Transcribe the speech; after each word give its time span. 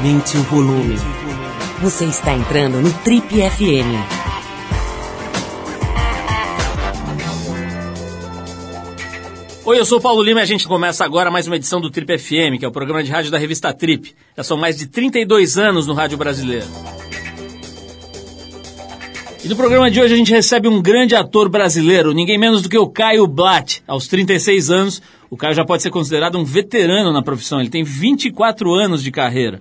Aumente 0.00 0.34
o 0.38 0.42
volume. 0.44 0.96
Você 1.82 2.06
está 2.06 2.32
entrando 2.32 2.80
no 2.80 2.90
Trip 3.00 3.26
FM. 3.28 4.00
Oi, 9.62 9.78
eu 9.78 9.84
sou 9.84 9.98
o 9.98 10.00
Paulo 10.00 10.22
Lima 10.22 10.40
e 10.40 10.42
a 10.42 10.46
gente 10.46 10.66
começa 10.66 11.04
agora 11.04 11.30
mais 11.30 11.46
uma 11.46 11.56
edição 11.56 11.82
do 11.82 11.90
Trip 11.90 12.16
FM, 12.16 12.58
que 12.58 12.64
é 12.64 12.68
o 12.68 12.72
programa 12.72 13.02
de 13.02 13.10
rádio 13.10 13.30
da 13.30 13.36
revista 13.36 13.74
Trip. 13.74 14.14
Já 14.34 14.42
são 14.42 14.56
mais 14.56 14.78
de 14.78 14.86
32 14.86 15.58
anos 15.58 15.86
no 15.86 15.92
rádio 15.92 16.16
brasileiro. 16.16 16.66
E 19.44 19.48
no 19.48 19.56
programa 19.56 19.90
de 19.90 20.00
hoje 20.00 20.14
a 20.14 20.16
gente 20.16 20.32
recebe 20.32 20.66
um 20.66 20.80
grande 20.80 21.14
ator 21.14 21.50
brasileiro, 21.50 22.14
ninguém 22.14 22.38
menos 22.38 22.62
do 22.62 22.70
que 22.70 22.78
o 22.78 22.88
Caio 22.88 23.26
Blatt. 23.26 23.82
Aos 23.86 24.08
36 24.08 24.70
anos, 24.70 25.02
o 25.28 25.36
Caio 25.36 25.52
já 25.52 25.64
pode 25.64 25.82
ser 25.82 25.90
considerado 25.90 26.38
um 26.38 26.44
veterano 26.44 27.12
na 27.12 27.22
profissão, 27.22 27.60
ele 27.60 27.68
tem 27.68 27.84
24 27.84 28.72
anos 28.72 29.02
de 29.02 29.10
carreira. 29.10 29.60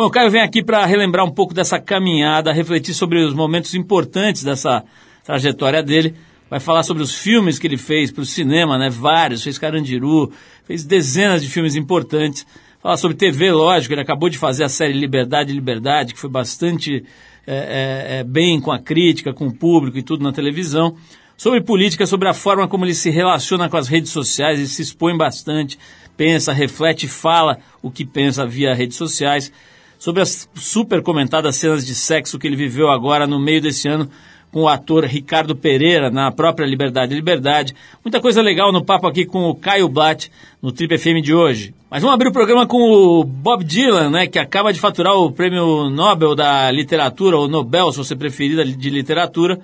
Bom, 0.00 0.06
o 0.06 0.10
Caio 0.10 0.30
vem 0.30 0.40
aqui 0.40 0.64
para 0.64 0.86
relembrar 0.86 1.26
um 1.26 1.30
pouco 1.30 1.52
dessa 1.52 1.78
caminhada, 1.78 2.54
refletir 2.54 2.94
sobre 2.94 3.22
os 3.22 3.34
momentos 3.34 3.74
importantes 3.74 4.42
dessa 4.42 4.82
trajetória 5.22 5.82
dele. 5.82 6.14
Vai 6.48 6.58
falar 6.58 6.84
sobre 6.84 7.02
os 7.02 7.14
filmes 7.14 7.58
que 7.58 7.66
ele 7.66 7.76
fez 7.76 8.10
para 8.10 8.22
o 8.22 8.24
cinema, 8.24 8.78
né? 8.78 8.88
Vários, 8.88 9.42
fez 9.42 9.58
Carandiru, 9.58 10.32
fez 10.64 10.86
dezenas 10.86 11.42
de 11.42 11.50
filmes 11.50 11.76
importantes. 11.76 12.46
Falar 12.82 12.96
sobre 12.96 13.14
TV, 13.14 13.52
lógico, 13.52 13.92
ele 13.92 14.00
acabou 14.00 14.30
de 14.30 14.38
fazer 14.38 14.64
a 14.64 14.70
série 14.70 14.94
Liberdade 14.94 15.52
Liberdade, 15.52 16.14
que 16.14 16.18
foi 16.18 16.30
bastante 16.30 17.04
é, 17.46 17.54
é, 17.54 18.20
é, 18.20 18.24
bem 18.24 18.58
com 18.58 18.72
a 18.72 18.78
crítica, 18.78 19.34
com 19.34 19.48
o 19.48 19.54
público 19.54 19.98
e 19.98 20.02
tudo 20.02 20.24
na 20.24 20.32
televisão 20.32 20.96
sobre 21.40 21.62
política, 21.62 22.06
sobre 22.06 22.28
a 22.28 22.34
forma 22.34 22.68
como 22.68 22.84
ele 22.84 22.92
se 22.92 23.08
relaciona 23.08 23.66
com 23.66 23.76
as 23.78 23.88
redes 23.88 24.10
sociais, 24.10 24.58
ele 24.58 24.68
se 24.68 24.82
expõe 24.82 25.16
bastante, 25.16 25.78
pensa, 26.14 26.52
reflete, 26.52 27.08
fala 27.08 27.58
o 27.82 27.90
que 27.90 28.04
pensa 28.04 28.46
via 28.46 28.74
redes 28.74 28.98
sociais, 28.98 29.50
sobre 30.00 30.22
as 30.22 30.48
super 30.54 31.02
comentadas 31.02 31.56
cenas 31.56 31.86
de 31.86 31.94
sexo 31.94 32.38
que 32.38 32.46
ele 32.46 32.56
viveu 32.56 32.88
agora 32.88 33.26
no 33.26 33.38
meio 33.38 33.60
desse 33.60 33.86
ano 33.86 34.10
com 34.50 34.62
o 34.62 34.68
ator 34.68 35.04
Ricardo 35.04 35.54
Pereira 35.54 36.10
na 36.10 36.32
própria 36.32 36.66
Liberdade 36.66 37.14
Liberdade. 37.14 37.76
Muita 38.02 38.18
coisa 38.18 38.40
legal 38.40 38.72
no 38.72 38.82
papo 38.82 39.06
aqui 39.06 39.26
com 39.26 39.44
o 39.44 39.54
Caio 39.54 39.88
Blatt 39.90 40.30
no 40.60 40.72
Trip 40.72 40.96
FM 40.96 41.22
de 41.22 41.34
hoje. 41.34 41.74
Mas 41.90 42.00
vamos 42.00 42.14
abrir 42.14 42.28
o 42.28 42.32
programa 42.32 42.66
com 42.66 42.78
o 42.78 43.22
Bob 43.22 43.62
Dylan, 43.62 44.10
né, 44.10 44.26
que 44.26 44.38
acaba 44.38 44.72
de 44.72 44.80
faturar 44.80 45.14
o 45.14 45.30
prêmio 45.30 45.90
Nobel 45.90 46.34
da 46.34 46.70
Literatura, 46.70 47.36
ou 47.36 47.46
Nobel, 47.46 47.92
se 47.92 47.98
você 47.98 48.16
preferir, 48.16 48.64
de 48.64 48.90
literatura, 48.90 49.60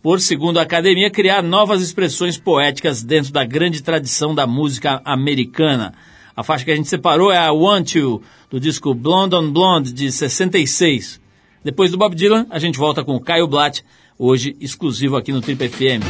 por, 0.00 0.20
segundo 0.20 0.58
a 0.58 0.62
academia, 0.62 1.10
criar 1.10 1.42
novas 1.42 1.82
expressões 1.82 2.38
poéticas 2.38 3.02
dentro 3.02 3.32
da 3.32 3.44
grande 3.44 3.82
tradição 3.82 4.32
da 4.34 4.46
música 4.46 5.02
americana. 5.04 5.92
A 6.36 6.42
faixa 6.42 6.64
que 6.64 6.70
a 6.70 6.76
gente 6.76 6.88
separou 6.88 7.30
é 7.30 7.38
a 7.38 7.52
Want 7.52 7.94
You, 7.94 8.22
do 8.50 8.58
disco 8.58 8.94
Blonde 8.94 9.34
on 9.34 9.50
Blonde, 9.50 9.92
de 9.92 10.10
66. 10.10 11.20
Depois 11.62 11.90
do 11.90 11.98
Bob 11.98 12.14
Dylan, 12.14 12.46
a 12.50 12.58
gente 12.58 12.78
volta 12.78 13.04
com 13.04 13.14
o 13.14 13.20
Caio 13.20 13.46
Blatt, 13.46 13.82
hoje 14.18 14.56
exclusivo 14.60 15.16
aqui 15.16 15.32
no 15.32 15.40
Trip 15.40 15.68
FM. 15.68 16.02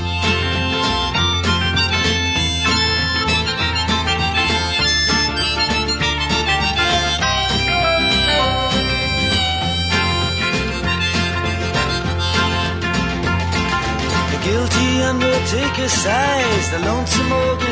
the 16.73 16.78
lonesome 16.78 17.33
organ 17.33 17.72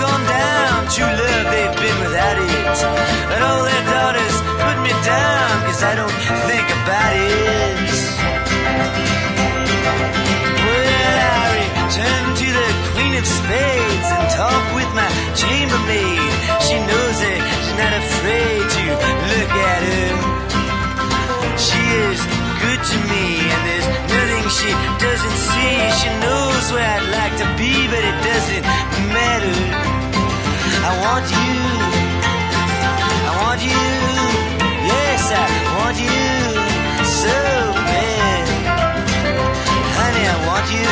Gone 0.00 0.24
down. 0.24 0.88
True 0.88 1.04
love, 1.06 1.46
they've 1.52 1.76
been 1.76 1.98
without 2.00 2.36
it. 2.40 2.76
But 3.28 3.40
all 3.44 3.62
their 3.62 3.84
daughters 3.84 4.36
put 4.64 4.76
me 4.82 4.92
down, 5.04 5.52
cause 5.68 5.82
I 5.84 5.94
don't 5.94 6.16
think 6.48 6.66
about 6.80 7.12
it. 7.14 7.88
Well, 10.64 11.16
I 11.36 11.46
return 11.60 12.24
to 12.40 12.48
the 12.58 12.68
Queen 12.96 13.14
of 13.20 13.26
Spades 13.28 14.08
and 14.16 14.26
talk 14.32 14.64
with 14.74 14.90
my 14.96 15.10
chambermaid. 15.36 16.32
She 16.64 16.76
knows 16.80 17.18
it, 17.20 17.40
she's 17.62 17.76
not 17.76 17.92
afraid 17.92 18.62
to 18.76 18.84
look 19.30 19.52
at 19.52 19.82
her. 19.84 20.40
She 21.60 21.82
is 22.08 22.20
good 22.64 22.80
to 22.80 22.98
me, 23.12 23.24
and 23.52 23.62
there's 23.68 23.88
nothing 24.08 24.46
she 24.48 24.70
doesn't 24.96 25.38
see. 25.52 25.76
She 26.00 26.08
knows 26.24 26.64
where 26.72 26.88
I'd 26.88 27.08
like 27.12 27.34
to 27.42 27.46
be, 27.60 27.72
but 27.92 28.02
it 28.10 28.18
doesn't 28.24 28.64
matter. 29.12 29.89
I 30.90 30.96
want 31.06 31.26
you. 31.30 31.54
I 33.30 33.32
want 33.46 33.60
you. 33.62 33.86
Yes, 34.90 35.22
I 35.30 35.46
want 35.78 35.96
you 36.02 36.18
so 37.06 37.38
bad. 37.86 38.42
Honey, 39.94 40.24
I 40.34 40.36
want 40.50 40.66
you. 40.74 40.90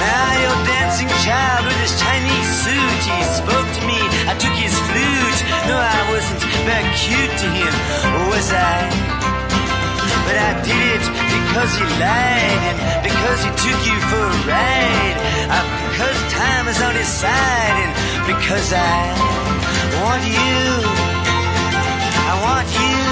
Now 0.00 0.28
your 0.40 0.56
dancing 0.64 1.12
child 1.20 1.68
with 1.68 1.76
his 1.84 1.92
Chinese 2.00 2.50
suit, 2.64 3.02
he 3.04 3.20
spoke 3.36 3.68
to 3.76 3.82
me. 3.84 4.00
I 4.24 4.32
took 4.40 4.56
his 4.56 4.72
flute. 4.88 5.40
No, 5.68 5.76
I 5.76 6.00
wasn't 6.08 6.40
very 6.64 6.88
cute 6.96 7.34
to 7.36 7.48
him, 7.52 7.74
was 8.32 8.48
I? 8.48 8.88
But 10.24 10.36
I 10.40 10.50
did 10.64 11.04
it 11.04 11.29
because 11.50 11.74
he 11.74 11.82
lied 11.98 12.62
and 12.70 12.78
because 13.02 13.42
he 13.42 13.50
took 13.58 13.80
you 13.82 13.98
for 14.06 14.22
a 14.22 14.36
ride. 14.46 15.16
Uh, 15.50 15.66
because 15.90 16.16
time 16.30 16.68
is 16.68 16.80
on 16.80 16.94
his 16.94 17.08
side 17.08 17.76
and 17.82 17.92
because 18.30 18.72
I 18.72 19.10
want 19.98 20.22
you. 20.30 20.62
I 22.30 22.34
want 22.46 22.68
you. 22.70 23.02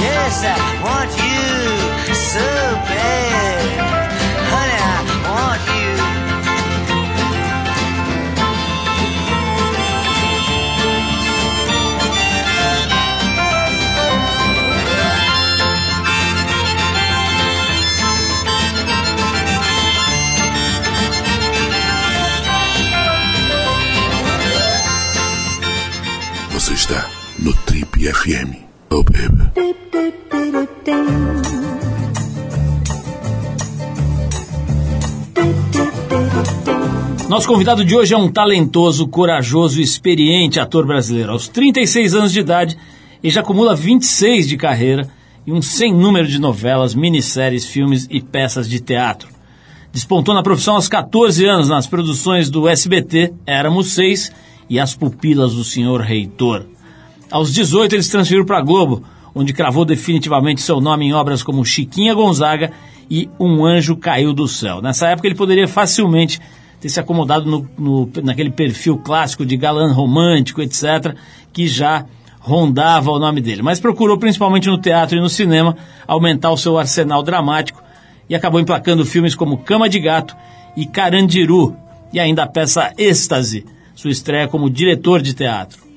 Yes, 0.00 0.40
I 0.48 0.56
want 0.80 1.12
you 1.12 2.14
so 2.16 2.48
bad. 2.88 3.60
Honey, 4.48 4.80
I 4.80 5.00
want 5.28 5.62
you. 5.76 6.31
No 27.42 27.52
Trip 27.66 27.98
FM. 27.98 28.54
Oh, 28.90 29.02
baby. 29.02 29.50
Nosso 37.28 37.48
convidado 37.48 37.84
de 37.84 37.96
hoje 37.96 38.14
é 38.14 38.16
um 38.16 38.30
talentoso, 38.30 39.08
corajoso 39.08 39.80
e 39.80 39.82
experiente 39.82 40.60
ator 40.60 40.86
brasileiro. 40.86 41.32
Aos 41.32 41.48
36 41.48 42.14
anos 42.14 42.32
de 42.32 42.38
idade, 42.38 42.78
ele 43.20 43.32
já 43.32 43.40
acumula 43.40 43.74
26 43.74 44.46
de 44.46 44.56
carreira 44.56 45.08
e 45.44 45.52
um 45.52 45.60
sem 45.60 45.92
número 45.92 46.28
de 46.28 46.38
novelas, 46.38 46.94
minisséries, 46.94 47.66
filmes 47.66 48.06
e 48.08 48.20
peças 48.20 48.68
de 48.68 48.78
teatro. 48.78 49.28
Despontou 49.92 50.32
na 50.32 50.44
profissão 50.44 50.76
aos 50.76 50.86
14 50.86 51.44
anos 51.44 51.68
nas 51.68 51.88
produções 51.88 52.48
do 52.48 52.68
SBT 52.68 53.32
Éramos 53.44 53.94
Seis 53.94 54.30
e 54.70 54.78
As 54.78 54.94
Pupilas 54.94 55.54
do 55.54 55.64
Senhor 55.64 56.00
Reitor. 56.00 56.71
Aos 57.32 57.50
18 57.50 57.94
ele 57.94 58.02
se 58.02 58.10
transferiu 58.10 58.44
para 58.44 58.58
a 58.58 58.62
Globo, 58.62 59.02
onde 59.34 59.54
cravou 59.54 59.86
definitivamente 59.86 60.60
seu 60.60 60.82
nome 60.82 61.06
em 61.06 61.14
obras 61.14 61.42
como 61.42 61.64
Chiquinha 61.64 62.12
Gonzaga 62.12 62.70
e 63.10 63.26
Um 63.40 63.64
Anjo 63.64 63.96
Caiu 63.96 64.34
do 64.34 64.46
Céu. 64.46 64.82
Nessa 64.82 65.08
época 65.08 65.28
ele 65.28 65.34
poderia 65.34 65.66
facilmente 65.66 66.38
ter 66.78 66.90
se 66.90 67.00
acomodado 67.00 67.50
no, 67.50 67.66
no, 67.78 68.10
naquele 68.22 68.50
perfil 68.50 68.98
clássico 68.98 69.46
de 69.46 69.56
galã 69.56 69.90
romântico, 69.94 70.60
etc., 70.60 71.16
que 71.54 71.66
já 71.66 72.04
rondava 72.38 73.10
o 73.10 73.18
nome 73.18 73.40
dele. 73.40 73.62
Mas 73.62 73.80
procurou, 73.80 74.18
principalmente 74.18 74.68
no 74.68 74.76
teatro 74.76 75.16
e 75.16 75.20
no 75.20 75.30
cinema, 75.30 75.74
aumentar 76.06 76.50
o 76.50 76.56
seu 76.58 76.76
arsenal 76.76 77.22
dramático 77.22 77.82
e 78.28 78.34
acabou 78.34 78.60
emplacando 78.60 79.06
filmes 79.06 79.34
como 79.34 79.56
Cama 79.56 79.88
de 79.88 80.00
Gato 80.00 80.36
e 80.76 80.84
Carandiru, 80.84 81.74
e 82.12 82.20
ainda 82.20 82.42
a 82.42 82.46
peça 82.46 82.92
Êxtase, 82.98 83.64
sua 83.94 84.10
estreia 84.10 84.46
como 84.48 84.68
diretor 84.68 85.22
de 85.22 85.32
teatro. 85.32 85.91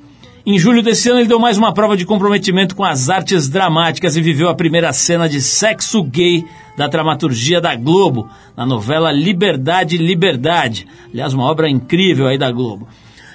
Em 0.48 0.60
julho 0.60 0.84
desse 0.84 1.10
ano, 1.10 1.22
ele 1.22 1.28
deu 1.28 1.40
mais 1.40 1.58
uma 1.58 1.74
prova 1.74 1.98
de 1.98 2.06
comprometimento 2.06 2.76
com 2.76 2.84
as 2.84 3.10
artes 3.10 3.50
dramáticas 3.50 4.16
e 4.16 4.22
viveu 4.22 4.48
a 4.48 4.54
primeira 4.54 4.94
cena 4.94 5.28
de 5.28 5.42
sexo 5.42 6.04
gay 6.04 6.46
da 6.78 6.86
dramaturgia 6.86 7.60
da 7.60 7.76
Globo, 7.76 8.30
na 8.56 8.64
novela 8.64 9.12
Liberdade, 9.12 9.98
Liberdade. 9.98 10.86
Aliás, 11.12 11.34
uma 11.34 11.46
obra 11.46 11.68
incrível 11.68 12.28
aí 12.28 12.38
da 12.38 12.52
Globo. 12.52 12.88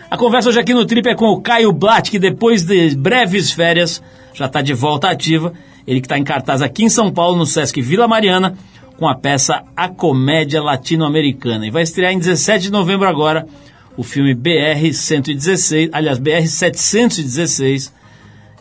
A 0.09 0.17
conversa 0.17 0.51
hoje 0.51 0.61
aqui 0.61 0.73
no 0.73 0.85
Trip 0.85 1.09
é 1.09 1.17
com 1.17 1.31
o 1.31 1.41
Caio 1.41 1.73
Blatt, 1.73 2.12
que 2.12 2.19
depois 2.19 2.62
de 2.62 2.95
breves 2.95 3.51
férias 3.51 4.01
já 4.33 4.47
está 4.47 4.63
de 4.63 4.73
volta 4.73 5.11
ativa. 5.11 5.53
Ele 5.89 6.01
que 6.01 6.06
está 6.06 6.17
em 6.17 6.23
cartaz 6.23 6.63
aqui 6.63 6.85
em 6.85 6.89
São 6.89 7.11
Paulo, 7.11 7.37
no 7.37 7.45
Sesc 7.45 7.83
Vila 7.83 8.06
Mariana, 8.06 8.56
com 8.97 9.09
a 9.09 9.17
peça 9.17 9.65
A 9.77 9.89
Comédia 9.89 10.63
Latino-Americana. 10.63 11.67
E 11.67 11.71
vai 11.73 11.83
estrear 11.83 12.13
em 12.13 12.21
17 12.21 12.67
de 12.67 12.71
novembro 12.71 13.09
agora 13.09 13.49
o 13.97 14.03
filme 14.03 14.35
BR-116, 14.35 15.91
aliás, 15.93 16.19
BR-716, 16.19 17.93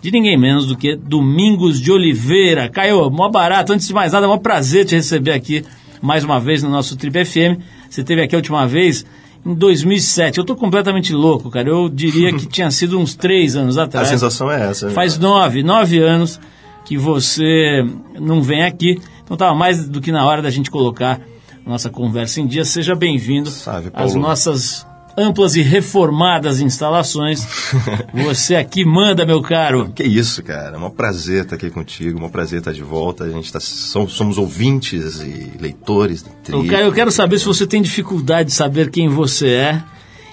de 0.02 0.12
ninguém 0.12 0.38
menos 0.38 0.66
do 0.66 0.78
que 0.78 0.96
Domingos 0.96 1.80
de 1.80 1.92
Oliveira. 1.92 2.70
Caio, 2.70 3.10
mó 3.10 3.30
barato, 3.30 3.74
antes 3.74 3.88
de 3.88 3.94
mais 3.94 4.14
nada, 4.14 4.26
é 4.26 4.30
um 4.30 4.38
prazer 4.38 4.86
te 4.86 4.96
receber 4.96 5.32
aqui 5.32 5.64
mais 6.02 6.24
uma 6.24 6.40
vez 6.40 6.64
no 6.64 6.70
nosso 6.70 6.96
Trip 6.96 7.26
FM. 7.26 7.60
Você 7.90 8.02
esteve 8.02 8.22
aqui 8.22 8.36
a 8.36 8.38
última 8.38 8.66
vez 8.66 9.06
em 9.46 9.54
2007. 9.54 10.38
Eu 10.38 10.42
estou 10.42 10.56
completamente 10.56 11.14
louco, 11.14 11.50
cara. 11.50 11.70
Eu 11.70 11.90
diria 11.90 12.34
que 12.34 12.46
tinha 12.48 12.72
sido 12.72 12.98
uns 12.98 13.16
três 13.16 13.56
anos 13.56 13.78
atrás. 13.78 14.08
A 14.08 14.12
sensação 14.12 14.50
é 14.50 14.70
essa. 14.70 14.88
Né? 14.88 14.94
Faz 14.94 15.18
nove, 15.18 15.64
nove 15.64 16.00
anos 16.00 16.40
que 16.86 16.98
você 16.98 17.86
não 18.20 18.42
vem 18.42 18.64
aqui. 18.64 19.00
Então 19.24 19.36
estava 19.36 19.54
mais 19.54 19.88
do 19.88 20.02
que 20.02 20.12
na 20.12 20.26
hora 20.26 20.42
da 20.42 20.50
gente 20.50 20.72
colocar 20.72 21.22
nossa 21.66 21.90
conversa 21.90 22.42
em 22.42 22.48
dia. 22.48 22.66
Seja 22.66 22.96
bem-vindo 22.96 23.50
às 23.94 24.16
nossas 24.16 24.88
amplas 25.20 25.56
e 25.56 25.62
reformadas 25.62 26.62
instalações. 26.62 27.46
Você 28.14 28.56
aqui 28.56 28.86
manda, 28.86 29.26
meu 29.26 29.42
caro. 29.42 29.92
Que 29.94 30.04
isso, 30.04 30.42
cara. 30.42 30.78
É 30.78 30.80
um 30.80 30.90
prazer 30.90 31.44
estar 31.44 31.56
aqui 31.56 31.70
contigo, 31.70 32.20
é 32.20 32.26
um 32.26 32.30
prazer 32.30 32.60
estar 32.60 32.72
de 32.72 32.82
volta. 32.82 33.26
A 33.26 33.30
gente 33.30 33.52
tá, 33.52 33.60
somos, 33.60 34.38
ouvintes 34.38 35.22
e 35.22 35.52
leitores. 35.60 36.26
Caio, 36.70 36.86
eu 36.86 36.94
quero 36.94 37.12
saber 37.12 37.40
se 37.40 37.46
você 37.46 37.68
tem 37.68 37.82
dificuldade 37.82 38.50
de 38.50 38.56
saber 38.56 38.90
quem 38.90 39.10
você 39.10 39.50
é 39.50 39.84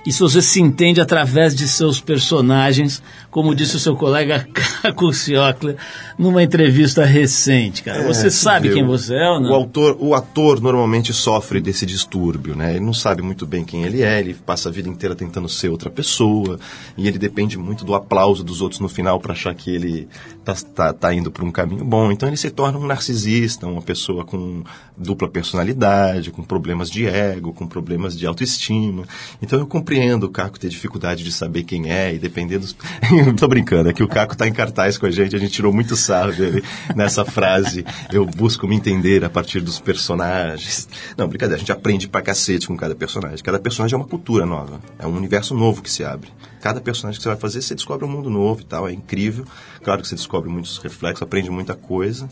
e 0.07 0.13
se 0.13 0.21
você 0.21 0.41
se 0.41 0.61
entende 0.61 1.01
através 1.01 1.53
de 1.53 1.67
seus 1.67 2.01
personagens, 2.01 3.03
como 3.29 3.57
disse 3.57 3.75
o 3.75 3.79
seu 3.81 3.97
colega 3.97 4.47
Caco 4.81 5.13
Ciocler 5.13 5.77
numa 6.17 6.45
entrevista 6.45 7.05
recente, 7.05 7.83
cara. 7.83 7.99
É, 7.99 8.07
você 8.07 8.31
sabe 8.31 8.73
quem 8.73 8.87
você 8.87 9.17
é 9.17 9.29
ou 9.29 9.41
não? 9.41 9.51
O, 9.51 9.55
autor, 9.55 9.97
o 9.99 10.15
ator 10.15 10.61
normalmente 10.61 11.13
sofre 11.13 11.61
desse 11.61 11.85
distúrbio, 11.85 12.55
né? 12.55 12.77
Ele 12.77 12.85
não 12.85 12.95
sabe 12.95 13.21
muito 13.21 13.45
bem 13.45 13.65
quem 13.65 13.83
ele 13.83 14.03
é, 14.03 14.21
ele 14.21 14.33
passa 14.33 14.69
a 14.69 14.73
vida 14.73 14.89
inteira 14.89 15.17
tentando 15.17 15.49
ser 15.49 15.71
outra 15.71 15.91
pessoa, 15.91 16.57
e 16.97 17.09
ele 17.09 17.19
depende 17.19 17.59
muito 17.59 17.85
do 17.85 17.95
aplauso 17.95 18.45
dos 18.45 18.63
outros 18.63 18.81
no 18.81 18.89
final 18.89 19.19
para 19.19 19.33
achar 19.33 19.55
que 19.55 19.75
ele 19.75 20.09
tá, 20.45 20.55
tá, 20.55 20.93
tá 20.93 21.13
indo 21.13 21.31
por 21.33 21.43
um 21.43 21.51
caminho 21.51 21.85
bom. 21.85 22.13
Então 22.13 22.29
ele 22.29 22.37
se 22.37 22.51
torna 22.51 22.79
um 22.79 22.87
narcisista, 22.87 23.67
uma 23.67 23.83
pessoa 23.83 24.25
com 24.25 24.63
dupla 24.97 25.29
personalidade, 25.29 26.31
com 26.31 26.45
problemas 26.45 26.89
de 26.89 27.07
ego, 27.07 27.53
com 27.53 27.67
problemas 27.67 28.17
de 28.17 28.25
autoestima. 28.25 29.03
Então 29.43 29.59
eu 29.59 29.67
compreendo 29.67 29.96
compreendo 29.97 30.27
o 30.27 30.31
Caco 30.31 30.61
ter 30.61 30.69
dificuldade 30.69 31.25
de 31.25 31.33
saber 31.33 31.65
quem 31.65 31.91
é 31.91 32.15
e 32.15 32.19
depender 32.19 32.59
dos. 32.59 32.77
Tô 33.39 33.49
brincando, 33.49 33.89
é 33.89 33.95
que 33.95 34.03
o 34.03 34.09
Caco 34.09 34.35
está 34.35 34.47
em 34.47 34.53
cartaz 34.53 34.99
com 34.99 35.07
a 35.07 35.11
gente, 35.11 35.35
a 35.35 35.39
gente 35.39 35.53
tirou 35.53 35.73
muito 35.73 35.97
sarro 35.97 36.33
dele 36.33 36.63
nessa 36.95 37.25
frase. 37.25 37.85
Eu 38.13 38.27
busco 38.27 38.69
me 38.69 38.77
entender 38.77 39.25
a 39.25 39.31
partir 39.31 39.61
dos 39.61 39.81
personagens. 39.81 40.87
Não, 41.17 41.27
brincadeira, 41.27 41.57
a 41.57 41.59
gente 41.59 41.73
aprende 41.73 42.09
pra 42.09 42.21
cacete 42.21 42.67
com 42.67 42.77
cada 42.77 42.95
personagem. 42.95 43.43
Cada 43.43 43.59
personagem 43.59 43.95
é 43.95 43.97
uma 43.97 44.09
cultura 44.09 44.45
nova, 44.45 44.81
é 44.99 45.07
um 45.07 45.17
universo 45.17 45.55
novo 45.55 45.81
que 45.81 45.91
se 45.91 46.05
abre. 46.05 46.29
Cada 46.61 46.81
personagem 46.81 47.19
que 47.19 47.23
você 47.23 47.31
vai 47.31 47.39
fazer, 47.39 47.63
você 47.63 47.75
descobre 47.75 48.05
um 48.05 48.09
mundo 48.09 48.29
novo 48.29 48.61
e 48.61 48.65
tal, 48.65 48.87
é 48.87 48.93
incrível. 48.93 49.47
Claro 49.83 50.03
que 50.03 50.09
você 50.09 50.15
descobre 50.15 50.51
muitos 50.51 50.77
reflexos, 50.79 51.23
aprende 51.23 51.49
muita 51.49 51.75
coisa. 51.75 52.29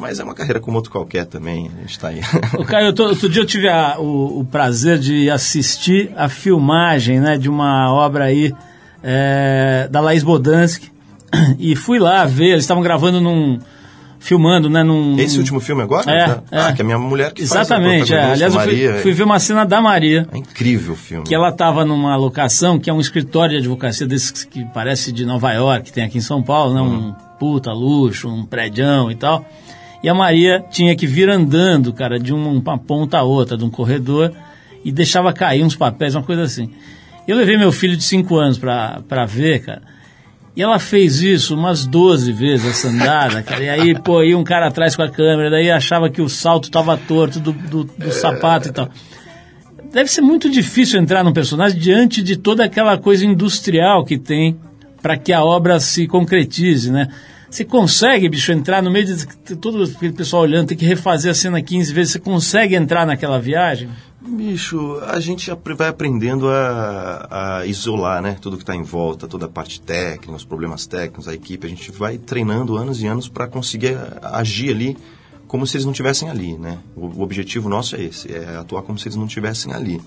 Mas 0.00 0.18
é 0.18 0.24
uma 0.24 0.34
carreira 0.34 0.58
como 0.58 0.76
outro 0.76 0.90
qualquer 0.90 1.26
também, 1.26 1.70
a 1.76 1.80
gente 1.82 1.90
está 1.90 2.08
aí. 2.08 2.20
O 2.58 2.64
Caio, 2.64 2.86
outro, 2.86 3.04
outro 3.04 3.28
dia 3.28 3.42
eu 3.42 3.46
tive 3.46 3.68
a, 3.68 3.98
o, 3.98 4.40
o, 4.40 4.44
prazer 4.44 4.98
de 4.98 5.28
assistir 5.30 6.10
a 6.16 6.28
filmagem 6.28 7.20
né, 7.20 7.36
de 7.36 7.50
uma 7.50 7.92
obra 7.92 8.24
aí 8.24 8.54
é, 9.02 9.86
da 9.90 10.00
Laís 10.00 10.22
Bodansky 10.22 10.90
e 11.58 11.76
fui 11.76 11.98
lá 11.98 12.24
ver, 12.24 12.52
eles 12.52 12.64
estavam 12.64 12.82
gravando 12.82 13.20
num 13.20 13.58
filmando, 14.20 14.68
né? 14.68 14.82
Num, 14.82 15.18
Esse 15.18 15.38
último 15.38 15.60
filme 15.60 15.82
agora? 15.82 16.10
É, 16.10 16.26
tá? 16.26 16.42
é. 16.52 16.60
Ah, 16.60 16.72
que 16.72 16.82
é 16.82 16.84
a 16.84 16.86
minha 16.86 16.98
mulher 16.98 17.32
que 17.32 17.42
Exatamente, 17.42 18.10
faz 18.10 18.10
é. 18.10 18.32
Aliás, 18.32 18.54
eu 18.54 18.60
fui, 18.60 19.02
fui, 19.02 19.12
ver 19.12 19.22
uma 19.22 19.38
cena 19.38 19.64
da 19.64 19.80
Maria. 19.80 20.28
É 20.30 20.36
incrível 20.36 20.92
o 20.92 20.96
filme. 20.96 21.24
Que 21.24 21.34
ela 21.34 21.48
estava 21.48 21.84
numa 21.84 22.14
locação, 22.16 22.78
que 22.78 22.90
é 22.90 22.92
um 22.92 23.00
escritório 23.00 23.52
de 23.52 23.58
advocacia 23.58 24.06
desses 24.06 24.44
que 24.44 24.64
parece 24.74 25.10
de 25.10 25.24
Nova 25.24 25.50
York, 25.52 25.84
que 25.84 25.92
tem 25.92 26.04
aqui 26.04 26.18
em 26.18 26.22
São 26.22 26.42
Paulo, 26.42 26.74
né? 26.74 26.80
Uhum. 26.82 27.08
Um 27.08 27.14
puta 27.38 27.72
luxo, 27.72 28.28
um 28.28 28.44
prédio 28.44 29.10
e 29.10 29.14
tal. 29.14 29.44
E 30.02 30.08
a 30.08 30.14
Maria 30.14 30.64
tinha 30.70 30.96
que 30.96 31.06
vir 31.06 31.28
andando, 31.28 31.92
cara, 31.92 32.18
de 32.18 32.32
uma 32.32 32.78
ponta 32.78 33.18
a 33.18 33.22
outra, 33.22 33.56
de 33.56 33.64
um 33.64 33.70
corredor, 33.70 34.32
e 34.84 34.90
deixava 34.90 35.32
cair 35.32 35.62
uns 35.62 35.76
papéis, 35.76 36.14
uma 36.14 36.22
coisa 36.22 36.42
assim. 36.42 36.70
Eu 37.28 37.36
levei 37.36 37.56
meu 37.58 37.70
filho 37.70 37.96
de 37.96 38.02
5 38.02 38.36
anos 38.36 38.58
para 38.58 39.26
ver, 39.26 39.60
cara. 39.60 39.82
E 40.56 40.62
ela 40.62 40.78
fez 40.78 41.22
isso 41.22 41.54
umas 41.54 41.86
12 41.86 42.32
vezes, 42.32 42.66
essa 42.66 42.88
andada, 42.88 43.42
cara. 43.42 43.62
E 43.62 43.68
aí, 43.68 43.98
pô, 43.98 44.22
ia 44.22 44.36
um 44.36 44.42
cara 44.42 44.66
atrás 44.66 44.96
com 44.96 45.02
a 45.02 45.08
câmera, 45.08 45.50
daí 45.50 45.70
achava 45.70 46.10
que 46.10 46.20
o 46.20 46.28
salto 46.28 46.64
estava 46.64 46.96
torto 46.96 47.38
do, 47.38 47.52
do, 47.52 47.84
do 47.84 48.10
sapato 48.10 48.68
e 48.68 48.72
tal. 48.72 48.88
Deve 49.92 50.10
ser 50.10 50.20
muito 50.20 50.50
difícil 50.50 51.00
entrar 51.00 51.22
num 51.22 51.32
personagem 51.32 51.78
diante 51.78 52.22
de 52.22 52.36
toda 52.36 52.64
aquela 52.64 52.96
coisa 52.96 53.24
industrial 53.24 54.04
que 54.04 54.18
tem 54.18 54.56
para 55.00 55.16
que 55.16 55.32
a 55.32 55.42
obra 55.42 55.80
se 55.80 56.06
concretize, 56.06 56.90
né? 56.90 57.08
Você 57.50 57.64
consegue, 57.64 58.28
bicho, 58.28 58.52
entrar 58.52 58.80
no 58.80 58.90
meio 58.90 59.06
de 59.06 59.56
todo 59.56 59.82
aquele 59.82 60.12
pessoal 60.12 60.42
olhando, 60.42 60.68
tem 60.68 60.78
que 60.78 60.86
refazer 60.86 61.32
a 61.32 61.34
cena 61.34 61.60
15 61.60 61.92
vezes, 61.92 62.12
você 62.12 62.20
consegue 62.20 62.76
entrar 62.76 63.04
naquela 63.04 63.40
viagem? 63.40 63.88
Bicho, 64.20 65.00
a 65.08 65.18
gente 65.18 65.50
vai 65.76 65.88
aprendendo 65.88 66.48
a, 66.48 67.58
a 67.58 67.66
isolar, 67.66 68.22
né? 68.22 68.36
Tudo 68.40 68.56
que 68.56 68.62
está 68.62 68.76
em 68.76 68.82
volta, 68.82 69.26
toda 69.26 69.46
a 69.46 69.48
parte 69.48 69.80
técnica, 69.80 70.32
os 70.32 70.44
problemas 70.44 70.86
técnicos, 70.86 71.26
a 71.26 71.34
equipe. 71.34 71.66
A 71.66 71.70
gente 71.70 71.90
vai 71.90 72.18
treinando 72.18 72.76
anos 72.76 73.02
e 73.02 73.06
anos 73.06 73.28
para 73.28 73.48
conseguir 73.48 73.96
agir 74.22 74.70
ali 74.70 74.96
como 75.48 75.66
se 75.66 75.76
eles 75.76 75.84
não 75.84 75.92
estivessem 75.92 76.30
ali, 76.30 76.56
né? 76.56 76.78
O, 76.94 77.06
o 77.06 77.22
objetivo 77.22 77.68
nosso 77.68 77.96
é 77.96 78.02
esse, 78.02 78.32
é 78.32 78.56
atuar 78.56 78.82
como 78.82 78.96
se 78.96 79.08
eles 79.08 79.16
não 79.16 79.26
estivessem 79.26 79.72
ali. 79.72 80.00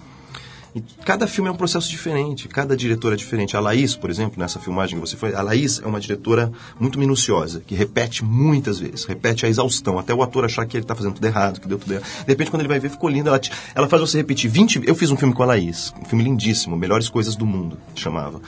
E 0.75 0.81
cada 1.05 1.27
filme 1.27 1.49
é 1.49 1.53
um 1.53 1.55
processo 1.55 1.89
diferente, 1.89 2.47
cada 2.47 2.75
diretor 2.75 3.13
é 3.13 3.15
diferente. 3.15 3.55
A 3.55 3.59
Laís, 3.59 3.95
por 3.95 4.09
exemplo, 4.09 4.39
nessa 4.39 4.59
filmagem 4.59 4.99
que 4.99 5.07
você 5.07 5.15
foi, 5.15 5.33
a 5.35 5.41
Laís 5.41 5.79
é 5.83 5.87
uma 5.87 5.99
diretora 5.99 6.51
muito 6.79 6.97
minuciosa, 6.97 7.61
que 7.65 7.75
repete 7.75 8.25
muitas 8.25 8.79
vezes, 8.79 9.05
repete 9.05 9.45
a 9.45 9.49
exaustão, 9.49 9.99
até 9.99 10.13
o 10.13 10.23
ator 10.23 10.45
achar 10.45 10.65
que 10.65 10.75
ele 10.75 10.83
está 10.83 10.95
fazendo 10.95 11.13
tudo 11.13 11.25
errado, 11.25 11.61
que 11.61 11.67
deu 11.67 11.77
tudo 11.77 11.93
errado. 11.93 12.05
De 12.05 12.27
repente, 12.27 12.49
quando 12.49 12.61
ele 12.61 12.69
vai 12.69 12.79
ver, 12.79 12.89
ficou 12.89 13.09
lindo. 13.09 13.29
Ela, 13.29 13.39
ela 13.75 13.87
faz 13.87 14.01
você 14.01 14.17
repetir 14.17 14.49
20... 14.49 14.81
Eu 14.85 14.95
fiz 14.95 15.11
um 15.11 15.17
filme 15.17 15.33
com 15.33 15.43
a 15.43 15.45
Laís, 15.45 15.93
um 16.01 16.05
filme 16.05 16.23
lindíssimo, 16.23 16.75
Melhores 16.75 17.07
Coisas 17.07 17.35
do 17.35 17.45
Mundo, 17.45 17.77
chamava. 17.95 18.41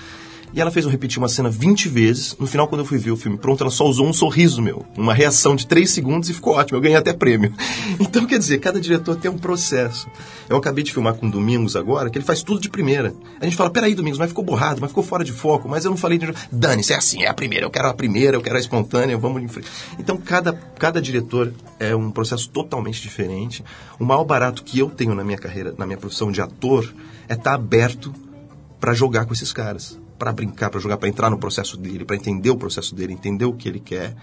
E 0.55 0.61
ela 0.61 0.71
fez 0.71 0.85
eu 0.85 0.91
repetir 0.91 1.19
uma 1.19 1.27
cena 1.27 1.49
20 1.49 1.89
vezes. 1.89 2.33
No 2.39 2.47
final, 2.47 2.65
quando 2.65 2.79
eu 2.79 2.85
fui 2.85 2.97
ver 2.97 3.11
o 3.11 3.17
filme 3.17 3.37
pronto, 3.37 3.61
ela 3.61 3.69
só 3.69 3.85
usou 3.85 4.07
um 4.07 4.13
sorriso 4.13 4.61
meu. 4.61 4.85
Uma 4.97 5.13
reação 5.13 5.53
de 5.53 5.67
3 5.67 5.89
segundos 5.89 6.29
e 6.29 6.33
ficou 6.33 6.53
ótimo. 6.53 6.77
Eu 6.77 6.81
ganhei 6.81 6.95
até 6.95 7.11
prêmio. 7.11 7.53
Então, 7.97 8.25
quer 8.25 8.39
dizer, 8.39 8.59
cada 8.59 8.79
diretor 8.79 9.15
tem 9.15 9.29
um 9.31 9.37
processo. 9.37 10.07
Eu 10.49 10.57
acabei 10.57 10.83
de 10.83 10.91
filmar 10.91 11.15
com 11.15 11.27
o 11.27 11.31
Domingos 11.31 11.75
agora, 11.75 12.09
que 12.09 12.17
ele 12.17 12.25
faz 12.25 12.41
tudo 12.41 12.59
de 12.59 12.69
primeira. 12.69 13.13
A 13.39 13.45
gente 13.45 13.55
fala, 13.55 13.69
peraí, 13.69 13.95
Domingos, 13.95 14.19
mas 14.19 14.29
ficou 14.29 14.43
borrado, 14.43 14.79
mas 14.79 14.89
ficou 14.89 15.03
fora 15.03 15.23
de 15.23 15.31
foco, 15.31 15.67
mas 15.67 15.83
eu 15.83 15.91
não 15.91 15.97
falei 15.97 16.17
de... 16.17 16.33
Dane-se, 16.51 16.93
é 16.93 16.95
assim, 16.95 17.23
é 17.23 17.27
a 17.27 17.33
primeira, 17.33 17.65
eu 17.65 17.69
quero 17.69 17.87
a 17.87 17.93
primeira, 17.93 18.37
eu 18.37 18.41
quero 18.41 18.55
a 18.55 18.59
espontânea, 18.59 19.17
vamos 19.17 19.41
em 19.41 19.47
frente. 19.47 19.69
Então, 19.99 20.17
cada, 20.17 20.53
cada 20.53 21.01
diretor 21.01 21.53
é 21.79 21.95
um 21.95 22.11
processo 22.11 22.49
totalmente 22.49 23.01
diferente. 23.01 23.63
O 23.99 24.05
maior 24.05 24.23
barato 24.23 24.63
que 24.63 24.79
eu 24.79 24.89
tenho 24.89 25.15
na 25.15 25.23
minha 25.23 25.37
carreira, 25.37 25.73
na 25.77 25.85
minha 25.85 25.97
profissão 25.97 26.31
de 26.31 26.41
ator, 26.41 26.93
é 27.27 27.33
estar 27.33 27.51
tá 27.51 27.53
aberto 27.55 28.13
para 28.79 28.93
jogar 28.93 29.25
com 29.25 29.33
esses 29.33 29.51
caras 29.51 29.99
para 30.17 30.31
brincar, 30.31 30.69
para 30.69 30.79
jogar, 30.79 30.97
para 30.97 31.09
entrar 31.09 31.29
no 31.29 31.37
processo 31.37 31.77
dele, 31.77 32.05
para 32.05 32.15
entender 32.15 32.49
o 32.49 32.57
processo 32.57 32.95
dele, 32.95 33.13
entender 33.13 33.45
o 33.45 33.53
que 33.53 33.67
ele 33.67 33.79
quer. 33.79 34.15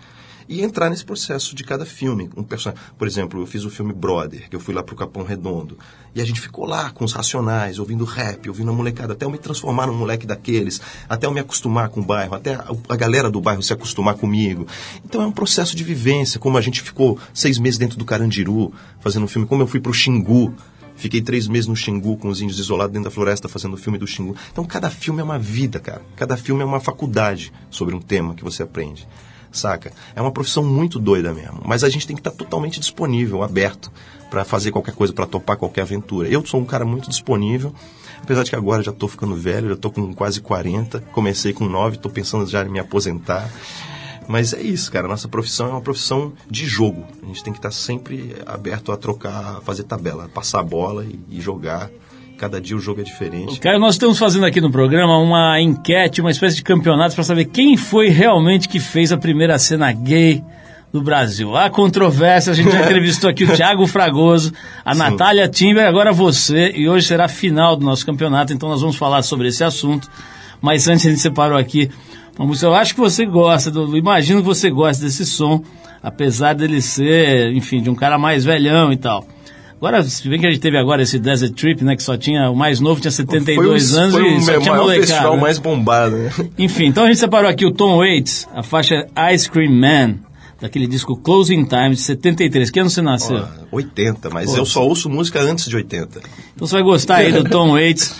e 0.49 0.63
entrar 0.63 0.91
nesse 0.91 1.05
processo 1.05 1.55
de 1.55 1.65
cada 1.65 1.85
filme. 1.85 2.31
Um 2.37 2.43
person... 2.43 2.73
Por 2.99 3.07
exemplo, 3.07 3.41
eu 3.41 3.47
fiz 3.47 3.65
o 3.65 3.71
filme 3.71 3.93
Brother, 3.93 4.49
que 4.49 4.57
eu 4.57 4.61
fui 4.61 4.75
lá 4.75 4.83
pro 4.83 4.97
Capão 4.97 5.25
Redondo. 5.25 5.79
E 6.15 6.21
a 6.21 6.25
gente 6.25 6.41
ficou 6.41 6.67
lá 6.67 6.91
com 6.91 7.05
os 7.05 7.13
racionais, 7.13 7.79
ouvindo 7.79 8.05
rap, 8.05 8.49
ouvindo 8.49 8.71
a 8.71 8.75
molecada, 8.75 9.15
até 9.15 9.25
eu 9.25 9.31
me 9.31 9.39
transformar 9.39 9.87
num 9.87 9.95
moleque 9.95 10.27
daqueles, 10.27 10.81
até 11.09 11.27
eu 11.27 11.33
me 11.33 11.41
acostumar 11.41 11.89
com 11.89 12.01
o 12.01 12.05
bairro, 12.05 12.35
até 12.35 12.55
a, 12.55 12.67
a 12.89 12.97
galera 12.97 13.31
do 13.31 13.41
bairro 13.41 13.63
se 13.63 13.73
acostumar 13.73 14.15
comigo. 14.15 14.67
Então 15.05 15.23
é 15.23 15.27
um 15.27 15.33
processo 15.33 15.75
de 15.75 15.83
vivência, 15.83 16.39
como 16.39 16.59
a 16.59 16.61
gente 16.61 16.83
ficou 16.83 17.19
seis 17.33 17.59
meses 17.59 17.79
dentro 17.79 17.99
do 17.99 18.05
Carandiru, 18.05 18.73
fazendo 19.01 19.25
um 19.25 19.29
filme, 19.29 19.49
como 19.49 19.63
eu 19.63 19.67
fui 19.67 19.81
pro 19.81 19.95
Xingu, 19.95 20.55
Fiquei 21.03 21.21
três 21.21 21.49
meses 21.49 21.67
no 21.67 21.75
Xingu 21.75 22.17
com 22.17 22.29
os 22.29 22.41
índios 22.41 22.61
isolados 22.61 22.93
dentro 22.93 23.11
da 23.11 23.13
floresta 23.13 23.49
fazendo 23.49 23.75
o 23.75 23.77
filme 23.77 23.99
do 23.99 24.07
Xingu. 24.07 24.37
Então 24.53 24.65
cada 24.65 24.89
filme 24.89 25.21
é 25.21 25.25
uma 25.25 25.37
vida, 25.37 25.81
cara. 25.81 26.01
Cada 26.15 26.37
filme 26.37 26.63
é 26.63 26.65
uma 26.65 26.79
faculdade 26.79 27.53
sobre 27.69 27.93
um 27.93 28.01
tema 28.01 28.37
que 28.37 28.45
você 28.45 28.63
aprende. 28.63 29.09
Saca? 29.51 29.93
É 30.15 30.23
uma 30.23 30.31
profissão 30.31 30.63
muito 30.63 31.01
doida 31.01 31.35
mesmo. 31.35 31.61
Mas 31.65 31.83
a 31.83 31.89
gente 31.89 32.07
tem 32.07 32.15
que 32.15 32.21
estar 32.21 32.31
totalmente 32.31 32.79
disponível, 32.79 33.43
aberto, 33.43 33.91
para 34.31 34.45
fazer 34.45 34.71
qualquer 34.71 34.95
coisa, 34.95 35.13
para 35.13 35.27
topar 35.27 35.57
qualquer 35.57 35.81
aventura. 35.81 36.29
Eu 36.29 36.47
sou 36.47 36.61
um 36.61 36.65
cara 36.65 36.85
muito 36.85 37.11
disponível. 37.11 37.75
Apesar 38.23 38.45
de 38.45 38.51
que 38.51 38.57
agora 38.57 38.81
já 38.81 38.93
estou 38.93 39.09
ficando 39.09 39.35
velho, 39.35 39.71
já 39.71 39.75
estou 39.75 39.91
com 39.91 40.15
quase 40.15 40.41
40, 40.41 41.01
comecei 41.11 41.53
com 41.53 41.67
9, 41.67 41.97
estou 41.97 42.13
pensando 42.13 42.47
já 42.47 42.65
em 42.65 42.69
me 42.69 42.79
aposentar. 42.79 43.51
Mas 44.29 44.53
é 44.53 44.61
isso, 44.61 44.91
cara. 44.91 45.09
Nossa 45.09 45.29
profissão 45.29 45.69
é 45.69 45.71
uma 45.71 45.81
profissão 45.81 46.33
de 46.51 46.67
jogo. 46.67 47.05
A 47.23 47.27
gente 47.27 47.43
tem 47.43 47.53
que 47.53 47.59
estar 47.59 47.71
sempre 47.71 48.37
aberto 48.47 48.93
a 48.93 48.97
trocar, 48.97 49.59
a 49.59 49.61
fazer 49.61 49.85
tabela, 49.85 50.29
passar 50.33 50.61
a 50.61 50.65
bola 50.65 51.05
e, 51.05 51.19
e 51.31 51.41
jogar. 51.41 51.91
Cada 52.39 52.61
dia 52.61 52.77
o 52.77 52.81
jogo 52.81 53.01
é 53.01 53.05
diferente. 53.05 53.61
Caio, 53.61 53.79
nós 53.79 53.95
estamos 53.95 54.19
fazendo 54.19 54.45
aqui 54.47 54.61
no 54.61 54.71
programa 54.71 55.17
uma 55.19 55.61
enquete, 55.61 56.21
uma 56.21 56.31
espécie 56.31 56.57
de 56.57 56.63
campeonato 56.63 57.15
para 57.15 57.23
saber 57.23 57.45
quem 57.45 57.77
foi 57.77 58.09
realmente 58.09 58.69
que 58.69 58.81
fez 58.81 59.13
a 59.13 59.17
primeira 59.17 59.59
cena 59.59 59.93
gay 59.93 60.43
do 60.93 61.01
Brasil. 61.01 61.57
Há 61.57 61.71
controvérsia, 61.71 62.53
a 62.53 62.55
gente 62.55 62.71
já 62.71 62.83
entrevistou 62.85 63.31
aqui 63.31 63.45
o 63.45 63.55
Thiago 63.55 63.87
Fragoso, 63.87 64.53
a 64.85 64.95
Natália 64.95 65.49
Timber, 65.49 65.87
agora 65.87 66.13
você, 66.13 66.73
e 66.75 66.89
hoje 66.89 67.07
será 67.07 67.25
a 67.25 67.29
final 67.29 67.77
do 67.77 67.85
nosso 67.85 68.05
campeonato, 68.05 68.53
então 68.53 68.69
nós 68.69 68.81
vamos 68.81 68.97
falar 68.97 69.23
sobre 69.23 69.49
esse 69.49 69.65
assunto. 69.65 70.11
Mas 70.61 70.87
antes 70.87 71.07
a 71.07 71.11
gente 71.11 71.21
separou 71.21 71.59
aqui 71.59 71.91
uma 72.39 72.47
música, 72.47 72.67
eu 72.67 72.75
acho 72.75 72.95
que 72.95 73.01
você 73.01 73.27
gosta, 73.27 73.71
do, 73.71 73.97
imagino 73.97 74.41
que 74.41 74.47
você 74.47 74.71
gosta 74.71 75.05
desse 75.05 75.27
som, 75.27 75.63
apesar 76.03 76.55
dele 76.55 76.81
ser, 76.81 77.53
enfim, 77.53 77.83
de 77.83 77.91
um 77.91 77.95
cara 77.95 78.19
mais 78.19 78.45
velhão 78.45 78.93
e 78.93 78.97
tal. 78.97 79.27
Agora, 79.77 80.03
se 80.05 80.29
bem 80.29 80.39
que 80.39 80.47
a 80.47 80.51
gente 80.51 80.61
teve 80.61 80.79
agora 80.79 81.03
esse 81.03 81.19
Desert 81.19 81.55
Trip, 81.55 81.83
né, 81.83 81.97
que 81.97 82.03
só 82.05 82.17
tinha, 82.17 82.49
o 82.49 82.55
mais 82.55 82.79
novo 82.79 83.01
tinha 83.01 83.11
72 83.11 83.91
foi 83.91 83.99
o, 83.99 84.01
anos 84.01 84.15
foi 84.15 84.31
e 84.31 84.37
o 84.37 84.41
só 84.41 84.61
tinha 84.61 84.75
molecada. 84.77 85.07
festival 85.07 85.35
né? 85.35 85.43
mais 85.43 85.59
bombado, 85.59 86.17
né? 86.17 86.31
Enfim, 86.57 86.87
então 86.87 87.05
a 87.05 87.07
gente 87.09 87.19
separou 87.19 87.51
aqui 87.51 87.67
o 87.67 87.73
Tom 87.73 87.99
Waits, 87.99 88.49
a 88.55 88.63
faixa 88.63 89.07
Ice 89.35 89.51
Cream 89.51 89.73
Man, 89.73 90.19
daquele 90.61 90.87
disco 90.87 91.17
Closing 91.17 91.65
Time 91.65 91.91
de 91.91 92.01
73. 92.01 92.71
Que 92.71 92.79
ano 92.79 92.89
você 92.89 93.03
nasceu? 93.03 93.45
Ó, 93.73 93.77
80, 93.77 94.31
mas 94.31 94.53
Pô. 94.53 94.59
eu 94.59 94.65
só 94.65 94.87
ouço 94.87 95.11
música 95.11 95.43
antes 95.43 95.69
de 95.69 95.75
80. 95.75 96.21
Então 96.55 96.67
você 96.67 96.75
vai 96.75 96.85
gostar 96.85 97.17
aí 97.17 97.33
do 97.33 97.43
Tom 97.43 97.73
Waits. 97.73 98.15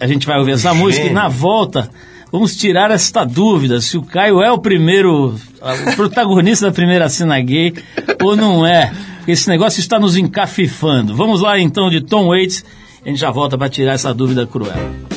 A 0.00 0.06
gente 0.06 0.26
vai 0.26 0.38
ouvir 0.38 0.52
essa 0.52 0.70
Gênio. 0.70 0.84
música 0.84 1.06
e 1.06 1.12
na 1.12 1.28
volta 1.28 1.90
vamos 2.32 2.56
tirar 2.56 2.90
esta 2.90 3.24
dúvida 3.24 3.80
se 3.80 3.98
o 3.98 4.02
Caio 4.02 4.42
é 4.42 4.50
o 4.50 4.58
primeiro, 4.58 5.34
o 5.34 5.96
protagonista 5.96 6.66
da 6.66 6.72
primeira 6.72 7.08
cena 7.10 7.38
gay 7.40 7.74
ou 8.22 8.34
não 8.34 8.66
é. 8.66 8.90
Esse 9.28 9.48
negócio 9.48 9.78
está 9.78 10.00
nos 10.00 10.16
encafifando. 10.16 11.14
Vamos 11.14 11.42
lá 11.42 11.60
então 11.60 11.90
de 11.90 12.00
Tom 12.00 12.28
Waits. 12.28 12.64
A 13.04 13.08
gente 13.08 13.20
já 13.20 13.30
volta 13.30 13.56
para 13.58 13.68
tirar 13.68 13.92
essa 13.92 14.12
dúvida 14.12 14.46
cruel. 14.46 15.11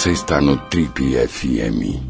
Você 0.00 0.12
está 0.12 0.40
no 0.40 0.56
Trip 0.56 1.14
FM. 1.28 2.00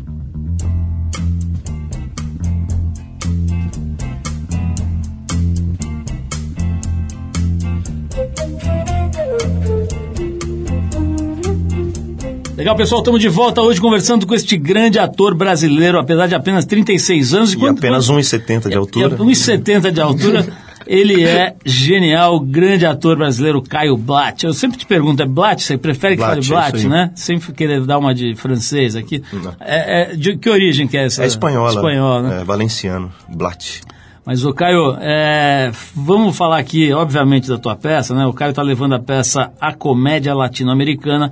Legal, 12.56 12.76
pessoal, 12.76 13.00
estamos 13.00 13.20
de 13.20 13.28
volta 13.28 13.60
hoje 13.60 13.80
conversando 13.80 14.24
com 14.24 14.36
este 14.36 14.56
grande 14.56 15.00
ator 15.00 15.34
brasileiro, 15.34 15.98
apesar 15.98 16.28
de 16.28 16.36
apenas 16.36 16.64
36 16.66 17.34
anos. 17.34 17.54
E 17.54 17.66
apenas 17.66 18.08
1,70 18.08 18.68
de 18.68 18.76
altura. 18.76 19.16
É, 19.16 19.18
1,70 19.18 19.90
de 19.90 20.00
altura. 20.00 20.46
Ele 20.92 21.22
é 21.24 21.54
genial, 21.64 22.34
o 22.34 22.40
grande 22.40 22.84
ator 22.84 23.16
brasileiro 23.16 23.62
Caio 23.62 23.96
Blatt. 23.96 24.44
Eu 24.44 24.52
sempre 24.52 24.76
te 24.76 24.84
pergunto, 24.84 25.22
é 25.22 25.26
Blatt? 25.26 25.62
Você 25.62 25.78
prefere 25.78 26.16
que 26.16 26.22
Blatt, 26.22 26.42
fale 26.42 26.46
é 26.46 26.48
Blatt, 26.48 26.76
aí. 26.78 26.88
né? 26.88 27.12
Sempre 27.14 27.52
querer 27.52 27.80
dar 27.82 27.96
uma 27.98 28.12
de 28.12 28.34
francês 28.34 28.96
aqui. 28.96 29.22
É, 29.60 30.14
é- 30.14 30.16
de 30.16 30.36
que 30.36 30.50
origem 30.50 30.88
que 30.88 30.98
é 30.98 31.04
essa? 31.04 31.22
É 31.22 31.28
espanhola. 31.28 31.70
Espanhol, 31.70 32.22
né? 32.22 32.40
É, 32.40 32.44
valenciano. 32.44 33.12
Blatt. 33.28 33.82
Mas, 34.26 34.44
o 34.44 34.52
Caio, 34.52 34.96
é, 35.00 35.70
vamos 35.94 36.36
falar 36.36 36.58
aqui, 36.58 36.92
obviamente, 36.92 37.48
da 37.48 37.56
tua 37.56 37.76
peça, 37.76 38.12
né? 38.12 38.26
O 38.26 38.32
Caio 38.32 38.50
está 38.50 38.62
levando 38.62 38.94
a 38.96 38.98
peça 38.98 39.52
A 39.60 39.72
Comédia 39.72 40.34
Latino-Americana 40.34 41.30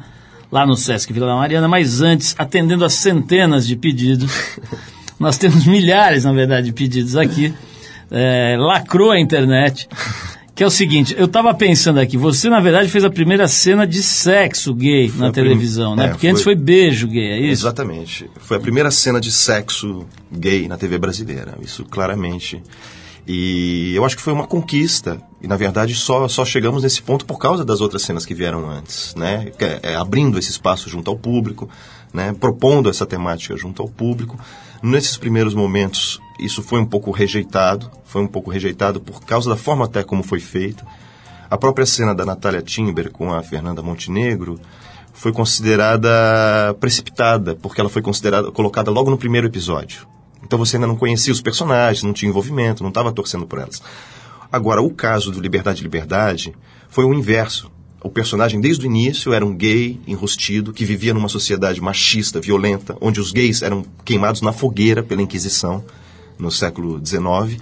lá 0.52 0.64
no 0.64 0.76
Sesc 0.76 1.12
Vila 1.12 1.26
da 1.26 1.34
Mariana, 1.34 1.66
mas 1.66 2.00
antes, 2.00 2.32
atendendo 2.38 2.84
a 2.84 2.88
centenas 2.88 3.66
de 3.66 3.74
pedidos, 3.74 4.32
nós 5.18 5.36
temos 5.36 5.66
milhares, 5.66 6.24
na 6.24 6.32
verdade, 6.32 6.66
de 6.68 6.72
pedidos 6.72 7.16
aqui, 7.16 7.52
é, 8.10 8.56
lacrou 8.58 9.10
a 9.10 9.18
internet, 9.20 9.88
que 10.54 10.62
é 10.64 10.66
o 10.66 10.70
seguinte, 10.70 11.14
eu 11.16 11.26
estava 11.26 11.54
pensando 11.54 12.00
aqui, 12.00 12.16
você, 12.16 12.48
na 12.48 12.58
verdade, 12.60 12.88
fez 12.88 13.04
a 13.04 13.10
primeira 13.10 13.46
cena 13.46 13.86
de 13.86 14.02
sexo 14.02 14.74
gay 14.74 15.08
na 15.16 15.28
a 15.28 15.32
prim- 15.32 15.42
televisão, 15.44 15.94
né? 15.94 16.06
é, 16.06 16.08
Porque 16.08 16.26
antes 16.28 16.42
foi- 16.42 16.54
foi 16.54 16.62
beijo 16.64 17.06
gay, 17.06 17.26
é 17.32 17.38
isso? 17.40 17.62
Exatamente. 17.62 18.28
Foi 18.40 18.56
a 18.56 18.60
primeira 18.60 18.90
cena 18.90 19.20
de 19.20 19.30
sexo 19.30 20.04
gay 20.32 20.66
na 20.66 20.76
TV 20.76 20.98
brasileira. 20.98 21.56
Isso 21.62 21.84
claramente. 21.84 22.60
E 23.26 23.92
eu 23.94 24.04
acho 24.06 24.16
que 24.16 24.22
foi 24.22 24.32
uma 24.32 24.46
conquista. 24.46 25.20
E, 25.42 25.46
na 25.46 25.56
verdade, 25.56 25.94
só, 25.94 26.26
só 26.28 26.44
chegamos 26.44 26.82
nesse 26.82 27.02
ponto 27.02 27.26
por 27.26 27.38
causa 27.38 27.64
das 27.64 27.80
outras 27.80 28.02
cenas 28.02 28.24
que 28.24 28.32
vieram 28.34 28.68
antes, 28.70 29.14
né? 29.14 29.52
É- 29.58 29.92
é 29.92 29.94
abrindo 29.96 30.38
esse 30.38 30.50
espaço 30.50 30.88
junto 30.88 31.10
ao 31.10 31.16
público, 31.16 31.68
né? 32.12 32.34
Propondo 32.40 32.88
essa 32.88 33.04
temática 33.04 33.54
junto 33.56 33.82
ao 33.82 33.88
público. 33.88 34.38
Nesses 34.82 35.16
primeiros 35.16 35.54
momentos, 35.54 36.20
isso 36.38 36.62
foi 36.62 36.80
um 36.80 36.86
pouco 36.86 37.10
rejeitado. 37.10 37.90
Foi 38.04 38.22
um 38.22 38.26
pouco 38.26 38.50
rejeitado 38.50 39.00
por 39.00 39.20
causa 39.22 39.50
da 39.50 39.56
forma 39.56 39.84
até 39.84 40.04
como 40.04 40.22
foi 40.22 40.40
feita. 40.40 40.86
A 41.50 41.56
própria 41.56 41.86
cena 41.86 42.14
da 42.14 42.24
Natália 42.24 42.62
Timber 42.62 43.10
com 43.10 43.32
a 43.32 43.42
Fernanda 43.42 43.82
Montenegro 43.82 44.60
foi 45.12 45.32
considerada 45.32 46.74
precipitada, 46.78 47.56
porque 47.56 47.80
ela 47.80 47.90
foi 47.90 48.02
considerada 48.02 48.52
colocada 48.52 48.90
logo 48.90 49.10
no 49.10 49.18
primeiro 49.18 49.48
episódio. 49.48 50.06
Então 50.44 50.58
você 50.58 50.76
ainda 50.76 50.86
não 50.86 50.96
conhecia 50.96 51.32
os 51.32 51.40
personagens, 51.40 52.04
não 52.04 52.12
tinha 52.12 52.28
envolvimento, 52.28 52.82
não 52.82 52.90
estava 52.90 53.10
torcendo 53.10 53.46
por 53.46 53.58
elas. 53.58 53.82
Agora, 54.50 54.80
o 54.80 54.90
caso 54.90 55.32
do 55.32 55.40
Liberdade 55.40 55.82
Liberdade 55.82 56.54
foi 56.88 57.04
o 57.04 57.12
inverso. 57.12 57.70
O 58.02 58.08
personagem, 58.08 58.60
desde 58.60 58.84
o 58.84 58.86
início, 58.86 59.32
era 59.32 59.44
um 59.44 59.54
gay 59.54 59.98
enrustido 60.06 60.72
que 60.72 60.84
vivia 60.84 61.12
numa 61.12 61.28
sociedade 61.28 61.80
machista, 61.80 62.40
violenta, 62.40 62.96
onde 63.00 63.20
os 63.20 63.32
gays 63.32 63.60
eram 63.60 63.84
queimados 64.04 64.40
na 64.40 64.52
fogueira 64.52 65.02
pela 65.02 65.20
Inquisição 65.20 65.84
no 66.38 66.50
século 66.50 67.04
XIX. 67.04 67.60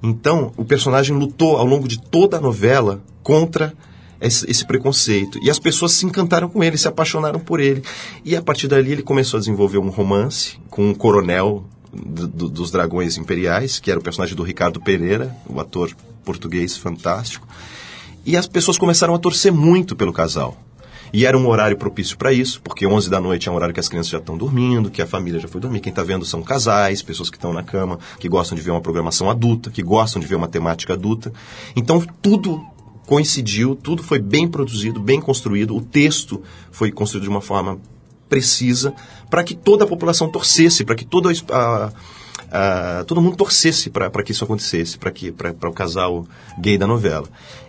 Então, 0.00 0.52
o 0.56 0.64
personagem 0.64 1.16
lutou 1.16 1.56
ao 1.56 1.66
longo 1.66 1.88
de 1.88 2.00
toda 2.00 2.36
a 2.36 2.40
novela 2.40 3.02
contra 3.24 3.74
esse, 4.20 4.64
preconceito. 4.64 5.38
E 5.42 5.50
as 5.50 5.58
pessoas 5.58 5.92
se 5.92 6.06
encantaram 6.06 6.48
com 6.48 6.62
ele, 6.62 6.78
se 6.78 6.86
apaixonaram 6.86 7.40
por 7.40 7.58
ele. 7.58 7.82
E 8.24 8.36
a 8.36 8.42
partir 8.42 8.68
dali 8.68 8.92
ele 8.92 9.02
começou 9.02 9.36
a 9.36 9.40
desenvolver 9.40 9.78
um 9.78 9.88
romance 9.90 10.58
com 10.70 10.90
um 10.90 10.94
coronel 10.94 11.64
do- 11.92 12.28
do- 12.28 12.48
dos 12.48 12.70
Dragões 12.70 13.18
Imperiais, 13.18 13.80
que 13.80 13.90
era 13.90 13.98
o 13.98 14.02
personagem 14.02 14.36
do 14.36 14.44
Ricardo 14.44 14.80
Pereira, 14.80 15.36
o 15.48 15.58
ator 15.60 15.90
português 16.24 16.76
fantástico. 16.76 17.46
E 18.24 18.36
as 18.36 18.46
pessoas 18.46 18.78
começaram 18.78 19.14
a 19.14 19.18
torcer 19.18 19.52
muito 19.52 19.96
pelo 19.96 20.12
casal. 20.12 20.56
E 21.12 21.26
era 21.26 21.36
um 21.36 21.46
horário 21.46 21.76
propício 21.76 22.16
para 22.16 22.32
isso, 22.32 22.62
porque 22.62 22.86
11 22.86 23.10
da 23.10 23.20
noite 23.20 23.46
é 23.48 23.52
um 23.52 23.54
horário 23.54 23.74
que 23.74 23.80
as 23.80 23.88
crianças 23.88 24.10
já 24.10 24.16
estão 24.18 24.36
dormindo, 24.38 24.90
que 24.90 25.02
a 25.02 25.06
família 25.06 25.38
já 25.38 25.46
foi 25.46 25.60
dormir. 25.60 25.80
Quem 25.80 25.90
está 25.90 26.02
vendo 26.02 26.24
são 26.24 26.42
casais, 26.42 27.02
pessoas 27.02 27.28
que 27.28 27.36
estão 27.36 27.52
na 27.52 27.62
cama, 27.62 27.98
que 28.18 28.28
gostam 28.30 28.56
de 28.56 28.62
ver 28.62 28.70
uma 28.70 28.80
programação 28.80 29.28
adulta, 29.28 29.70
que 29.70 29.82
gostam 29.82 30.20
de 30.20 30.26
ver 30.26 30.36
uma 30.36 30.48
temática 30.48 30.94
adulta. 30.94 31.30
Então 31.76 32.02
tudo 32.22 32.64
coincidiu, 33.06 33.74
tudo 33.76 34.02
foi 34.02 34.18
bem 34.20 34.48
produzido, 34.48 35.00
bem 35.00 35.20
construído. 35.20 35.76
O 35.76 35.82
texto 35.82 36.40
foi 36.70 36.90
construído 36.90 37.24
de 37.24 37.28
uma 37.28 37.42
forma 37.42 37.78
precisa 38.26 38.94
para 39.28 39.44
que 39.44 39.54
toda 39.54 39.84
a 39.84 39.86
população 39.86 40.30
torcesse, 40.30 40.82
para 40.82 40.94
que 40.94 41.04
toda 41.04 41.30
a, 41.50 41.92
a- 42.50 43.04
todo 43.06 43.20
mundo 43.20 43.36
torcesse 43.36 43.90
para 43.90 44.10
que 44.22 44.32
isso 44.32 44.44
acontecesse, 44.44 44.96
para 44.98 45.68
o 45.68 45.72
casal 45.74 46.26
gay 46.58 46.78
da 46.78 46.86
novela. 46.86 47.28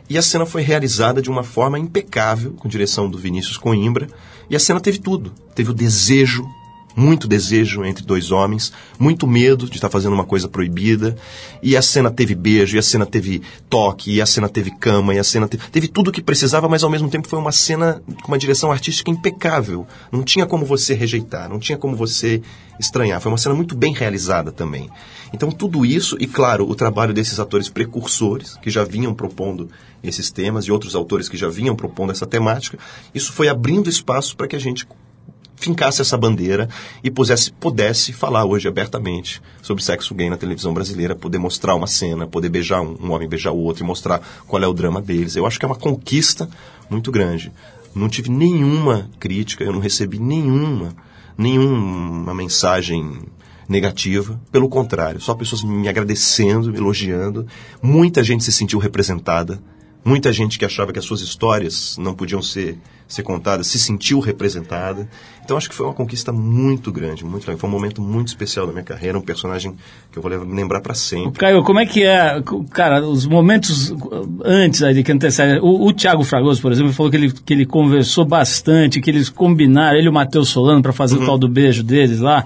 E 0.09 0.17
a 0.17 0.21
cena 0.21 0.45
foi 0.45 0.61
realizada 0.61 1.21
de 1.21 1.29
uma 1.29 1.43
forma 1.43 1.79
impecável, 1.79 2.51
com 2.51 2.67
direção 2.67 3.09
do 3.09 3.17
Vinícius 3.17 3.57
Coimbra, 3.57 4.07
e 4.49 4.55
a 4.55 4.59
cena 4.59 4.79
teve 4.79 4.99
tudo. 4.99 5.31
Teve 5.55 5.71
o 5.71 5.73
desejo, 5.73 6.45
muito 6.95 7.27
desejo 7.27 7.83
entre 7.83 8.05
dois 8.05 8.31
homens, 8.31 8.71
muito 8.99 9.25
medo 9.25 9.67
de 9.67 9.75
estar 9.75 9.89
fazendo 9.89 10.13
uma 10.13 10.25
coisa 10.25 10.47
proibida, 10.47 11.15
e 11.61 11.75
a 11.75 11.81
cena 11.81 12.11
teve 12.11 12.35
beijo, 12.35 12.75
e 12.75 12.79
a 12.79 12.83
cena 12.83 13.05
teve 13.05 13.41
toque, 13.69 14.11
e 14.11 14.21
a 14.21 14.25
cena 14.25 14.47
teve 14.47 14.71
cama, 14.71 15.15
e 15.15 15.19
a 15.19 15.23
cena 15.23 15.47
teve, 15.47 15.63
teve 15.71 15.87
tudo 15.87 16.09
o 16.09 16.11
que 16.11 16.21
precisava, 16.21 16.69
mas 16.69 16.83
ao 16.83 16.89
mesmo 16.89 17.09
tempo 17.09 17.27
foi 17.27 17.39
uma 17.39 17.51
cena 17.51 18.01
com 18.21 18.27
uma 18.27 18.37
direção 18.37 18.71
artística 18.71 19.09
impecável. 19.09 19.87
Não 20.11 20.21
tinha 20.21 20.45
como 20.45 20.65
você 20.65 20.93
rejeitar, 20.93 21.49
não 21.49 21.59
tinha 21.59 21.77
como 21.77 21.95
você 21.95 22.41
estranhar. 22.79 23.21
Foi 23.21 23.31
uma 23.31 23.37
cena 23.37 23.55
muito 23.55 23.75
bem 23.75 23.93
realizada 23.93 24.51
também. 24.51 24.89
Então 25.33 25.51
tudo 25.51 25.85
isso, 25.85 26.17
e 26.19 26.27
claro, 26.27 26.69
o 26.69 26.75
trabalho 26.75 27.13
desses 27.13 27.39
atores 27.39 27.69
precursores, 27.69 28.57
que 28.57 28.69
já 28.69 28.83
vinham 28.83 29.13
propondo 29.13 29.69
esses 30.03 30.29
temas, 30.31 30.65
e 30.65 30.71
outros 30.71 30.95
autores 30.95 31.29
que 31.29 31.37
já 31.37 31.47
vinham 31.47 31.75
propondo 31.75 32.11
essa 32.11 32.25
temática, 32.25 32.77
isso 33.13 33.31
foi 33.31 33.47
abrindo 33.47 33.89
espaço 33.89 34.35
para 34.35 34.47
que 34.47 34.55
a 34.55 34.59
gente 34.59 34.85
fincasse 35.55 36.01
essa 36.01 36.17
bandeira 36.17 36.67
e 37.03 37.09
pusesse, 37.09 37.51
pudesse 37.53 38.11
falar 38.11 38.43
hoje 38.45 38.67
abertamente 38.67 39.41
sobre 39.61 39.83
sexo 39.83 40.13
gay 40.13 40.29
na 40.29 40.37
televisão 40.37 40.73
brasileira, 40.73 41.15
poder 41.15 41.37
mostrar 41.37 41.73
uma 41.73 41.87
cena, 41.87 42.27
poder 42.27 42.49
beijar 42.49 42.81
um, 42.81 42.97
um 43.01 43.11
homem 43.11 43.29
beijar 43.29 43.51
o 43.51 43.57
outro 43.57 43.83
e 43.83 43.87
mostrar 43.87 44.21
qual 44.45 44.61
é 44.61 44.67
o 44.67 44.73
drama 44.73 45.01
deles. 45.01 45.35
Eu 45.35 45.45
acho 45.45 45.57
que 45.57 45.65
é 45.65 45.67
uma 45.67 45.75
conquista 45.75 46.49
muito 46.89 47.11
grande. 47.11 47.51
Não 47.95 48.09
tive 48.09 48.29
nenhuma 48.29 49.09
crítica, 49.19 49.63
eu 49.63 49.71
não 49.71 49.79
recebi 49.79 50.19
nenhuma, 50.19 50.93
nenhuma 51.37 52.33
mensagem 52.33 53.21
negativa, 53.69 54.39
pelo 54.51 54.67
contrário, 54.67 55.21
só 55.21 55.33
pessoas 55.33 55.63
me 55.63 55.87
agradecendo, 55.87 56.71
me 56.71 56.77
elogiando. 56.77 57.47
Muita 57.81 58.23
gente 58.23 58.43
se 58.43 58.51
sentiu 58.51 58.79
representada, 58.79 59.61
muita 60.03 60.31
gente 60.33 60.57
que 60.59 60.65
achava 60.65 60.91
que 60.91 60.99
as 60.99 61.05
suas 61.05 61.21
histórias 61.21 61.97
não 61.97 62.13
podiam 62.13 62.41
ser 62.41 62.77
ser 63.05 63.21
contada, 63.21 63.63
se 63.63 63.77
sentiu 63.77 64.19
representada. 64.19 65.07
Então 65.43 65.55
acho 65.55 65.69
que 65.69 65.75
foi 65.75 65.85
uma 65.85 65.93
conquista 65.93 66.31
muito 66.31 66.91
grande, 66.91 67.23
muito 67.23 67.43
legal. 67.45 67.59
Foi 67.59 67.69
um 67.69 67.73
momento 67.73 68.01
muito 68.01 68.29
especial 68.29 68.65
da 68.65 68.71
minha 68.71 68.83
carreira, 68.83 69.15
um 69.15 69.21
personagem 69.21 69.75
que 70.11 70.17
eu 70.17 70.23
vou 70.23 70.31
le- 70.31 70.37
lembrar 70.55 70.81
para 70.81 70.95
sempre. 70.95 71.33
Caio, 71.33 71.61
como 71.63 71.79
é 71.79 71.85
que 71.85 72.01
é, 72.03 72.41
cara, 72.71 73.05
os 73.05 73.27
momentos 73.27 73.93
antes 74.43 74.81
aí 74.81 74.95
de 74.95 75.03
que 75.03 75.11
antecede, 75.11 75.59
o, 75.61 75.85
o 75.87 75.93
Thiago 75.93 76.23
Fragoso, 76.23 76.59
por 76.59 76.71
exemplo, 76.71 76.91
falou 76.91 77.11
que 77.11 77.17
ele, 77.17 77.31
que 77.31 77.53
ele 77.53 77.65
conversou 77.67 78.25
bastante, 78.25 78.99
que 78.99 79.11
eles 79.11 79.29
combinaram, 79.29 79.97
ele 79.97 80.07
e 80.07 80.09
o 80.09 80.13
Matheus 80.13 80.49
Solano, 80.49 80.81
para 80.81 80.93
fazer 80.93 81.17
o 81.17 81.25
tal 81.25 81.37
do 81.37 81.47
beijo 81.47 81.83
deles 81.83 82.19
lá, 82.19 82.43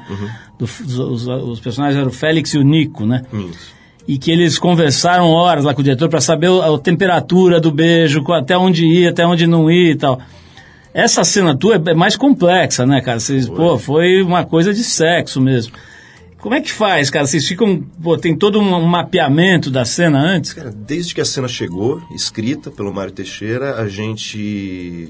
do- 0.60 0.66
os, 0.66 0.80
os- 1.00 1.28
os 1.28 1.60
personagens 1.62 1.98
eram 1.98 2.10
o 2.10 2.14
Félix 2.14 2.54
e 2.56 2.58
o 2.58 2.64
Nico, 2.64 3.06
né? 3.06 3.22
Isso. 3.32 3.77
E 4.08 4.18
que 4.18 4.32
eles 4.32 4.58
conversaram 4.58 5.30
horas 5.30 5.66
lá 5.66 5.74
com 5.74 5.82
o 5.82 5.84
diretor 5.84 6.08
para 6.08 6.22
saber 6.22 6.48
a, 6.50 6.78
temperatura 6.80 7.60
do 7.60 7.72
beijo, 7.72 8.24
até 8.32 8.58
onde 8.58 8.86
ir, 8.86 9.10
até 9.10 9.28
onde 9.28 9.46
não 9.46 9.70
ir 9.70 9.92
e 9.92 9.96
tal. 9.96 10.20
Essa 10.94 11.24
cena 11.24 11.56
tua 11.56 11.76
é 11.76 11.92
é 11.92 11.94
mais 11.94 12.16
complexa, 12.16 12.86
né, 12.86 13.02
cara? 13.02 13.20
Vocês, 13.20 13.48
pô, 13.48 13.78
foi 13.78 14.22
uma 14.24 14.46
coisa 14.46 14.74
de 14.74 14.84
sexo 14.84 15.42
mesmo. 15.42 15.74
Como 16.40 16.56
é 16.56 16.62
que 16.62 16.72
faz, 16.72 17.10
cara? 17.10 17.26
Vocês 17.26 17.46
ficam, 17.46 17.84
pô, 18.02 18.18
tem 18.18 18.36
todo 18.36 18.60
um 18.60 18.86
mapeamento 18.86 19.70
da 19.70 19.84
cena 19.84 20.20
antes? 20.20 20.54
Cara, 20.54 20.72
desde 20.72 21.14
que 21.14 21.20
a 21.20 21.26
cena 21.26 21.48
chegou, 21.48 22.02
escrita 22.16 22.72
pelo 22.72 22.94
Mário 22.94 23.12
Teixeira, 23.12 23.76
a 23.76 23.90
gente 23.90 25.10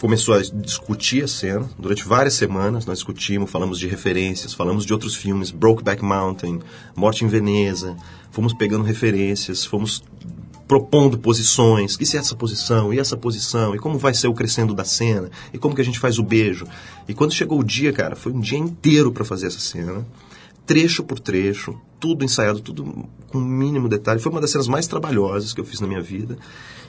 começou 0.00 0.34
a 0.34 0.42
discutir 0.42 1.24
a 1.24 1.28
cena. 1.28 1.68
Durante 1.78 2.04
várias 2.04 2.34
semanas 2.34 2.86
nós 2.86 2.98
discutimos, 2.98 3.50
falamos 3.50 3.78
de 3.78 3.86
referências, 3.86 4.54
falamos 4.54 4.86
de 4.86 4.92
outros 4.92 5.14
filmes, 5.14 5.50
Brokeback 5.50 6.02
Mountain, 6.02 6.60
Morte 6.94 7.24
em 7.24 7.28
Veneza. 7.28 7.96
Fomos 8.30 8.52
pegando 8.52 8.84
referências, 8.84 9.64
fomos 9.64 10.02
propondo 10.66 11.18
posições, 11.18 11.96
e 11.98 12.04
se 12.04 12.18
essa 12.18 12.36
posição, 12.36 12.92
e 12.92 12.98
essa 12.98 13.16
posição, 13.16 13.74
e 13.74 13.78
como 13.78 13.98
vai 13.98 14.12
ser 14.12 14.28
o 14.28 14.34
crescendo 14.34 14.74
da 14.74 14.84
cena, 14.84 15.30
e 15.50 15.56
como 15.56 15.74
que 15.74 15.80
a 15.80 15.84
gente 15.84 15.98
faz 15.98 16.18
o 16.18 16.22
beijo. 16.22 16.66
E 17.08 17.14
quando 17.14 17.32
chegou 17.32 17.58
o 17.58 17.64
dia, 17.64 17.90
cara, 17.90 18.14
foi 18.14 18.32
um 18.32 18.40
dia 18.40 18.58
inteiro 18.58 19.10
para 19.10 19.24
fazer 19.24 19.46
essa 19.46 19.60
cena 19.60 20.06
trecho 20.66 21.02
por 21.02 21.18
trecho, 21.18 21.74
tudo 21.98 22.22
ensaiado, 22.22 22.60
tudo 22.60 23.08
com 23.28 23.38
o 23.38 23.40
mínimo 23.40 23.88
detalhe. 23.88 24.20
Foi 24.20 24.30
uma 24.30 24.40
das 24.40 24.50
cenas 24.50 24.68
mais 24.68 24.86
trabalhosas 24.86 25.54
que 25.54 25.60
eu 25.62 25.64
fiz 25.64 25.80
na 25.80 25.86
minha 25.86 26.02
vida 26.02 26.36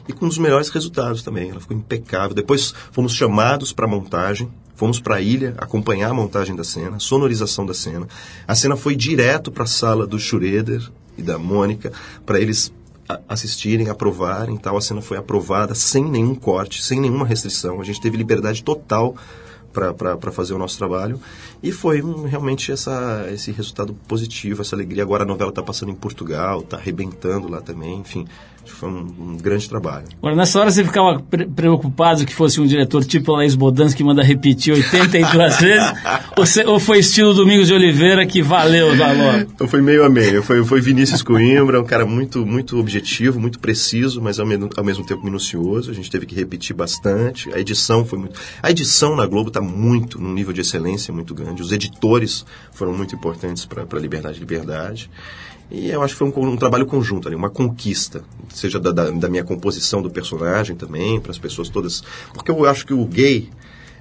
e 0.09 0.11
com 0.11 0.27
dos 0.27 0.39
melhores 0.39 0.69
resultados 0.69 1.21
também. 1.21 1.51
Ela 1.51 1.59
ficou 1.59 1.77
impecável. 1.77 2.33
Depois 2.35 2.73
fomos 2.91 3.13
chamados 3.13 3.71
para 3.71 3.87
montagem, 3.87 4.49
fomos 4.75 4.99
para 4.99 5.17
a 5.17 5.21
ilha 5.21 5.53
acompanhar 5.59 6.09
a 6.09 6.13
montagem 6.15 6.55
da 6.55 6.63
cena, 6.63 6.97
a 6.97 6.99
sonorização 6.99 7.63
da 7.63 7.75
cena. 7.75 8.07
A 8.47 8.55
cena 8.55 8.75
foi 8.75 8.95
direto 8.95 9.51
para 9.51 9.65
a 9.65 9.67
sala 9.67 10.07
do 10.07 10.17
Schroeder 10.17 10.81
e 11.15 11.21
da 11.21 11.37
Mônica 11.37 11.93
para 12.25 12.39
eles 12.39 12.73
assistirem, 13.27 13.87
aprovarem, 13.87 14.57
tal. 14.57 14.77
A 14.77 14.81
cena 14.81 14.99
foi 14.99 15.15
aprovada 15.15 15.75
sem 15.75 16.03
nenhum 16.03 16.33
corte, 16.33 16.83
sem 16.83 16.99
nenhuma 16.99 17.25
restrição. 17.25 17.79
A 17.79 17.83
gente 17.83 18.01
teve 18.01 18.17
liberdade 18.17 18.63
total 18.63 19.15
para 19.71 20.31
fazer 20.31 20.55
o 20.55 20.57
nosso 20.57 20.75
trabalho. 20.79 21.21
E 21.61 21.71
foi 21.71 22.01
hum, 22.01 22.23
realmente 22.25 22.71
essa, 22.71 23.27
esse 23.33 23.51
resultado 23.51 23.93
positivo, 24.07 24.61
essa 24.61 24.75
alegria. 24.75 25.03
Agora 25.03 25.23
a 25.23 25.27
novela 25.27 25.49
está 25.49 25.61
passando 25.61 25.91
em 25.91 25.95
Portugal, 25.95 26.61
está 26.61 26.77
arrebentando 26.77 27.49
lá 27.49 27.59
também. 27.61 27.97
Enfim, 27.99 28.25
foi 28.65 28.87
um, 28.89 29.07
um 29.19 29.37
grande 29.37 29.67
trabalho. 29.67 30.05
Agora, 30.19 30.35
nessa 30.35 30.59
hora 30.59 30.69
você 30.71 30.83
ficava 30.83 31.19
pre- 31.19 31.47
preocupado 31.47 32.23
que 32.25 32.33
fosse 32.35 32.61
um 32.61 32.67
diretor 32.67 33.03
tipo 33.03 33.31
Laís 33.33 33.55
Bodans 33.55 33.93
que 33.95 34.03
manda 34.03 34.21
repetir 34.23 34.73
82 34.73 35.57
vezes? 35.59 35.91
Ou, 36.37 36.45
se- 36.45 36.63
ou 36.65 36.79
foi 36.79 36.99
estilo 36.99 37.33
Domingos 37.33 37.67
de 37.67 37.73
Oliveira 37.73 38.25
que 38.27 38.41
valeu 38.43 38.89
logo? 38.95 39.49
Então 39.53 39.67
foi 39.67 39.81
meio 39.81 40.05
a 40.05 40.09
meio. 40.09 40.41
Foi, 40.43 40.63
foi 40.63 40.79
Vinícius 40.79 41.21
Coimbra, 41.23 41.81
um 41.81 41.85
cara 41.85 42.05
muito, 42.05 42.45
muito 42.45 42.77
objetivo, 42.79 43.39
muito 43.39 43.59
preciso, 43.59 44.21
mas 44.21 44.39
ao, 44.39 44.45
mesmo- 44.45 44.69
ao 44.77 44.83
mesmo 44.83 45.05
tempo 45.05 45.23
minucioso. 45.25 45.89
A 45.91 45.93
gente 45.93 46.09
teve 46.11 46.25
que 46.25 46.35
repetir 46.35 46.75
bastante. 46.75 47.51
A 47.53 47.59
edição 47.59 48.05
foi 48.05 48.19
muito. 48.19 48.39
A 48.61 48.69
edição 48.71 49.15
na 49.15 49.25
Globo 49.25 49.47
está 49.49 49.59
muito, 49.61 50.21
num 50.21 50.31
nível 50.31 50.53
de 50.53 50.61
excelência 50.61 51.13
muito 51.13 51.33
grande. 51.49 51.61
Os 51.61 51.71
editores 51.71 52.45
foram 52.71 52.93
muito 52.93 53.15
importantes 53.15 53.65
para 53.65 53.83
a 53.83 53.99
Liberdade 53.99 54.39
Liberdade. 54.39 55.09
E 55.71 55.89
eu 55.89 56.01
acho 56.01 56.15
que 56.15 56.19
foi 56.19 56.27
um, 56.27 56.49
um 56.49 56.57
trabalho 56.57 56.85
conjunto 56.85 57.27
ali, 57.27 57.35
uma 57.35 57.49
conquista, 57.49 58.23
seja 58.49 58.79
da, 58.79 58.91
da, 58.91 59.11
da 59.11 59.29
minha 59.29 59.43
composição 59.43 60.01
do 60.01 60.09
personagem 60.09 60.75
também, 60.75 61.19
para 61.19 61.31
as 61.31 61.37
pessoas 61.37 61.69
todas. 61.69 62.03
Porque 62.33 62.49
eu 62.49 62.65
acho 62.65 62.87
que 62.87 62.93
o 62.93 63.05
gay, 63.05 63.49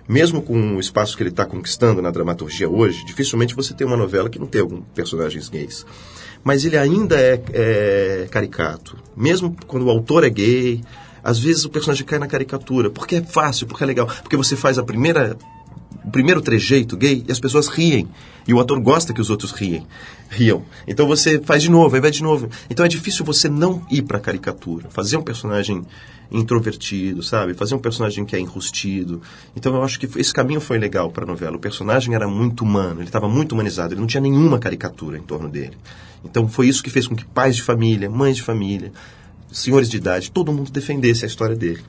mesmo 0.08 0.40
com 0.40 0.76
o 0.76 0.80
espaço 0.80 1.14
que 1.14 1.22
ele 1.22 1.30
está 1.30 1.44
conquistando 1.44 2.00
na 2.00 2.10
dramaturgia 2.10 2.68
hoje, 2.68 3.04
dificilmente 3.04 3.54
você 3.54 3.74
tem 3.74 3.86
uma 3.86 3.98
novela 3.98 4.30
que 4.30 4.38
não 4.38 4.46
tem 4.46 4.62
algum 4.62 4.80
personagens 4.80 5.50
gays. 5.50 5.84
Mas 6.42 6.64
ele 6.64 6.78
ainda 6.78 7.20
é, 7.20 7.42
é 7.52 8.28
caricato. 8.30 8.96
Mesmo 9.14 9.54
quando 9.66 9.84
o 9.84 9.90
autor 9.90 10.24
é 10.24 10.30
gay, 10.30 10.80
às 11.22 11.38
vezes 11.38 11.66
o 11.66 11.70
personagem 11.70 12.06
cai 12.06 12.18
na 12.18 12.26
caricatura, 12.26 12.88
porque 12.88 13.16
é 13.16 13.22
fácil, 13.22 13.66
porque 13.66 13.84
é 13.84 13.86
legal, 13.86 14.06
porque 14.06 14.38
você 14.38 14.56
faz 14.56 14.78
a 14.78 14.82
primeira 14.82 15.36
o 16.08 16.10
primeiro 16.10 16.40
trejeito 16.40 16.96
gay 16.96 17.22
e 17.28 17.30
as 17.30 17.38
pessoas 17.38 17.68
riem. 17.68 18.08
E 18.46 18.54
o 18.54 18.58
ator 18.58 18.80
gosta 18.80 19.12
que 19.12 19.20
os 19.20 19.28
outros 19.28 19.52
riem, 19.52 19.86
riam. 20.30 20.64
Então 20.86 21.06
você 21.06 21.38
faz 21.38 21.62
de 21.62 21.70
novo, 21.70 21.94
aí 21.94 22.00
vai 22.00 22.10
de 22.10 22.22
novo. 22.22 22.48
Então 22.70 22.84
é 22.84 22.88
difícil 22.88 23.26
você 23.26 23.46
não 23.46 23.86
ir 23.90 24.02
para 24.02 24.18
caricatura. 24.18 24.88
Fazer 24.88 25.18
um 25.18 25.22
personagem 25.22 25.84
introvertido, 26.32 27.22
sabe? 27.22 27.52
Fazer 27.52 27.74
um 27.74 27.78
personagem 27.78 28.24
que 28.24 28.34
é 28.34 28.40
enrustido. 28.40 29.20
Então 29.54 29.74
eu 29.74 29.82
acho 29.82 30.00
que 30.00 30.08
esse 30.18 30.32
caminho 30.32 30.62
foi 30.62 30.78
legal 30.78 31.10
para 31.10 31.24
a 31.24 31.26
novela. 31.26 31.56
O 31.56 31.60
personagem 31.60 32.14
era 32.14 32.26
muito 32.26 32.64
humano, 32.64 33.00
ele 33.00 33.08
estava 33.08 33.28
muito 33.28 33.52
humanizado, 33.52 33.92
ele 33.92 34.00
não 34.00 34.08
tinha 34.08 34.22
nenhuma 34.22 34.58
caricatura 34.58 35.18
em 35.18 35.22
torno 35.22 35.46
dele. 35.46 35.76
Então 36.24 36.48
foi 36.48 36.68
isso 36.68 36.82
que 36.82 36.88
fez 36.88 37.06
com 37.06 37.14
que 37.14 37.26
pais 37.26 37.54
de 37.54 37.62
família, 37.62 38.08
mães 38.08 38.36
de 38.36 38.42
família, 38.42 38.92
senhores 39.52 39.90
de 39.90 39.98
idade, 39.98 40.30
todo 40.30 40.54
mundo 40.54 40.70
defendesse 40.70 41.26
a 41.26 41.28
história 41.28 41.54
dele. 41.54 41.82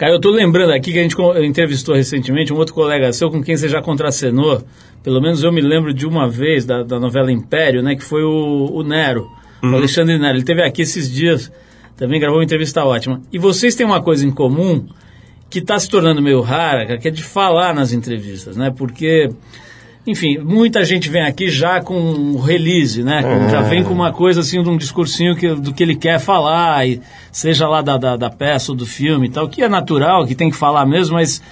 Cara, 0.00 0.14
eu 0.14 0.18
tô 0.18 0.30
lembrando 0.30 0.72
aqui 0.72 0.94
que 0.94 0.98
a 0.98 1.02
gente 1.02 1.14
entrevistou 1.44 1.94
recentemente 1.94 2.54
um 2.54 2.56
outro 2.56 2.72
colega 2.72 3.12
seu 3.12 3.30
com 3.30 3.42
quem 3.42 3.54
você 3.54 3.68
já 3.68 3.82
contracenou. 3.82 4.62
Pelo 5.02 5.20
menos 5.20 5.44
eu 5.44 5.52
me 5.52 5.60
lembro 5.60 5.92
de 5.92 6.06
uma 6.06 6.26
vez 6.26 6.64
da, 6.64 6.82
da 6.82 6.98
novela 6.98 7.30
Império, 7.30 7.82
né? 7.82 7.94
Que 7.94 8.02
foi 8.02 8.22
o, 8.22 8.70
o 8.72 8.82
Nero, 8.82 9.30
o 9.62 9.66
Alexandre 9.66 10.18
Nero. 10.18 10.38
Ele 10.38 10.42
teve 10.42 10.62
aqui 10.62 10.80
esses 10.80 11.12
dias, 11.12 11.52
também 11.98 12.18
gravou 12.18 12.38
uma 12.38 12.44
entrevista 12.44 12.82
ótima. 12.82 13.20
E 13.30 13.36
vocês 13.38 13.74
têm 13.74 13.84
uma 13.84 14.00
coisa 14.00 14.26
em 14.26 14.30
comum 14.30 14.86
que 15.50 15.58
está 15.58 15.78
se 15.78 15.90
tornando 15.90 16.22
meio 16.22 16.40
rara, 16.40 16.86
cara, 16.86 16.98
que 16.98 17.08
é 17.08 17.10
de 17.10 17.22
falar 17.22 17.74
nas 17.74 17.92
entrevistas, 17.92 18.56
né? 18.56 18.72
Porque, 18.74 19.28
enfim, 20.10 20.38
muita 20.38 20.84
gente 20.84 21.08
vem 21.08 21.22
aqui 21.22 21.48
já 21.48 21.80
com 21.80 21.94
o 21.98 22.40
release, 22.40 23.02
né? 23.02 23.22
Com- 23.22 23.48
Já 23.48 23.60
vem 23.62 23.82
com 23.84 23.92
uma 23.94 24.12
coisa 24.12 24.40
assim, 24.40 24.62
de 24.62 24.68
um 24.68 24.76
discursinho 24.76 25.34
que, 25.36 25.54
do 25.54 25.72
que 25.72 25.82
ele 25.82 25.94
quer 25.96 26.18
falar, 26.18 26.86
e 26.86 27.00
seja 27.32 27.68
lá 27.68 27.80
da, 27.82 27.96
da, 27.96 28.16
da 28.16 28.30
peça 28.30 28.72
ou 28.72 28.76
do 28.76 28.86
filme 28.86 29.26
e 29.26 29.30
tal, 29.30 29.48
que 29.48 29.62
é 29.62 29.68
natural, 29.68 30.26
que 30.26 30.34
tem 30.34 30.50
que 30.50 30.56
falar 30.56 30.84
mesmo, 30.86 31.14
mas 31.14 31.42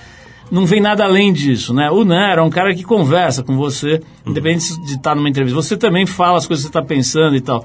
não 0.50 0.64
vem 0.66 0.80
nada 0.80 1.04
além 1.04 1.32
disso, 1.32 1.72
né? 1.74 1.90
O 1.90 2.04
Nero 2.04 2.40
é 2.40 2.44
um 2.44 2.50
cara 2.50 2.74
que 2.74 2.82
conversa 2.82 3.42
com 3.42 3.56
você, 3.56 4.00
independente 4.26 4.80
de 4.86 4.94
estar 4.94 5.14
numa 5.14 5.28
entrevista. 5.28 5.60
Você 5.60 5.76
também 5.76 6.06
fala 6.06 6.38
as 6.38 6.46
coisas 6.46 6.64
que 6.64 6.72
você 6.72 6.78
está 6.78 6.82
pensando 6.86 7.36
e 7.36 7.40
tal. 7.40 7.64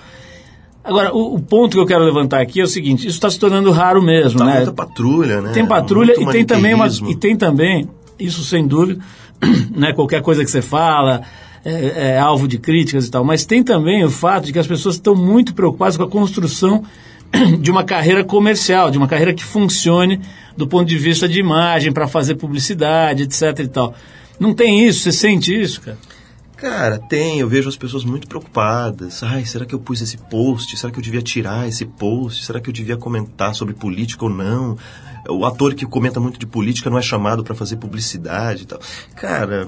Agora, 0.84 1.13
o, 1.15 1.36
o 1.36 1.41
ponto 1.41 1.75
que 1.75 1.79
eu 1.79 1.86
quero 1.86 2.03
levantar 2.03 2.41
aqui 2.41 2.60
é 2.60 2.63
o 2.63 2.67
seguinte: 2.67 3.01
isso 3.08 3.15
está 3.15 3.29
se 3.29 3.39
tornando 3.39 3.71
raro 3.71 4.01
mesmo, 4.01 4.38
Tá 4.39 4.45
né? 4.45 4.56
muita 4.58 4.73
patrulha, 4.73 5.39
né? 5.41 5.51
Tem 5.53 5.65
patrulha 5.65 6.13
Muito 6.17 6.29
e 6.29 6.34
tem 6.34 6.45
também 6.45 6.73
uma, 6.73 6.88
e 7.08 7.15
tem 7.15 7.36
também 7.38 7.88
isso 8.19 8.43
sem 8.43 8.67
dúvida, 8.67 9.01
né? 9.75 9.93
Qualquer 9.93 10.21
coisa 10.21 10.43
que 10.43 10.51
você 10.51 10.62
fala 10.62 11.21
é, 11.63 12.12
é 12.12 12.19
alvo 12.19 12.47
de 12.47 12.58
críticas 12.58 13.08
e 13.08 13.12
tal. 13.12 13.23
Mas 13.23 13.45
tem 13.45 13.63
também 13.63 14.03
o 14.03 14.10
fato 14.10 14.45
de 14.45 14.53
que 14.53 14.60
as 14.60 14.67
pessoas 14.67 14.95
estão 14.95 15.15
muito 15.15 15.53
preocupadas 15.53 15.97
com 15.97 16.03
a 16.03 16.10
construção 16.10 16.84
de 17.60 17.71
uma 17.71 17.84
carreira 17.84 18.23
comercial, 18.23 18.91
de 18.91 18.97
uma 18.97 19.08
carreira 19.08 19.34
que 19.34 19.43
funcione 19.43 20.19
do 20.56 20.67
ponto 20.67 20.88
de 20.88 20.97
vista 20.97 21.27
de 21.27 21.39
imagem 21.39 21.91
para 21.91 22.08
fazer 22.08 22.36
publicidade, 22.36 23.23
etc. 23.23 23.60
E 23.60 23.67
tal. 23.67 23.95
Não 24.39 24.53
tem 24.53 24.86
isso? 24.86 25.01
Você 25.01 25.12
sente 25.12 25.60
isso, 25.60 25.82
cara? 25.82 25.97
Cara, 26.63 26.97
tem, 26.97 27.41
eu 27.41 27.49
vejo 27.49 27.67
as 27.67 27.76
pessoas 27.76 28.06
muito 28.06 28.26
preocupadas. 28.26 29.21
Ai, 29.21 29.43
será 29.43 29.65
que 29.65 29.76
eu 29.76 29.80
pus 29.80 29.99
esse 29.99 30.15
post? 30.15 30.78
Será 30.78 30.93
que 30.93 30.97
eu 30.97 31.04
devia 31.04 31.21
tirar 31.21 31.67
esse 31.67 31.86
post? 31.86 32.45
Será 32.45 32.62
que 32.62 32.69
eu 32.69 32.73
devia 32.73 32.95
comentar 32.95 33.54
sobre 33.54 33.73
política 33.73 34.23
ou 34.23 34.32
não? 34.32 34.78
O 35.28 35.45
ator 35.45 35.76
que 35.76 35.86
comenta 35.86 36.21
muito 36.21 36.39
de 36.39 36.45
política 36.45 36.89
não 36.89 36.97
é 36.97 37.02
chamado 37.02 37.43
para 37.43 37.54
fazer 37.54 37.76
publicidade 37.76 38.63
e 38.63 38.65
tal. 38.65 38.80
Cara, 39.13 39.67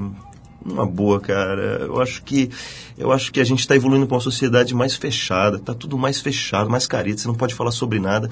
uma 0.66 0.86
boa, 0.86 1.20
cara. 1.20 1.82
Eu 1.82 2.02
acho 2.02 2.24
que 2.24 2.50
eu 2.98 3.12
acho 3.12 3.30
que 3.30 3.42
a 3.42 3.44
gente 3.44 3.60
está 3.60 3.76
evoluindo 3.76 4.08
para 4.08 4.16
uma 4.16 4.22
sociedade 4.22 4.74
mais 4.74 4.96
fechada. 4.96 5.60
Tá 5.60 5.74
tudo 5.74 5.98
mais 5.98 6.22
fechado, 6.22 6.70
mais 6.70 6.88
careta. 6.88 7.18
Você 7.18 7.28
não 7.28 7.36
pode 7.36 7.54
falar 7.54 7.72
sobre 7.72 8.00
nada. 8.00 8.30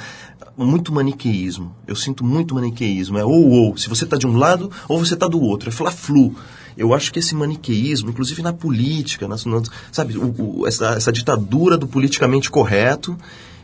Muito 0.56 0.94
maniqueísmo. 0.94 1.76
Eu 1.86 1.98
sinto 1.98 2.24
muito 2.24 2.56
maniqueísmo. 2.56 3.18
É 3.18 3.26
ou 3.26 3.50
ou. 3.50 3.76
Se 3.76 3.90
você 3.90 4.06
está 4.06 4.16
de 4.16 4.26
um 4.26 4.38
lado 4.38 4.72
ou 4.88 4.98
você 4.98 5.16
está 5.16 5.28
do 5.28 5.42
outro. 5.42 5.68
É 5.68 5.72
fla-flu. 5.74 6.34
Eu 6.78 6.94
acho 6.94 7.12
que 7.12 7.20
esse 7.20 7.36
maniqueísmo, 7.36 8.10
inclusive 8.10 8.42
na 8.42 8.54
política, 8.54 9.28
nas, 9.28 9.46
nas- 9.46 9.70
sabe, 9.92 10.18
o- 10.18 10.62
o- 10.62 10.68
essa, 10.68 10.90
essa 10.96 11.12
ditadura 11.12 11.78
do 11.78 11.88
politicamente 11.88 12.50
correto 12.50 13.18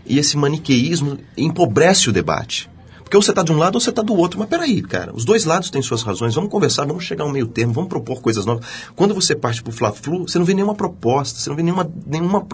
e 0.05 0.17
esse 0.19 0.37
maniqueísmo 0.37 1.17
empobrece 1.37 2.09
o 2.09 2.13
debate. 2.13 2.69
Porque 3.03 3.17
ou 3.17 3.23
você 3.23 3.31
está 3.31 3.41
de 3.41 3.51
um 3.51 3.57
lado 3.57 3.73
ou 3.73 3.81
você 3.81 3.89
está 3.89 4.03
do 4.03 4.13
outro. 4.15 4.37
Mas 4.39 4.47
peraí, 4.47 4.83
cara, 4.83 5.11
os 5.15 5.25
dois 5.25 5.43
lados 5.43 5.71
têm 5.71 5.81
suas 5.81 6.03
razões. 6.03 6.35
Vamos 6.35 6.51
conversar, 6.51 6.85
vamos 6.85 7.03
chegar 7.03 7.23
a 7.23 7.27
um 7.27 7.31
meio 7.31 7.47
termo, 7.47 7.73
vamos 7.73 7.89
propor 7.89 8.21
coisas 8.21 8.45
novas. 8.45 8.63
Quando 8.95 9.15
você 9.15 9.35
parte 9.35 9.63
para 9.63 9.71
o 9.71 9.73
Fla-Flu, 9.73 10.27
você 10.27 10.37
não 10.37 10.45
vê 10.45 10.53
nenhuma 10.53 10.75
proposta, 10.75 11.39
você 11.39 11.49
não 11.49 11.57
vê 11.57 11.63
nenhuma, 11.63 11.91
nenhuma 12.05 12.45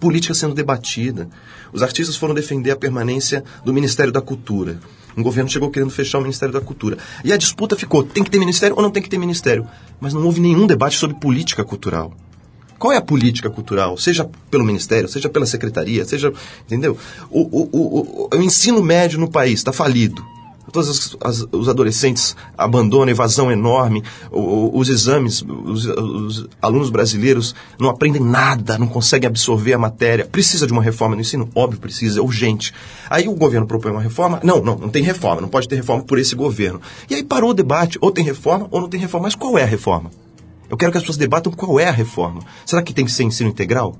política 0.00 0.34
sendo 0.34 0.52
debatida. 0.52 1.28
Os 1.72 1.80
artistas 1.80 2.16
foram 2.16 2.34
defender 2.34 2.72
a 2.72 2.76
permanência 2.76 3.44
do 3.64 3.72
Ministério 3.72 4.12
da 4.12 4.20
Cultura. 4.20 4.80
Um 5.16 5.22
governo 5.22 5.50
chegou 5.50 5.70
querendo 5.70 5.90
fechar 5.90 6.18
o 6.18 6.22
Ministério 6.22 6.52
da 6.52 6.60
Cultura. 6.60 6.96
E 7.24 7.32
a 7.32 7.36
disputa 7.36 7.76
ficou: 7.76 8.02
tem 8.02 8.22
que 8.24 8.30
ter 8.30 8.38
ministério 8.38 8.76
ou 8.76 8.82
não 8.82 8.90
tem 8.90 9.02
que 9.02 9.08
ter 9.08 9.18
ministério? 9.18 9.66
Mas 10.00 10.14
não 10.14 10.24
houve 10.24 10.40
nenhum 10.40 10.66
debate 10.66 10.96
sobre 10.96 11.16
política 11.16 11.64
cultural. 11.64 12.12
Qual 12.78 12.92
é 12.92 12.96
a 12.96 13.02
política 13.02 13.50
cultural? 13.50 13.98
Seja 13.98 14.28
pelo 14.50 14.64
Ministério, 14.64 15.06
seja 15.08 15.28
pela 15.28 15.44
Secretaria, 15.44 16.04
seja. 16.04 16.32
Entendeu? 16.66 16.96
O, 17.30 17.40
o, 17.40 17.68
o, 17.72 17.98
o- 18.24 18.28
o 18.34 18.42
ensino 18.42 18.82
médio 18.82 19.18
no 19.20 19.30
país 19.30 19.60
está 19.60 19.72
falido. 19.72 20.24
Todos 20.72 21.16
as- 21.22 21.46
os 21.52 21.68
adolescentes 21.68 22.36
abandonam, 22.56 23.08
evasão 23.10 23.50
enorme, 23.50 24.02
o- 24.30 24.78
os 24.78 24.88
exames, 24.88 25.42
os, 25.42 25.84
os 25.86 26.46
alunos 26.62 26.90
brasileiros 26.90 27.54
não 27.78 27.88
aprendem 27.88 28.22
nada, 28.22 28.78
não 28.78 28.86
conseguem 28.86 29.26
absorver 29.28 29.72
a 29.72 29.78
matéria. 29.78 30.24
Precisa 30.26 30.66
de 30.66 30.72
uma 30.72 30.82
reforma 30.82 31.14
no 31.14 31.20
ensino? 31.20 31.48
Óbvio, 31.54 31.80
precisa, 31.80 32.20
é 32.20 32.22
urgente. 32.22 32.72
Aí 33.08 33.26
o 33.28 33.34
governo 33.34 33.66
propõe 33.66 33.92
uma 33.92 34.00
reforma? 34.02 34.40
Não, 34.42 34.62
não, 34.62 34.76
não 34.76 34.88
tem 34.88 35.02
reforma, 35.02 35.40
não 35.40 35.48
pode 35.48 35.68
ter 35.68 35.76
reforma 35.76 36.04
por 36.04 36.18
esse 36.18 36.34
governo. 36.34 36.80
E 37.08 37.14
aí 37.14 37.24
parou 37.24 37.50
o 37.50 37.54
debate, 37.54 37.98
ou 38.00 38.10
tem 38.10 38.24
reforma 38.24 38.68
ou 38.70 38.80
não 38.80 38.88
tem 38.88 39.00
reforma. 39.00 39.24
Mas 39.26 39.34
qual 39.34 39.58
é 39.58 39.62
a 39.62 39.66
reforma? 39.66 40.10
Eu 40.68 40.76
quero 40.76 40.92
que 40.92 40.98
as 40.98 41.02
pessoas 41.02 41.16
debatam 41.16 41.52
qual 41.52 41.80
é 41.80 41.88
a 41.88 41.92
reforma. 41.92 42.40
Será 42.64 42.80
que 42.82 42.94
tem 42.94 43.04
que 43.04 43.10
ser 43.10 43.24
ensino 43.24 43.50
integral? 43.50 43.96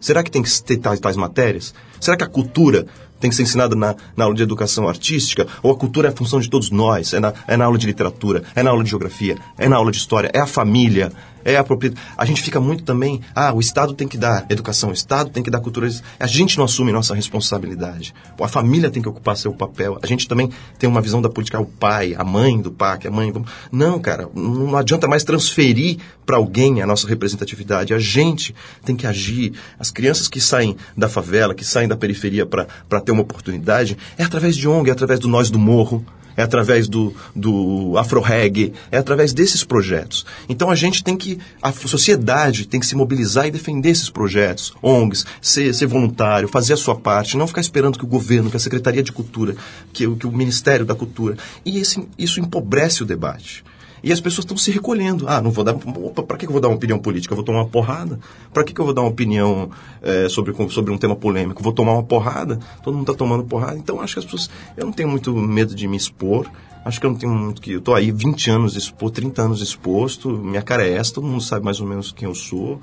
Será 0.00 0.22
que 0.22 0.30
tem 0.30 0.42
que 0.42 0.62
ter 0.62 0.76
tais, 0.76 1.00
tais 1.00 1.16
matérias? 1.16 1.74
Será 1.98 2.16
que 2.16 2.22
a 2.22 2.28
cultura 2.28 2.86
tem 3.24 3.30
que 3.30 3.36
ser 3.36 3.44
ensinada 3.44 3.74
na, 3.74 3.96
na 4.14 4.24
aula 4.24 4.36
de 4.36 4.42
educação 4.42 4.86
artística? 4.86 5.46
Ou 5.62 5.72
a 5.72 5.76
cultura 5.76 6.08
é 6.08 6.12
a 6.12 6.14
função 6.14 6.38
de 6.38 6.50
todos 6.50 6.70
nós? 6.70 7.14
É 7.14 7.20
na, 7.20 7.32
é 7.48 7.56
na 7.56 7.64
aula 7.64 7.78
de 7.78 7.86
literatura, 7.86 8.42
é 8.54 8.62
na 8.62 8.68
aula 8.68 8.84
de 8.84 8.90
geografia, 8.90 9.38
é 9.56 9.66
na 9.66 9.76
aula 9.76 9.90
de 9.90 9.96
história, 9.96 10.30
é 10.34 10.40
a 10.40 10.46
família, 10.46 11.10
é 11.44 11.56
a 11.56 11.62
propriedade. 11.62 12.00
A 12.16 12.24
gente 12.24 12.42
fica 12.42 12.58
muito 12.58 12.84
também, 12.84 13.20
ah, 13.34 13.52
o 13.52 13.60
Estado 13.60 13.92
tem 13.92 14.08
que 14.08 14.16
dar 14.16 14.46
educação, 14.48 14.90
o 14.90 14.92
Estado 14.92 15.30
tem 15.30 15.42
que 15.42 15.50
dar 15.50 15.60
cultura. 15.60 15.88
A 16.18 16.26
gente 16.26 16.56
não 16.56 16.64
assume 16.64 16.90
nossa 16.90 17.14
responsabilidade. 17.14 18.14
A 18.40 18.48
família 18.48 18.90
tem 18.90 19.02
que 19.02 19.08
ocupar 19.08 19.36
seu 19.36 19.52
papel. 19.52 19.98
A 20.02 20.06
gente 20.06 20.26
também 20.26 20.50
tem 20.78 20.88
uma 20.88 21.02
visão 21.02 21.20
da 21.20 21.28
política, 21.28 21.58
ah, 21.58 21.60
o 21.60 21.66
pai, 21.66 22.14
a 22.16 22.24
mãe 22.24 22.60
do 22.60 22.72
PAC, 22.72 23.06
a 23.06 23.10
mãe. 23.10 23.30
Vamos... 23.30 23.50
Não, 23.70 23.98
cara, 23.98 24.28
não 24.34 24.76
adianta 24.76 25.06
mais 25.06 25.22
transferir 25.22 25.98
para 26.24 26.36
alguém 26.36 26.80
a 26.80 26.86
nossa 26.86 27.06
representatividade. 27.06 27.92
A 27.92 27.98
gente 27.98 28.54
tem 28.84 28.96
que 28.96 29.06
agir. 29.06 29.52
As 29.78 29.90
crianças 29.90 30.28
que 30.28 30.40
saem 30.40 30.76
da 30.96 31.08
favela, 31.08 31.54
que 31.54 31.64
saem 31.64 31.86
da 31.86 31.96
periferia 31.96 32.46
para 32.46 33.00
ter 33.00 33.12
uma 33.14 33.22
oportunidade, 33.22 33.96
é 34.18 34.22
através 34.24 34.54
de 34.56 34.68
ONG, 34.68 34.90
é 34.90 34.92
através 34.92 35.18
do 35.20 35.28
Nós 35.28 35.50
do 35.50 35.58
Morro, 35.58 36.04
é 36.36 36.42
através 36.42 36.88
do, 36.88 37.14
do 37.34 37.96
Afro-Reggae, 37.96 38.72
é 38.90 38.98
através 38.98 39.32
desses 39.32 39.62
projetos. 39.62 40.26
Então 40.48 40.68
a 40.68 40.74
gente 40.74 41.04
tem 41.04 41.16
que, 41.16 41.38
a 41.62 41.70
sociedade 41.70 42.66
tem 42.66 42.80
que 42.80 42.86
se 42.86 42.96
mobilizar 42.96 43.46
e 43.46 43.52
defender 43.52 43.90
esses 43.90 44.10
projetos, 44.10 44.74
ONGs, 44.82 45.24
ser, 45.40 45.72
ser 45.72 45.86
voluntário, 45.86 46.48
fazer 46.48 46.72
a 46.72 46.76
sua 46.76 46.96
parte, 46.96 47.36
não 47.36 47.46
ficar 47.46 47.60
esperando 47.60 47.96
que 47.96 48.04
o 48.04 48.08
governo, 48.08 48.50
que 48.50 48.56
a 48.56 48.60
Secretaria 48.60 49.02
de 49.02 49.12
Cultura, 49.12 49.54
que, 49.92 50.08
o- 50.08 50.16
que 50.16 50.26
o 50.26 50.32
Ministério 50.32 50.84
da 50.84 50.94
Cultura. 50.96 51.36
E 51.64 51.78
esse, 51.78 52.04
isso 52.18 52.40
empobrece 52.40 53.04
o 53.04 53.06
debate. 53.06 53.62
E 54.04 54.12
as 54.12 54.20
pessoas 54.20 54.44
estão 54.44 54.56
se 54.56 54.70
recolhendo. 54.70 55.24
Ah, 55.26 55.40
não 55.40 55.50
vou 55.50 55.64
dar. 55.64 55.74
Opa, 55.74 56.22
pra 56.22 56.36
que 56.36 56.44
eu 56.44 56.52
vou 56.52 56.60
dar 56.60 56.68
uma 56.68 56.76
opinião 56.76 56.98
política? 56.98 57.32
Eu 57.32 57.36
vou 57.36 57.44
tomar 57.44 57.60
uma 57.60 57.68
porrada? 57.68 58.20
Pra 58.52 58.62
que 58.62 58.78
eu 58.78 58.84
vou 58.84 58.92
dar 58.92 59.00
uma 59.00 59.08
opinião 59.08 59.70
eh, 60.02 60.28
sobre, 60.28 60.54
sobre 60.68 60.92
um 60.92 60.98
tema 60.98 61.16
polêmico? 61.16 61.62
Vou 61.62 61.72
tomar 61.72 61.94
uma 61.94 62.02
porrada? 62.02 62.60
Todo 62.82 62.92
mundo 62.92 63.10
está 63.10 63.14
tomando 63.14 63.44
porrada. 63.44 63.78
Então, 63.78 64.02
acho 64.02 64.12
que 64.12 64.18
as 64.18 64.24
pessoas. 64.26 64.50
Eu 64.76 64.84
não 64.84 64.92
tenho 64.92 65.08
muito 65.08 65.34
medo 65.34 65.74
de 65.74 65.88
me 65.88 65.96
expor. 65.96 66.50
Acho 66.84 67.00
que 67.00 67.06
eu 67.06 67.10
não 67.10 67.16
tenho 67.16 67.32
muito 67.34 67.62
que. 67.62 67.72
Eu 67.72 67.80
tô 67.80 67.94
aí 67.94 68.12
20 68.12 68.50
anos 68.50 68.76
exposto, 68.76 69.14
30 69.14 69.40
anos 69.40 69.62
exposto. 69.62 70.28
Minha 70.28 70.60
cara 70.60 70.86
é 70.86 70.92
essa, 70.92 71.14
todo 71.14 71.26
mundo 71.26 71.42
sabe 71.42 71.64
mais 71.64 71.80
ou 71.80 71.86
menos 71.86 72.12
quem 72.12 72.28
eu 72.28 72.34
sou. 72.34 72.78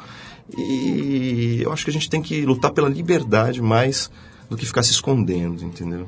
E 0.58 1.62
eu 1.62 1.72
acho 1.72 1.86
que 1.86 1.92
a 1.92 1.94
gente 1.94 2.10
tem 2.10 2.20
que 2.20 2.44
lutar 2.48 2.72
pela 2.72 2.90
liberdade 2.90 3.62
mais 3.62 4.10
do 4.50 4.58
que 4.58 4.66
ficar 4.66 4.82
se 4.82 4.92
escondendo, 4.92 5.64
entendeu? 5.64 6.08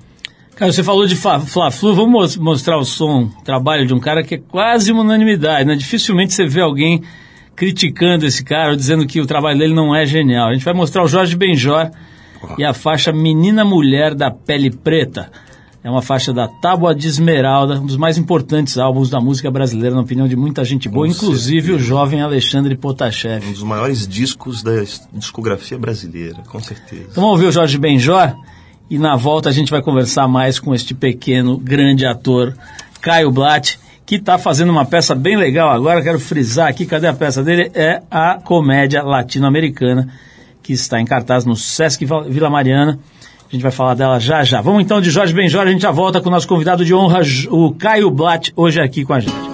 Cara, 0.56 0.72
você 0.72 0.84
falou 0.84 1.08
de 1.08 1.16
Fla-Flu, 1.16 1.96
vamos 1.96 2.12
mos- 2.12 2.38
mostrar 2.38 2.78
o 2.78 2.86
som, 2.86 3.24
o 3.40 3.44
trabalho 3.44 3.86
de 3.88 3.94
um 3.94 4.00
cara 4.00 4.24
que 4.24 4.36
é 4.36 4.38
quase 4.38 4.92
uma 4.92 5.02
unanimidade, 5.02 5.66
né? 5.66 5.76
Dificilmente 5.76 6.34
você 6.34 6.46
vê 6.46 6.62
alguém 6.62 7.02
criticando 7.56 8.26
esse 8.26 8.44
cara 8.44 8.70
ou 8.72 8.76
dizendo 8.76 9.06
que 9.06 9.20
o 9.20 9.26
trabalho 9.26 9.58
dele 9.58 9.74
não 9.74 9.96
é 9.96 10.06
genial. 10.06 10.50
A 10.50 10.54
gente 10.54 10.64
vai 10.66 10.74
mostrar 10.74 11.04
o 11.04 11.08
Jorge 11.08 11.36
Benjor 11.36 11.90
e 12.58 12.64
a 12.64 12.74
faixa 12.74 13.12
Menina 13.12 13.66
Mulher 13.66 14.14
da 14.14 14.30
Pele 14.30 14.70
Preta. 14.70 15.32
É 15.84 15.90
uma 15.90 16.02
faixa 16.02 16.32
da 16.32 16.48
Tábua 16.48 16.96
de 16.96 17.08
Esmeralda, 17.08 17.80
um 17.80 17.86
dos 17.86 17.98
mais 17.98 18.18
importantes 18.18 18.78
álbuns 18.78 19.10
da 19.10 19.20
música 19.20 19.52
brasileira, 19.52 19.94
na 19.96 20.02
opinião 20.02 20.28
de 20.30 20.36
muita 20.36 20.64
gente 20.64 20.88
boa, 20.88 21.06
Com 21.06 21.12
inclusive 21.12 21.68
certeza. 21.68 21.84
o 21.84 21.88
jovem 21.88 22.22
Alexandre 22.22 22.76
Potashev. 22.78 23.46
Um 23.46 23.52
dos 23.52 23.64
maiores 23.64 24.08
discos 24.08 24.64
da 24.64 24.72
discografia 25.12 25.78
brasileira, 25.78 26.38
com 26.48 26.60
certeza. 26.62 27.02
Então 27.12 27.16
vamos 27.24 27.32
ouvir 27.32 27.48
o 27.48 27.52
Jorge 27.52 27.78
Benjor 27.78 28.34
e 28.90 28.98
na 28.98 29.16
volta 29.16 29.50
a 29.50 29.52
gente 29.52 29.72
vai 29.72 29.82
conversar 29.82 30.28
mais 30.28 30.60
com 30.60 30.74
este 30.74 30.94
pequeno, 30.94 31.58
grande 31.58 32.06
ator, 32.06 32.54
Caio 33.02 33.32
Blatt, 33.32 33.80
que 34.06 34.16
está 34.16 34.38
fazendo 34.38 34.72
uma 34.72 34.86
peça 34.86 35.16
bem 35.16 35.38
legal 35.38 35.70
agora. 35.70 36.02
Quero 36.02 36.20
frisar 36.20 36.68
aqui, 36.68 36.86
cadê 36.86 37.08
a 37.08 37.14
peça 37.14 37.44
dele? 37.44 37.72
É 37.74 38.02
a 38.12 38.40
comédia 38.44 39.02
latino-americana, 39.04 40.10
que 40.62 40.74
está 40.74 41.00
em 41.00 41.06
cartaz 41.06 41.46
no 41.46 41.56
Sesc 41.56 42.06
Vila 42.28 42.50
Mariana. 42.50 43.00
A 43.48 43.52
gente 43.52 43.62
vai 43.62 43.72
falar 43.72 43.94
dela 43.94 44.20
já 44.20 44.44
já. 44.44 44.62
Vamos 44.62 44.84
então 44.84 45.00
de 45.00 45.12
Jorge 45.12 45.34
Benjor, 45.34 45.62
a 45.62 45.72
gente 45.72 45.82
já 45.82 45.92
volta 45.92 46.20
com 46.20 46.30
o 46.30 46.32
nosso 46.32 46.48
convidado 46.48 46.84
de 46.84 46.94
honra, 46.94 47.22
o 47.50 47.74
Caio 47.74 48.10
Blatt, 48.10 48.52
hoje 48.56 48.82
aqui 48.82 49.06
com 49.06 49.14
a 49.14 49.20
gente. 49.20 49.53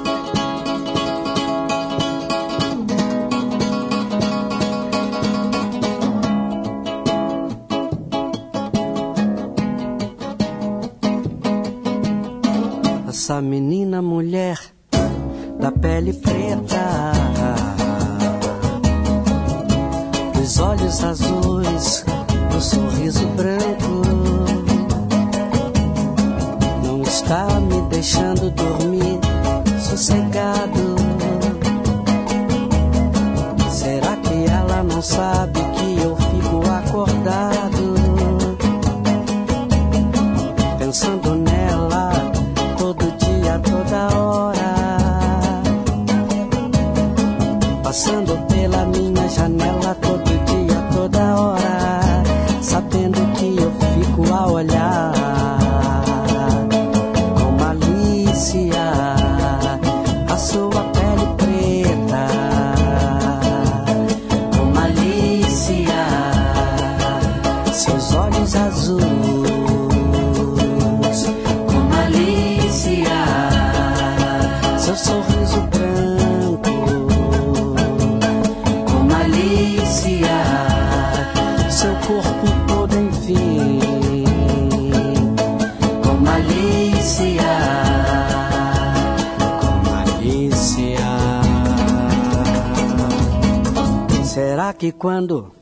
Quando 94.99 95.53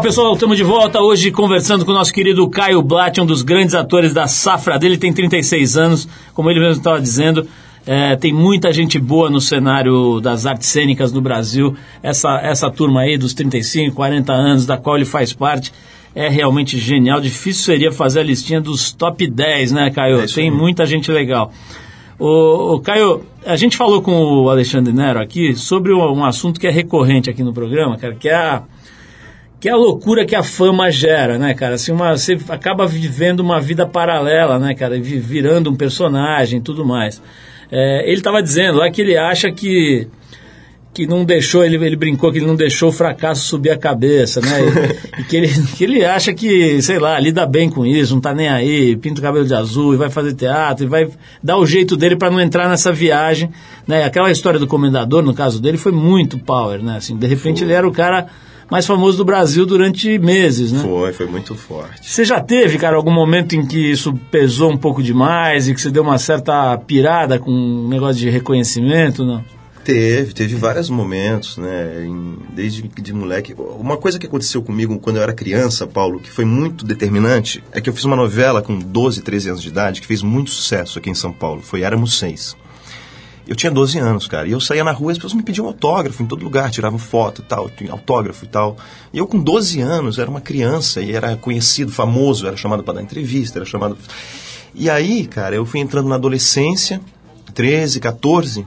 Legal, 0.00 0.02
pessoal, 0.02 0.32
estamos 0.32 0.56
de 0.56 0.62
volta 0.62 0.98
hoje 1.02 1.30
conversando 1.30 1.84
com 1.84 1.90
o 1.90 1.94
nosso 1.94 2.10
querido 2.10 2.48
Caio 2.48 2.80
Blatt, 2.80 3.20
um 3.20 3.26
dos 3.26 3.42
grandes 3.42 3.74
atores 3.74 4.14
da 4.14 4.26
safra 4.26 4.78
dele, 4.78 4.96
tem 4.96 5.12
36 5.12 5.76
anos, 5.76 6.08
como 6.32 6.50
ele 6.50 6.58
mesmo 6.58 6.78
estava 6.78 6.98
dizendo. 6.98 7.46
é, 7.86 8.16
tem 8.16 8.32
muita 8.32 8.72
gente 8.72 8.98
boa 8.98 9.28
no 9.28 9.42
cenário 9.42 10.18
das 10.18 10.46
artes 10.46 10.68
cênicas 10.68 11.12
no 11.12 11.20
Brasil. 11.20 11.76
Essa, 12.02 12.40
essa 12.42 12.70
turma 12.70 13.02
aí 13.02 13.18
dos 13.18 13.34
35, 13.34 13.94
40 13.94 14.32
anos, 14.32 14.64
da 14.64 14.78
qual 14.78 14.96
ele 14.96 15.04
faz 15.04 15.34
parte, 15.34 15.70
é 16.14 16.30
realmente 16.30 16.78
genial. 16.78 17.20
Difícil 17.20 17.62
seria 17.62 17.92
fazer 17.92 18.20
a 18.20 18.24
listinha 18.24 18.60
dos 18.60 18.92
top 18.92 19.26
10, 19.26 19.72
né, 19.72 19.90
Caio? 19.90 20.22
É 20.22 20.26
tem 20.26 20.50
muita 20.50 20.86
gente 20.86 21.12
legal. 21.12 21.52
O, 22.18 22.76
o 22.76 22.80
Caio, 22.80 23.22
a 23.44 23.56
gente 23.56 23.76
falou 23.76 24.00
com 24.00 24.44
o 24.44 24.48
Alexandre 24.48 24.94
Nero 24.94 25.20
aqui 25.20 25.54
sobre 25.54 25.92
um, 25.92 26.00
um 26.00 26.24
assunto 26.24 26.58
que 26.58 26.66
é 26.66 26.70
recorrente 26.70 27.28
aqui 27.28 27.42
no 27.42 27.52
programa, 27.52 27.98
cara, 27.98 28.14
que 28.14 28.28
é 28.30 28.34
a 28.34 28.62
que 29.60 29.68
é 29.68 29.72
a 29.72 29.76
loucura 29.76 30.24
que 30.24 30.34
a 30.34 30.42
fama 30.42 30.90
gera, 30.90 31.38
né, 31.38 31.52
cara? 31.54 31.74
Assim, 31.74 31.92
uma, 31.92 32.16
você 32.16 32.38
acaba 32.48 32.86
vivendo 32.86 33.40
uma 33.40 33.60
vida 33.60 33.86
paralela, 33.86 34.58
né, 34.58 34.74
cara? 34.74 34.98
Vi- 34.98 35.18
Virando 35.20 35.70
um 35.70 35.76
personagem 35.76 36.58
e 36.58 36.62
tudo 36.62 36.84
mais. 36.84 37.20
É, 37.70 38.02
ele 38.08 38.16
estava 38.18 38.42
dizendo 38.42 38.78
lá 38.78 38.90
que 38.90 39.00
ele 39.02 39.16
acha 39.16 39.52
que 39.52 40.08
que 40.92 41.06
não 41.06 41.24
deixou, 41.24 41.64
ele, 41.64 41.76
ele 41.76 41.94
brincou 41.94 42.32
que 42.32 42.38
ele 42.38 42.46
não 42.46 42.56
deixou 42.56 42.88
o 42.88 42.92
fracasso 42.92 43.46
subir 43.46 43.70
a 43.70 43.78
cabeça, 43.78 44.40
né? 44.40 44.58
E, 45.16 45.20
e 45.22 45.24
que, 45.24 45.36
ele, 45.36 45.48
que 45.76 45.84
ele 45.84 46.04
acha 46.04 46.34
que, 46.34 46.82
sei 46.82 46.98
lá, 46.98 47.16
lida 47.20 47.46
bem 47.46 47.70
com 47.70 47.86
isso, 47.86 48.12
não 48.12 48.20
tá 48.20 48.34
nem 48.34 48.48
aí, 48.48 48.96
pinta 48.96 49.20
o 49.20 49.22
cabelo 49.22 49.46
de 49.46 49.54
azul 49.54 49.94
e 49.94 49.96
vai 49.96 50.10
fazer 50.10 50.34
teatro 50.34 50.86
e 50.86 50.88
vai 50.88 51.08
dar 51.40 51.58
o 51.58 51.64
jeito 51.64 51.96
dele 51.96 52.16
para 52.16 52.28
não 52.28 52.40
entrar 52.40 52.68
nessa 52.68 52.90
viagem, 52.90 53.50
né? 53.86 54.02
Aquela 54.02 54.32
história 54.32 54.58
do 54.58 54.66
comendador, 54.66 55.22
no 55.22 55.32
caso 55.32 55.62
dele, 55.62 55.76
foi 55.78 55.92
muito 55.92 56.36
power, 56.40 56.82
né? 56.82 56.96
Assim, 56.96 57.16
de 57.16 57.26
repente 57.28 57.62
ele 57.62 57.72
era 57.72 57.86
o 57.86 57.92
cara 57.92 58.26
mais 58.70 58.86
famoso 58.86 59.16
do 59.18 59.24
Brasil 59.24 59.66
durante 59.66 60.18
meses, 60.18 60.70
né? 60.72 60.80
Foi, 60.80 61.12
foi 61.12 61.26
muito 61.26 61.54
forte. 61.54 62.08
Você 62.08 62.24
já 62.24 62.40
teve, 62.40 62.78
cara, 62.78 62.96
algum 62.96 63.12
momento 63.12 63.54
em 63.56 63.66
que 63.66 63.90
isso 63.90 64.12
pesou 64.30 64.70
um 64.70 64.76
pouco 64.76 65.02
demais 65.02 65.68
e 65.68 65.74
que 65.74 65.80
você 65.80 65.90
deu 65.90 66.02
uma 66.02 66.18
certa 66.18 66.76
pirada 66.78 67.38
com 67.38 67.50
um 67.50 67.88
negócio 67.88 68.16
de 68.16 68.30
reconhecimento, 68.30 69.24
não? 69.24 69.44
Teve, 69.82 70.34
teve 70.34 70.54
vários 70.56 70.90
momentos, 70.90 71.56
né? 71.56 72.04
em- 72.06 72.36
desde 72.54 72.82
de 72.86 73.12
moleque. 73.14 73.54
Uma 73.78 73.96
coisa 73.96 74.18
que 74.18 74.26
aconteceu 74.26 74.62
comigo 74.62 74.98
quando 75.00 75.16
eu 75.16 75.22
era 75.22 75.32
criança, 75.32 75.86
Paulo, 75.86 76.20
que 76.20 76.30
foi 76.30 76.44
muito 76.44 76.84
determinante, 76.84 77.64
é 77.72 77.80
que 77.80 77.88
eu 77.88 77.94
fiz 77.94 78.04
uma 78.04 78.14
novela 78.14 78.60
com 78.60 78.78
12, 78.78 79.22
13 79.22 79.48
anos 79.48 79.62
de 79.62 79.68
idade 79.68 80.00
que 80.02 80.06
fez 80.06 80.22
muito 80.22 80.50
sucesso 80.50 80.98
aqui 80.98 81.08
em 81.08 81.14
São 81.14 81.32
Paulo. 81.32 81.62
Foi 81.62 81.80
Éramos 81.82 82.18
Seis. 82.18 82.54
Eu 83.50 83.56
tinha 83.56 83.72
12 83.72 83.98
anos, 83.98 84.28
cara, 84.28 84.46
e 84.46 84.52
eu 84.52 84.60
saía 84.60 84.84
na 84.84 84.92
rua 84.92 85.10
e 85.10 85.14
as 85.14 85.18
pessoas 85.18 85.34
me 85.34 85.42
pediam 85.42 85.66
autógrafo 85.66 86.22
em 86.22 86.26
todo 86.26 86.44
lugar, 86.44 86.70
tiravam 86.70 87.00
foto 87.00 87.42
e 87.42 87.44
tal, 87.44 87.68
autógrafo 87.90 88.44
e 88.44 88.48
tal. 88.48 88.76
E 89.12 89.18
eu 89.18 89.26
com 89.26 89.40
12 89.40 89.80
anos 89.80 90.20
era 90.20 90.30
uma 90.30 90.40
criança 90.40 91.00
e 91.00 91.10
era 91.10 91.36
conhecido, 91.36 91.90
famoso, 91.90 92.46
era 92.46 92.56
chamado 92.56 92.84
para 92.84 92.94
dar 92.94 93.02
entrevista, 93.02 93.58
era 93.58 93.66
chamado. 93.66 93.98
E 94.72 94.88
aí, 94.88 95.26
cara, 95.26 95.56
eu 95.56 95.66
fui 95.66 95.80
entrando 95.80 96.08
na 96.08 96.14
adolescência, 96.14 97.00
13, 97.52 97.98
14, 97.98 98.64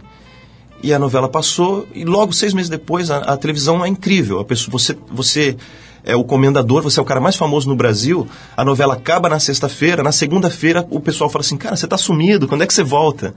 e 0.84 0.94
a 0.94 1.00
novela 1.00 1.30
passou, 1.30 1.88
e 1.96 2.04
logo 2.04 2.34
seis 2.34 2.54
meses 2.54 2.70
depois 2.70 3.10
a, 3.10 3.20
a 3.20 3.38
televisão 3.38 3.86
é 3.86 3.88
incrível. 3.88 4.42
A 4.42 4.44
pessoa, 4.44 4.70
você, 4.70 4.98
você 5.10 5.56
é 6.04 6.14
o 6.14 6.26
comendador, 6.26 6.84
você 6.84 7.00
é 7.00 7.02
o 7.02 7.06
cara 7.06 7.22
mais 7.22 7.38
famoso 7.38 7.70
no 7.70 7.76
Brasil, 7.78 8.28
a 8.58 8.66
novela 8.66 8.96
acaba 8.96 9.30
na 9.30 9.40
sexta-feira, 9.40 10.04
na 10.04 10.12
segunda-feira 10.12 10.86
o 10.90 11.00
pessoal 11.00 11.30
fala 11.30 11.40
assim, 11.40 11.56
cara, 11.56 11.78
você 11.78 11.88
tá 11.88 11.98
sumido, 11.98 12.50
quando 12.50 12.64
é 12.64 12.68
que 12.68 12.74
você 12.74 12.84
volta? 12.84 13.34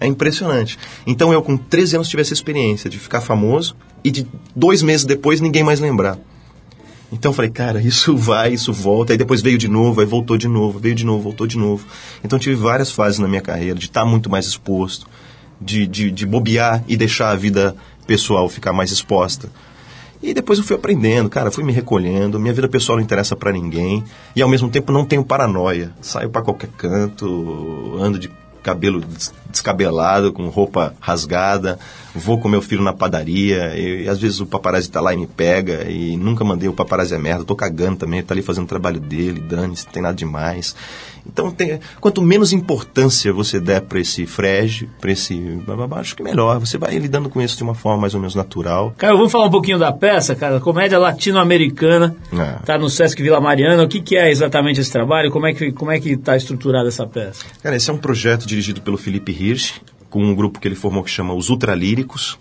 É 0.00 0.06
impressionante. 0.06 0.78
Então 1.06 1.32
eu 1.32 1.42
com 1.42 1.56
13 1.56 1.96
anos 1.96 2.08
tive 2.08 2.22
essa 2.22 2.32
experiência 2.32 2.88
de 2.88 2.98
ficar 2.98 3.20
famoso 3.20 3.76
e 4.02 4.10
de 4.10 4.26
dois 4.56 4.82
meses 4.82 5.04
depois 5.04 5.42
ninguém 5.42 5.62
mais 5.62 5.78
lembrar. 5.78 6.18
Então 7.12 7.30
eu 7.30 7.34
falei, 7.34 7.50
cara, 7.50 7.80
isso 7.84 8.16
vai, 8.16 8.54
isso 8.54 8.72
volta. 8.72 9.12
Aí 9.12 9.18
depois 9.18 9.42
veio 9.42 9.58
de 9.58 9.68
novo, 9.68 10.00
aí 10.00 10.06
voltou 10.06 10.38
de 10.38 10.48
novo, 10.48 10.78
veio 10.78 10.94
de 10.94 11.04
novo, 11.04 11.22
voltou 11.22 11.46
de 11.46 11.58
novo. 11.58 11.86
Então 12.24 12.38
tive 12.38 12.56
várias 12.56 12.90
fases 12.90 13.18
na 13.18 13.28
minha 13.28 13.42
carreira 13.42 13.78
de 13.78 13.86
estar 13.86 14.06
muito 14.06 14.30
mais 14.30 14.46
exposto, 14.46 15.06
de, 15.60 15.86
de, 15.86 16.10
de 16.10 16.24
bobear 16.24 16.82
e 16.88 16.96
deixar 16.96 17.30
a 17.30 17.36
vida 17.36 17.76
pessoal 18.06 18.48
ficar 18.48 18.72
mais 18.72 18.90
exposta. 18.90 19.50
E 20.22 20.34
depois 20.34 20.58
eu 20.58 20.64
fui 20.64 20.76
aprendendo, 20.76 21.30
cara, 21.30 21.50
fui 21.50 21.64
me 21.64 21.72
recolhendo, 21.72 22.38
minha 22.38 22.52
vida 22.52 22.68
pessoal 22.68 22.96
não 22.96 23.02
interessa 23.02 23.34
pra 23.34 23.50
ninguém 23.50 24.04
e 24.36 24.42
ao 24.42 24.48
mesmo 24.48 24.68
tempo 24.68 24.92
não 24.92 25.04
tenho 25.04 25.24
paranoia. 25.24 25.92
Saio 26.00 26.28
pra 26.28 26.42
qualquer 26.42 26.68
canto, 26.76 27.96
ando 27.98 28.18
de 28.18 28.30
cabelo 28.62 29.00
des- 29.00 29.32
descabelado, 29.50 30.32
com 30.32 30.48
roupa 30.48 30.94
rasgada, 31.00 31.78
vou 32.14 32.38
com 32.38 32.48
meu 32.48 32.62
filho 32.62 32.82
na 32.82 32.92
padaria 32.92 33.76
e, 33.76 34.08
às 34.08 34.20
vezes 34.20 34.40
o 34.40 34.46
paparazzi 34.46 34.90
tá 34.90 35.00
lá 35.00 35.12
e 35.12 35.16
me 35.16 35.26
pega 35.26 35.90
e 35.90 36.16
nunca 36.16 36.44
mandei 36.44 36.68
o 36.68 36.72
paparazzi 36.72 37.14
a 37.14 37.18
merda, 37.18 37.44
tô 37.44 37.56
cagando 37.56 37.96
também, 37.98 38.22
tá 38.22 38.32
ali 38.34 38.42
fazendo 38.42 38.64
o 38.64 38.68
trabalho 38.68 39.00
dele, 39.00 39.40
dane-se, 39.40 39.86
não 39.86 39.92
tem 39.92 40.02
nada 40.02 40.14
demais. 40.14 40.74
Então, 41.26 41.50
tem, 41.50 41.78
quanto 42.00 42.22
menos 42.22 42.52
importância 42.52 43.32
você 43.32 43.60
der 43.60 43.82
para 43.82 44.00
esse 44.00 44.26
frege, 44.26 44.88
para 45.00 45.12
esse 45.12 45.34
bababá, 45.66 46.00
acho 46.00 46.16
que 46.16 46.22
melhor. 46.22 46.58
Você 46.58 46.78
vai 46.78 46.96
lidando 46.98 47.28
com 47.28 47.40
isso 47.40 47.56
de 47.56 47.62
uma 47.62 47.74
forma 47.74 48.02
mais 48.02 48.14
ou 48.14 48.20
menos 48.20 48.34
natural. 48.34 48.94
Caio, 48.96 49.16
vamos 49.16 49.30
falar 49.30 49.46
um 49.46 49.50
pouquinho 49.50 49.78
da 49.78 49.92
peça, 49.92 50.34
cara. 50.34 50.60
Comédia 50.60 50.98
latino-americana. 50.98 52.16
É. 52.32 52.64
Tá 52.64 52.78
no 52.78 52.88
Sesc 52.88 53.22
Vila 53.22 53.40
Mariana. 53.40 53.82
O 53.84 53.88
que, 53.88 54.00
que 54.00 54.16
é 54.16 54.30
exatamente 54.30 54.80
esse 54.80 54.90
trabalho? 54.90 55.30
Como 55.30 55.46
é 55.46 55.52
que 55.52 55.72
como 55.72 55.90
é 55.90 56.00
que 56.00 56.16
tá 56.16 56.36
estruturada 56.36 56.88
essa 56.88 57.06
peça? 57.06 57.44
Cara, 57.62 57.76
esse 57.76 57.88
é 57.90 57.92
um 57.92 57.98
projeto 57.98 58.46
dirigido 58.46 58.80
pelo 58.80 58.96
Felipe 58.96 59.32
Hirsch, 59.32 59.80
com 60.08 60.22
um 60.24 60.34
grupo 60.34 60.58
que 60.58 60.66
ele 60.68 60.74
formou 60.74 61.02
que 61.04 61.10
chama 61.10 61.34
Os 61.34 61.48
Ultralíricos. 61.48 62.36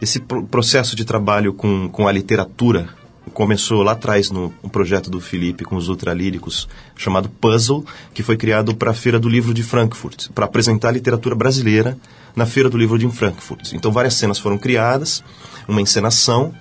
Esse 0.00 0.20
pro- 0.20 0.44
processo 0.44 0.96
de 0.96 1.04
trabalho 1.04 1.52
com, 1.52 1.88
com 1.88 2.08
a 2.08 2.12
literatura 2.12 2.88
começou 3.40 3.82
lá 3.82 3.92
atrás 3.92 4.30
no 4.30 4.52
um 4.62 4.68
projeto 4.68 5.08
do 5.08 5.18
Felipe 5.18 5.64
com 5.64 5.74
os 5.74 5.88
ultralíricos 5.88 6.68
chamado 6.94 7.30
Puzzle, 7.30 7.86
que 8.12 8.22
foi 8.22 8.36
criado 8.36 8.74
para 8.74 8.90
a 8.90 8.94
Feira 8.94 9.18
do 9.18 9.30
Livro 9.30 9.54
de 9.54 9.62
Frankfurt, 9.62 10.28
para 10.34 10.44
apresentar 10.44 10.90
literatura 10.90 11.34
brasileira 11.34 11.96
na 12.36 12.44
Feira 12.44 12.68
do 12.68 12.76
Livro 12.76 12.98
de 12.98 13.08
Frankfurt. 13.08 13.72
Então 13.72 13.90
várias 13.90 14.12
cenas 14.12 14.38
foram 14.38 14.58
criadas, 14.58 15.24
uma 15.66 15.80
encenação, 15.80 16.52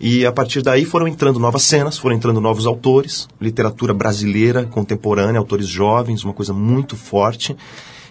e 0.00 0.24
a 0.24 0.32
partir 0.32 0.62
daí 0.62 0.86
foram 0.86 1.06
entrando 1.06 1.38
novas 1.38 1.64
cenas, 1.64 1.98
foram 1.98 2.16
entrando 2.16 2.40
novos 2.40 2.64
autores, 2.64 3.28
literatura 3.38 3.92
brasileira 3.92 4.64
contemporânea, 4.64 5.38
autores 5.38 5.68
jovens, 5.68 6.24
uma 6.24 6.32
coisa 6.32 6.54
muito 6.54 6.96
forte. 6.96 7.54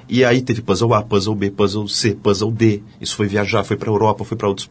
E 0.08 0.24
aí 0.24 0.44
teve 0.44 0.62
Puzzle 0.62 0.94
A, 0.94 1.02
Puzzle 1.02 1.34
B, 1.34 1.50
Puzzle 1.50 1.88
C, 1.88 2.14
Puzzle 2.14 2.52
D. 2.52 2.84
Isso 3.02 3.16
foi 3.16 3.26
viajar, 3.26 3.64
foi 3.64 3.76
para 3.76 3.90
a 3.90 3.94
Europa, 3.94 4.24
foi 4.24 4.38
para 4.38 4.48
outros. 4.48 4.70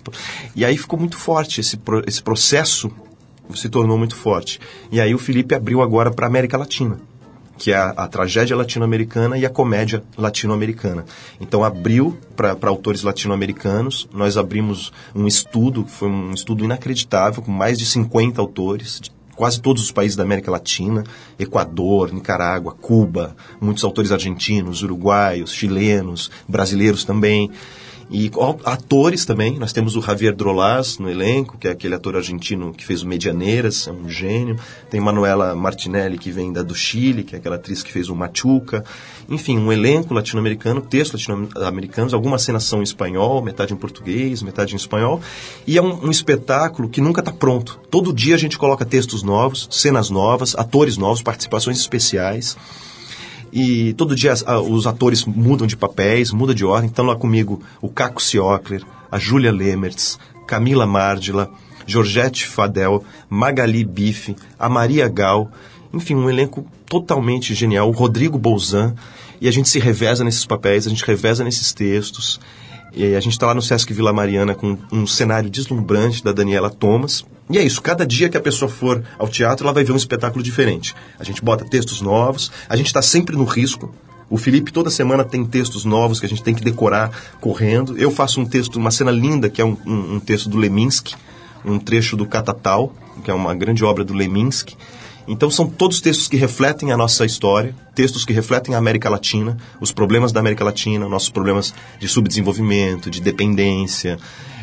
E 0.54 0.64
aí 0.64 0.78
ficou 0.78 0.96
muito 0.96 1.16
forte 1.16 1.60
esse, 1.60 1.76
esse 2.06 2.22
processo 2.22 2.88
se 3.54 3.68
tornou 3.68 3.98
muito 3.98 4.16
forte. 4.16 4.60
E 4.90 5.00
aí 5.00 5.14
o 5.14 5.18
Felipe 5.18 5.54
abriu 5.54 5.82
agora 5.82 6.10
para 6.10 6.26
a 6.26 6.28
América 6.28 6.56
Latina, 6.56 6.98
que 7.58 7.72
é 7.72 7.76
a, 7.76 7.90
a 7.90 8.08
tragédia 8.08 8.56
latino-americana 8.56 9.36
e 9.36 9.44
a 9.44 9.50
comédia 9.50 10.02
latino-americana. 10.16 11.04
Então 11.40 11.62
abriu 11.64 12.18
para 12.36 12.56
autores 12.68 13.02
latino-americanos, 13.02 14.08
nós 14.12 14.36
abrimos 14.36 14.92
um 15.14 15.26
estudo, 15.26 15.84
foi 15.86 16.08
um 16.08 16.32
estudo 16.32 16.64
inacreditável, 16.64 17.42
com 17.42 17.50
mais 17.50 17.78
de 17.78 17.86
50 17.86 18.40
autores, 18.40 19.00
de 19.00 19.12
quase 19.34 19.60
todos 19.60 19.82
os 19.82 19.90
países 19.90 20.16
da 20.16 20.22
América 20.22 20.50
Latina, 20.50 21.04
Equador, 21.38 22.12
Nicarágua, 22.12 22.72
Cuba, 22.72 23.36
muitos 23.60 23.84
autores 23.84 24.12
argentinos, 24.12 24.82
uruguaios, 24.82 25.52
chilenos, 25.52 26.30
brasileiros 26.48 27.04
também. 27.04 27.50
E 28.10 28.30
atores 28.64 29.24
também, 29.24 29.58
nós 29.58 29.72
temos 29.72 29.96
o 29.96 30.02
Javier 30.02 30.34
Drolas 30.34 30.98
no 30.98 31.10
elenco, 31.10 31.56
que 31.58 31.66
é 31.66 31.70
aquele 31.70 31.94
ator 31.94 32.16
argentino 32.16 32.72
que 32.72 32.84
fez 32.84 33.02
o 33.02 33.06
Medianeiras, 33.06 33.88
é 33.88 33.92
um 33.92 34.08
gênio. 34.08 34.56
Tem 34.90 35.00
Manuela 35.00 35.54
Martinelli, 35.54 36.18
que 36.18 36.30
vem 36.30 36.52
da 36.52 36.62
do 36.62 36.74
Chile, 36.74 37.24
que 37.24 37.34
é 37.34 37.38
aquela 37.38 37.56
atriz 37.56 37.82
que 37.82 37.90
fez 37.90 38.08
o 38.08 38.14
Machuca. 38.14 38.84
Enfim, 39.28 39.58
um 39.58 39.72
elenco 39.72 40.12
latino-americano, 40.12 40.80
textos 40.80 41.26
latino-americanos, 41.26 42.12
algumas 42.12 42.42
cenas 42.42 42.64
são 42.64 42.80
em 42.80 42.84
espanhol, 42.84 43.42
metade 43.42 43.72
em 43.72 43.76
português, 43.76 44.42
metade 44.42 44.74
em 44.74 44.76
espanhol. 44.76 45.20
E 45.66 45.78
é 45.78 45.82
um, 45.82 46.06
um 46.06 46.10
espetáculo 46.10 46.88
que 46.88 47.00
nunca 47.00 47.20
está 47.20 47.32
pronto. 47.32 47.80
Todo 47.90 48.12
dia 48.12 48.34
a 48.34 48.38
gente 48.38 48.58
coloca 48.58 48.84
textos 48.84 49.22
novos, 49.22 49.66
cenas 49.70 50.10
novas, 50.10 50.54
atores 50.54 50.96
novos, 50.96 51.22
participações 51.22 51.78
especiais. 51.78 52.56
E 53.56 53.92
todo 53.94 54.16
dia 54.16 54.34
a- 54.46 54.60
os 54.60 54.84
atores 54.84 55.24
mudam 55.24 55.64
de 55.64 55.76
papéis, 55.76 56.32
muda 56.32 56.52
de 56.52 56.64
ordem. 56.64 56.90
Estão 56.90 57.06
lá 57.06 57.14
comigo 57.14 57.62
o 57.80 57.88
Caco 57.88 58.20
Ciocler, 58.20 58.82
a 59.12 59.16
Júlia 59.16 59.52
Lemertz, 59.52 60.18
Camila 60.44 60.84
Márdila, 60.86 61.48
Georgette 61.86 62.44
Fadel, 62.46 63.04
Magali 63.30 63.84
Bife, 63.84 64.34
a 64.58 64.68
Maria 64.68 65.06
Gal. 65.08 65.50
Enfim, 65.92 66.16
um 66.16 66.28
elenco 66.28 66.66
totalmente 66.88 67.54
genial. 67.54 67.88
O 67.88 67.92
Rodrigo 67.92 68.36
Bolzan. 68.36 68.94
E 69.40 69.46
a 69.46 69.52
gente 69.52 69.68
se 69.68 69.78
reveza 69.78 70.24
nesses 70.24 70.44
papéis, 70.44 70.86
a 70.86 70.90
gente 70.90 71.04
reveza 71.04 71.44
nesses 71.44 71.72
textos. 71.72 72.40
E 72.92 73.14
a 73.14 73.20
gente 73.20 73.32
está 73.34 73.46
lá 73.46 73.54
no 73.54 73.62
Sesc 73.62 73.92
Vila 73.92 74.12
Mariana 74.12 74.54
com 74.54 74.76
um 74.90 75.06
cenário 75.06 75.48
deslumbrante 75.48 76.24
da 76.24 76.32
Daniela 76.32 76.70
Thomas. 76.70 77.24
E 77.50 77.58
é 77.58 77.62
isso, 77.62 77.82
cada 77.82 78.06
dia 78.06 78.28
que 78.28 78.36
a 78.36 78.40
pessoa 78.40 78.70
for 78.70 79.02
ao 79.18 79.28
teatro, 79.28 79.66
ela 79.66 79.72
vai 79.74 79.84
ver 79.84 79.92
um 79.92 79.96
espetáculo 79.96 80.42
diferente. 80.42 80.94
A 81.18 81.24
gente 81.24 81.42
bota 81.42 81.64
textos 81.64 82.00
novos, 82.00 82.50
a 82.68 82.76
gente 82.76 82.86
está 82.86 83.02
sempre 83.02 83.36
no 83.36 83.44
risco. 83.44 83.94
O 84.30 84.38
Felipe 84.38 84.72
toda 84.72 84.88
semana 84.88 85.22
tem 85.24 85.44
textos 85.44 85.84
novos 85.84 86.18
que 86.18 86.24
a 86.26 86.28
gente 86.28 86.42
tem 86.42 86.54
que 86.54 86.64
decorar 86.64 87.10
correndo. 87.40 87.96
Eu 87.98 88.10
faço 88.10 88.40
um 88.40 88.46
texto, 88.46 88.76
uma 88.76 88.90
cena 88.90 89.10
linda, 89.10 89.50
que 89.50 89.60
é 89.60 89.64
um, 89.64 89.76
um- 89.86 90.14
um 90.14 90.20
texto 90.20 90.48
do 90.48 90.56
Leminski, 90.56 91.14
um 91.64 91.78
trecho 91.78 92.16
do 92.16 92.24
Catatal, 92.26 92.92
que 93.22 93.30
é 93.30 93.34
uma 93.34 93.54
grande 93.54 93.84
obra 93.84 94.02
do 94.04 94.14
Leminski. 94.14 94.76
Então 95.26 95.50
são 95.50 95.66
todos 95.66 96.00
textos 96.00 96.28
que 96.28 96.36
refletem 96.36 96.92
a 96.92 96.96
nossa 96.96 97.24
história, 97.24 97.74
textos 97.94 98.24
que 98.24 98.32
refletem 98.32 98.74
a 98.74 98.78
América 98.78 99.08
Latina, 99.08 99.56
os 99.80 99.90
problemas 99.90 100.32
da 100.32 100.40
América 100.40 100.64
Latina, 100.64 101.08
nossos 101.08 101.30
problemas 101.30 101.74
de 101.98 102.06
subdesenvolvimento, 102.06 103.10
de 103.10 103.20
dependência, 103.20 104.18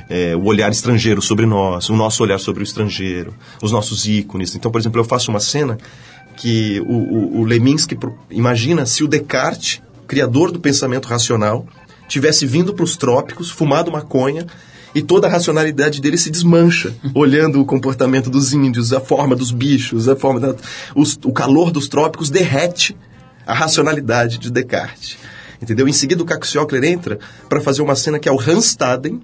eh, 0.10 0.36
o 0.36 0.46
olhar 0.46 0.72
estrangeiro 0.72 1.22
sobre 1.22 1.46
nós, 1.46 1.90
o 1.90 1.96
nosso 1.96 2.22
olhar 2.22 2.40
sobre 2.40 2.62
o 2.62 2.66
estrangeiro, 2.66 3.34
os 3.62 3.72
nossos 3.72 4.06
ícones. 4.06 4.56
Então, 4.56 4.72
por 4.72 4.80
exemplo, 4.80 5.00
eu 5.00 5.06
faço 5.06 5.32
uma 5.32 5.40
cena 5.40 5.78
que 6.38 6.80
o, 6.82 6.94
o, 6.94 7.42
o 7.42 7.44
Leminski 7.44 7.98
imagina 8.30 8.86
se 8.86 9.04
o 9.04 9.08
Descartes, 9.08 9.82
criador 10.08 10.52
do 10.52 10.60
pensamento 10.60 11.08
racional, 11.08 11.66
tivesse 12.08 12.46
vindo 12.46 12.74
para 12.74 12.84
os 12.84 12.98
trópicos, 12.98 13.50
fumado 13.50 13.92
maconha 13.92 14.46
e 14.94 15.02
toda 15.02 15.28
a 15.28 15.30
racionalidade 15.30 16.02
dele 16.02 16.18
se 16.18 16.30
desmancha, 16.30 16.94
olhando 17.14 17.62
o 17.62 17.66
comportamento 17.66 18.30
dos 18.30 18.54
índios, 18.54 18.92
a 18.94 19.00
forma 19.00 19.36
dos 19.36 19.52
bichos, 19.52 20.08
a 20.10 20.16
forma 20.16 20.40
da, 20.40 20.56
os- 20.96 21.18
o 21.24 21.32
calor 21.32 21.72
dos 21.72 21.88
trópicos 21.88 22.30
derrete 22.30 22.96
a 23.46 23.54
racionalidade 23.54 24.38
de 24.38 24.52
Descartes. 24.52 25.18
Entendeu? 25.62 25.88
Em 25.88 25.94
seguida, 25.94 26.22
o 26.24 26.26
Caxiocler 26.26 26.84
entra 26.84 27.20
para 27.48 27.62
fazer 27.62 27.82
uma 27.82 27.96
cena 27.96 28.18
que 28.20 28.28
é 28.28 28.32
o 28.32 28.40
Hanstaden, 28.40 29.22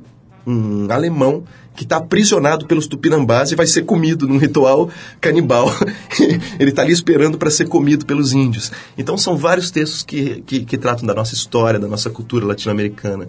um 0.47 0.87
alemão 0.89 1.43
que 1.75 1.83
está 1.83 1.97
aprisionado 1.97 2.65
pelos 2.65 2.87
tupinambás 2.87 3.51
e 3.51 3.55
vai 3.55 3.67
ser 3.67 3.83
comido 3.83 4.27
num 4.27 4.37
ritual 4.37 4.89
canibal. 5.21 5.71
Ele 6.59 6.71
está 6.71 6.81
ali 6.81 6.91
esperando 6.91 7.37
para 7.37 7.51
ser 7.51 7.67
comido 7.67 8.03
pelos 8.05 8.33
índios. 8.33 8.71
Então 8.97 9.15
são 9.15 9.37
vários 9.37 9.69
textos 9.69 10.01
que, 10.01 10.41
que, 10.41 10.65
que 10.65 10.77
tratam 10.77 11.05
da 11.05 11.13
nossa 11.13 11.35
história, 11.35 11.79
da 11.79 11.87
nossa 11.87 12.09
cultura 12.09 12.45
latino-americana, 12.47 13.27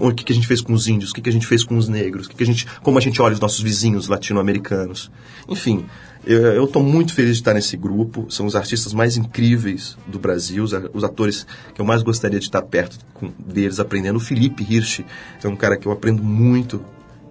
o 0.00 0.10
que, 0.10 0.24
que 0.24 0.32
a 0.32 0.34
gente 0.34 0.46
fez 0.46 0.62
com 0.62 0.72
os 0.72 0.88
índios, 0.88 1.10
o 1.10 1.14
que, 1.14 1.20
que 1.20 1.28
a 1.28 1.32
gente 1.32 1.46
fez 1.46 1.62
com 1.64 1.76
os 1.76 1.86
negros, 1.86 2.26
que, 2.26 2.34
que 2.34 2.42
a 2.42 2.46
gente, 2.46 2.66
como 2.82 2.96
a 2.96 3.00
gente 3.00 3.20
olha 3.20 3.34
os 3.34 3.40
nossos 3.40 3.60
vizinhos 3.60 4.08
latino-americanos. 4.08 5.10
Enfim, 5.46 5.84
eu 6.24 6.64
estou 6.64 6.82
muito 6.82 7.12
feliz 7.14 7.32
de 7.36 7.40
estar 7.42 7.54
nesse 7.54 7.76
grupo. 7.76 8.26
São 8.30 8.46
os 8.46 8.54
artistas 8.54 8.92
mais 8.94 9.16
incríveis 9.16 9.96
do 10.06 10.18
Brasil, 10.18 10.62
os, 10.62 10.72
os 10.94 11.04
atores 11.04 11.46
que 11.74 11.80
eu 11.80 11.84
mais 11.84 12.02
gostaria 12.02 12.38
de 12.38 12.44
estar 12.46 12.62
perto 12.62 12.98
com- 13.14 13.32
deles, 13.38 13.80
aprendendo. 13.80 14.16
O 14.16 14.20
Felipe 14.20 14.62
Hirsch 14.62 15.00
é 15.42 15.48
um 15.48 15.56
cara 15.56 15.76
que 15.76 15.86
eu 15.86 15.92
aprendo 15.92 16.22
muito 16.22 16.82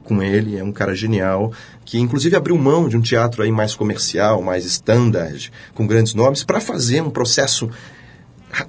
com 0.04 0.22
ele, 0.22 0.58
é 0.58 0.64
um 0.64 0.72
cara 0.74 0.94
genial, 0.94 1.54
que 1.86 1.98
inclusive 2.00 2.36
abriu 2.36 2.58
mão 2.58 2.90
de 2.90 2.98
um 2.98 3.02
teatro 3.02 3.44
aí 3.44 3.52
mais 3.52 3.74
comercial, 3.76 4.42
mais 4.42 4.66
standard, 4.66 5.52
com 5.74 5.88
grandes 5.88 6.14
nomes, 6.14 6.44
para 6.44 6.60
fazer 6.60 7.02
um 7.02 7.10
processo 7.10 7.70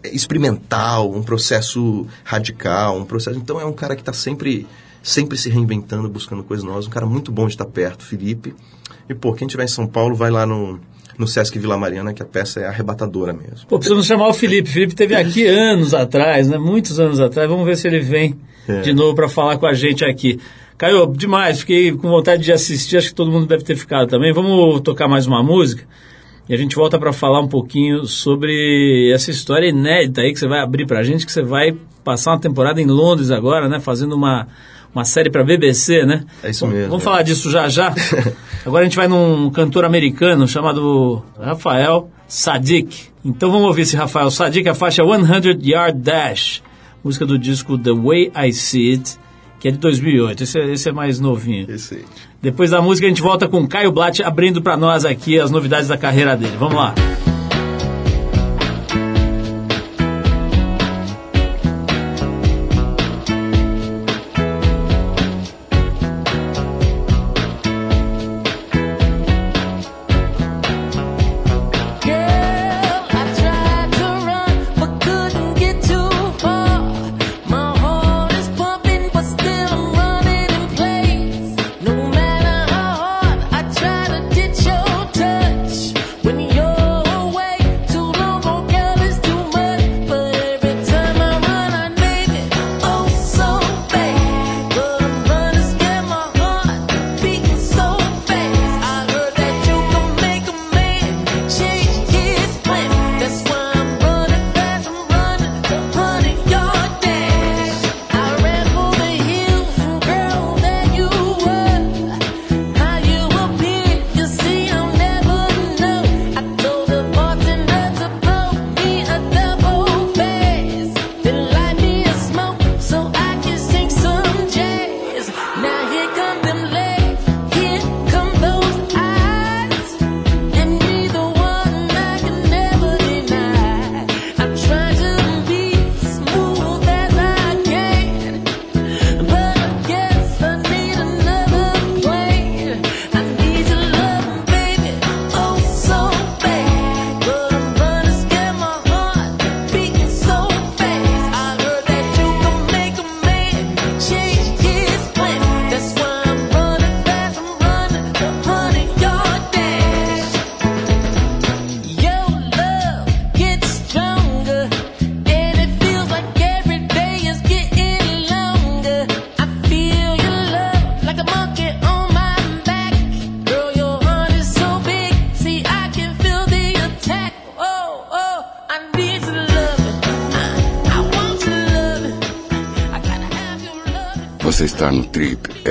experimental, 0.05 1.13
um 1.13 1.23
processo 1.23 2.07
radical, 2.25 2.97
um 2.99 3.05
processo. 3.05 3.39
Então 3.39 3.61
é 3.61 3.65
um 3.65 3.73
cara 3.73 3.97
que 3.97 4.03
está 4.03 4.13
sempre, 4.13 4.67
sempre 5.03 5.37
se 5.37 5.49
reinventando, 5.51 6.09
buscando 6.09 6.45
coisas 6.45 6.65
novas. 6.65 6.87
Um 6.87 6.91
cara 6.91 7.07
muito 7.07 7.33
bom 7.33 7.47
de 7.47 7.55
estar 7.55 7.65
perto, 7.67 8.05
Felipe. 8.05 8.55
E 9.09 9.15
pô, 9.15 9.33
quem 9.33 9.47
estiver 9.47 9.65
em 9.65 9.69
São 9.69 9.87
Paulo, 9.87 10.15
vai 10.15 10.31
lá 10.31 10.47
no 10.47 10.79
no 11.19 11.27
Sesc 11.27 11.59
Vila 11.59 11.77
Mariana, 11.77 12.15
que 12.15 12.23
a 12.23 12.25
peça 12.25 12.61
é 12.61 12.67
arrebatadora 12.67 13.35
mesmo. 13.35 13.67
Pô, 13.69 13.77
precisamos 13.79 14.07
chamar 14.07 14.29
o 14.29 14.33
Felipe. 14.33 14.69
O 14.71 14.73
Felipe 14.73 14.95
teve 14.95 15.15
aqui 15.15 15.45
anos 15.47 15.93
atrás, 15.93 16.49
né? 16.49 16.57
Muitos 16.57 16.99
anos 16.99 17.21
atrás. 17.21 17.49
Vamos 17.49 17.67
ver 17.67 17.77
se 17.77 17.87
ele 17.87 18.01
vem 18.01 18.35
É. 18.67 18.81
de 18.81 18.95
novo 18.95 19.15
para 19.15 19.29
falar 19.29 19.59
com 19.59 19.67
a 19.67 19.75
gente 19.75 20.05
aqui. 20.05 20.41
Caio, 20.79 21.07
demais. 21.15 21.61
Fiquei 21.61 21.93
com 21.93 22.09
vontade 22.09 22.43
de 22.43 22.51
assistir. 22.51 22.97
Acho 22.97 23.09
que 23.11 23.15
todo 23.15 23.31
mundo 23.31 23.47
deve 23.47 23.63
ter 23.63 23.77
ficado 23.77 24.09
também. 24.09 24.33
Vamos 24.33 24.81
tocar 24.81 25.07
mais 25.07 25.27
uma 25.27 25.43
música 25.43 25.85
e 26.49 26.55
a 26.55 26.57
gente 26.57 26.75
volta 26.75 26.99
para 26.99 27.13
falar 27.13 27.41
um 27.41 27.47
pouquinho 27.49 28.05
sobre 28.07 29.13
essa 29.15 29.31
história 29.31 29.69
inédita 29.69 30.23
aí 30.23 30.33
que 30.33 30.39
você 30.39 30.49
vai 30.49 30.61
abrir 30.61 30.87
pra 30.87 31.03
gente, 31.03 31.25
que 31.27 31.31
você 31.31 31.43
vai 31.43 31.77
passar 32.03 32.33
uma 32.33 32.41
temporada 32.41 32.81
em 32.81 32.87
Londres 32.87 33.31
agora, 33.31 33.69
né? 33.69 33.79
Fazendo 33.79 34.15
uma, 34.17 34.49
uma 34.95 35.05
série 35.05 35.31
pra 35.31 35.43
BBC, 35.43 36.05
né? 36.05 36.25
É 36.43 36.51
isso 36.51 36.67
mesmo, 36.67 36.89
Vamos 36.89 37.03
é. 37.03 37.05
falar 37.05 37.23
disso 37.23 37.51
já 37.51 37.69
já. 37.69 37.95
Agora 38.65 38.83
a 38.83 38.85
gente 38.85 38.97
vai 38.97 39.09
num 39.09 39.51
cantor 39.51 39.85
americano 39.85 40.47
chamado 40.47 41.25
Rafael 41.41 42.11
Sadiq. 42.29 43.11
Então 43.25 43.51
vamos 43.51 43.67
ouvir 43.67 43.83
esse 43.83 43.97
Rafael 43.97 44.31
Sadiq, 44.31 44.69
a 44.69 44.75
faixa 44.75 45.03
100 45.03 45.69
Yard 45.69 45.99
Dash, 45.99 46.63
música 47.03 47.25
do 47.25 47.39
disco 47.39 47.79
The 47.79 47.93
Way 47.93 48.33
I 48.37 48.53
See 48.53 48.93
It, 48.93 49.17
que 49.59 49.69
é 49.69 49.71
de 49.71 49.79
2008. 49.79 50.43
Esse 50.43 50.59
é, 50.59 50.73
esse 50.73 50.89
é 50.89 50.93
mais 50.93 51.19
novinho. 51.21 51.71
Esse 51.71 51.95
aí. 51.95 52.05
Depois 52.41 52.71
da 52.71 52.83
música 52.83 53.07
a 53.07 53.09
gente 53.09 53.23
volta 53.23 53.49
com 53.49 53.67
Caio 53.67 53.93
Blatt 53.93 54.23
abrindo 54.23 54.61
pra 54.61 54.77
nós 54.77 55.05
aqui 55.05 55.39
as 55.39 55.51
novidades 55.51 55.89
da 55.89 55.97
carreira 55.97 56.37
dele. 56.37 56.57
Vamos 56.59 56.75
lá. 56.75 56.95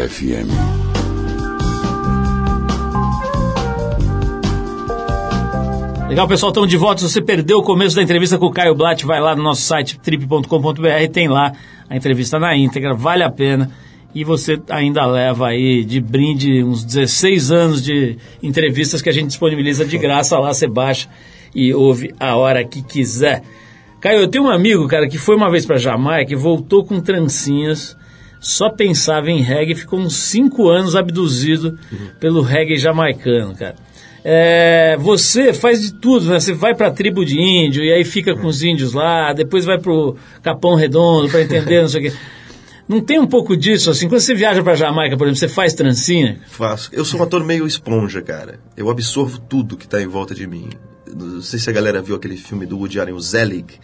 FM. 0.07 0.49
Legal, 6.09 6.27
pessoal, 6.27 6.49
estamos 6.49 6.69
de 6.69 6.75
volta. 6.75 7.01
Se 7.01 7.09
você 7.09 7.21
perdeu 7.21 7.59
o 7.59 7.63
começo 7.63 7.95
da 7.95 8.01
entrevista 8.01 8.37
com 8.37 8.47
o 8.47 8.51
Caio 8.51 8.75
Blatt, 8.75 9.05
vai 9.05 9.21
lá 9.21 9.35
no 9.35 9.43
nosso 9.43 9.61
site 9.61 9.99
trip.com.br, 9.99 11.11
tem 11.13 11.27
lá 11.27 11.53
a 11.89 11.95
entrevista 11.95 12.37
na 12.37 12.55
íntegra, 12.57 12.93
vale 12.93 13.23
a 13.23 13.31
pena. 13.31 13.71
E 14.13 14.25
você 14.25 14.61
ainda 14.69 15.05
leva 15.05 15.47
aí 15.47 15.85
de 15.85 16.01
brinde 16.01 16.63
uns 16.63 16.83
16 16.83 17.51
anos 17.51 17.81
de 17.81 18.17
entrevistas 18.43 19.01
que 19.01 19.07
a 19.07 19.13
gente 19.13 19.27
disponibiliza 19.27 19.85
de 19.85 19.97
graça 19.97 20.37
lá, 20.37 20.53
você 20.53 20.67
baixa 20.67 21.07
e 21.55 21.73
ouve 21.73 22.13
a 22.19 22.35
hora 22.35 22.63
que 22.65 22.81
quiser. 22.81 23.41
Caio, 24.01 24.19
eu 24.21 24.27
tenho 24.27 24.45
um 24.45 24.49
amigo, 24.49 24.87
cara, 24.87 25.07
que 25.07 25.17
foi 25.17 25.35
uma 25.35 25.49
vez 25.49 25.65
para 25.65 25.77
Jamaica 25.77 26.33
e 26.33 26.35
voltou 26.35 26.83
com 26.83 26.99
trancinhas, 26.99 27.95
só 28.41 28.69
pensava 28.69 29.29
em 29.29 29.41
reggae, 29.41 29.75
ficou 29.75 29.99
uns 29.99 30.15
5 30.15 30.67
anos 30.67 30.95
abduzido 30.95 31.77
pelo 32.19 32.41
reggae 32.41 32.75
jamaicano, 32.75 33.55
cara. 33.55 33.75
É, 34.23 34.97
você 34.99 35.53
faz 35.53 35.81
de 35.81 35.93
tudo, 35.93 36.25
né? 36.25 36.39
Você 36.39 36.53
vai 36.53 36.75
pra 36.75 36.91
tribo 36.91 37.23
de 37.23 37.39
índio 37.39 37.83
e 37.83 37.91
aí 37.93 38.03
fica 38.03 38.35
com 38.35 38.47
os 38.47 38.63
índios 38.63 38.93
lá, 38.93 39.31
depois 39.31 39.63
vai 39.63 39.79
pro 39.79 40.15
Capão 40.41 40.75
Redondo 40.75 41.29
para 41.29 41.41
entender, 41.41 41.81
não 41.81 41.87
sei 41.89 42.07
o 42.07 42.11
quê. 42.11 42.17
Não 42.87 42.99
tem 42.99 43.19
um 43.19 43.27
pouco 43.27 43.55
disso, 43.55 43.89
assim, 43.89 44.09
quando 44.09 44.19
você 44.19 44.33
viaja 44.33 44.61
pra 44.61 44.75
Jamaica, 44.75 45.15
por 45.15 45.25
exemplo, 45.25 45.39
você 45.39 45.47
faz 45.47 45.73
trancinha? 45.73 46.41
Faço. 46.47 46.89
Eu 46.91 47.05
sou 47.05 47.19
um 47.19 47.23
ator 47.23 47.43
meio 47.43 47.65
esponja, 47.65 48.21
cara. 48.21 48.59
Eu 48.75 48.89
absorvo 48.89 49.39
tudo 49.39 49.77
que 49.77 49.87
tá 49.87 50.01
em 50.01 50.07
volta 50.07 50.35
de 50.35 50.45
mim. 50.45 50.67
Não 51.15 51.41
sei 51.41 51.57
se 51.57 51.69
a 51.69 51.73
galera 51.73 52.01
viu 52.01 52.15
aquele 52.15 52.37
filme 52.37 52.65
do 52.65 52.77
Woody 52.77 52.99
Allen, 52.99 53.13
o 53.13 53.19
Zelig, 53.19 53.79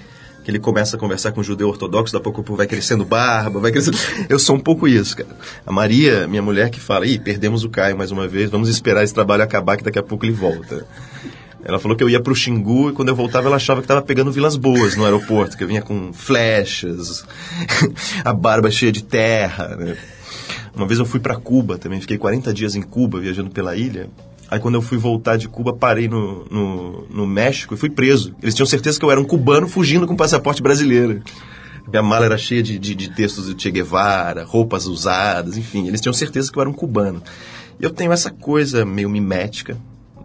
que 0.48 0.52
ele 0.52 0.60
começa 0.60 0.96
a 0.96 1.00
conversar 1.00 1.34
com 1.34 1.42
um 1.42 1.44
judeu 1.44 1.68
ortodoxo, 1.68 2.14
daqui 2.14 2.30
a 2.30 2.32
pouco 2.32 2.56
vai 2.56 2.66
crescendo 2.66 3.04
barba, 3.04 3.60
vai 3.60 3.70
crescendo... 3.70 3.98
Eu 4.30 4.40
sou 4.40 4.56
um 4.56 4.60
pouco 4.62 4.88
isso, 4.88 5.18
cara. 5.18 5.28
A 5.66 5.74
Maria, 5.74 6.26
minha 6.26 6.42
mulher, 6.42 6.70
que 6.70 6.80
fala, 6.80 7.06
ih, 7.06 7.20
perdemos 7.20 7.66
o 7.66 7.70
Caio 7.70 7.98
mais 7.98 8.12
uma 8.12 8.30
vez, 8.30 8.50
vamos 8.50 8.70
esperar 8.70 9.04
esse 9.04 9.14
trabalho 9.14 9.44
acabar 9.44 9.76
que 9.76 9.84
daqui 9.84 10.00
a 10.00 10.04
pouco 10.04 10.24
ele 10.24 10.32
volta. 10.32 10.88
Ela 11.66 11.78
falou 11.80 11.98
que 11.98 12.04
eu 12.04 12.10
ia 12.10 12.22
pro 12.22 12.34
Xingu 12.34 12.92
e 12.92 12.94
quando 12.94 13.10
eu 13.10 13.16
voltava 13.16 13.48
ela 13.48 13.58
achava 13.58 13.82
que 13.82 13.88
tava 13.90 14.02
pegando 14.02 14.32
Vilas 14.32 14.56
Boas 14.56 14.96
no 14.96 15.04
aeroporto, 15.04 15.58
que 15.58 15.66
eu 15.66 15.68
vinha 15.68 15.82
com 15.82 16.14
flechas, 16.14 17.26
a 18.24 18.32
barba 18.32 18.72
cheia 18.72 18.94
de 18.94 19.04
terra, 19.04 19.76
né? 19.76 19.98
Uma 20.74 20.88
vez 20.88 20.98
eu 20.98 21.06
fui 21.06 21.20
para 21.20 21.36
Cuba 21.36 21.78
também, 21.78 22.00
fiquei 22.00 22.18
40 22.18 22.54
dias 22.54 22.74
em 22.74 22.82
Cuba 22.82 23.20
viajando 23.20 23.50
pela 23.50 23.76
ilha. 23.76 24.10
Aí 24.50 24.60
quando 24.60 24.76
eu 24.76 24.82
fui 24.82 24.98
voltar 24.98 25.38
de 25.38 25.48
Cuba, 25.48 25.74
parei 25.74 26.08
no, 26.08 26.46
no, 26.46 27.08
no 27.10 27.28
México 27.28 27.74
e 27.74 27.78
fui 27.78 27.90
preso. 27.90 28.34
Eles 28.42 28.56
tinham 28.56 28.66
certeza 28.66 28.98
que 28.98 29.06
eu 29.06 29.12
era 29.12 29.20
um 29.20 29.26
cubano 29.26 29.68
fugindo 29.68 30.08
com 30.08 30.16
passaporte 30.16 30.62
brasileiro. 30.62 31.22
Minha 31.88 32.04
mala 32.04 32.26
era 32.26 32.38
cheia 32.38 32.64
de, 32.64 32.78
de, 32.78 32.96
de 32.96 33.10
textos 33.10 33.48
do 33.48 33.62
Che 33.62 33.72
Guevara, 33.72 34.44
roupas 34.44 34.86
usadas, 34.86 35.58
enfim. 35.58 35.88
Eles 35.88 36.02
tinham 36.02 36.14
certeza 36.14 36.52
que 36.52 36.58
eu 36.58 36.62
era 36.62 36.70
um 36.70 36.74
cubano. 36.74 37.22
E 37.80 37.84
eu 37.84 37.90
tenho 37.90 38.12
essa 38.12 38.30
coisa 38.30 38.86
meio 38.86 39.10
mimética, 39.10 39.78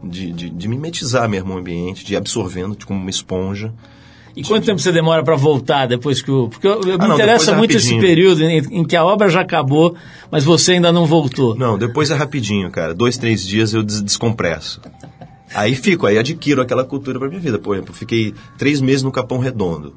de, 0.02 0.32
de, 0.32 0.50
de 0.50 0.68
mimetizar 0.68 1.28
mesmo 1.28 1.54
o 1.54 1.58
ambiente, 1.58 2.04
de 2.04 2.14
ir 2.14 2.16
absorvendo 2.16 2.76
de 2.76 2.86
como 2.86 3.00
uma 3.00 3.10
esponja. 3.10 3.72
E 4.34 4.42
quanto 4.42 4.64
tempo 4.64 4.78
você 4.78 4.90
demora 4.90 5.22
para 5.22 5.36
voltar 5.36 5.86
depois 5.86 6.22
que 6.22 6.30
o. 6.30 6.48
Porque 6.48 6.66
eu, 6.66 6.80
eu 6.80 6.98
me 6.98 7.04
Ah, 7.04 7.08
não, 7.08 7.14
interessa 7.14 7.50
é 7.52 7.56
muito 7.56 7.76
esse 7.76 7.98
período 7.98 8.42
em, 8.42 8.58
em 8.58 8.84
que 8.84 8.96
a 8.96 9.04
obra 9.04 9.28
já 9.28 9.42
acabou, 9.42 9.94
mas 10.30 10.42
você 10.44 10.72
ainda 10.72 10.90
não 10.90 11.04
voltou. 11.06 11.54
Não, 11.54 11.76
depois 11.76 12.10
é 12.10 12.14
rapidinho, 12.14 12.70
cara. 12.70 12.94
Dois, 12.94 13.18
três 13.18 13.46
dias 13.46 13.74
eu 13.74 13.82
des 13.82 14.00
descompresso. 14.02 14.80
Aí 15.54 15.74
fico, 15.74 16.06
aí 16.06 16.18
adquiro 16.18 16.62
aquela 16.62 16.84
cultura 16.84 17.18
pra 17.18 17.28
minha 17.28 17.40
vida. 17.40 17.58
Por 17.58 17.74
exemplo, 17.74 17.94
fiquei 17.94 18.34
três 18.56 18.80
meses 18.80 19.02
no 19.02 19.12
Capão 19.12 19.38
Redondo. 19.38 19.94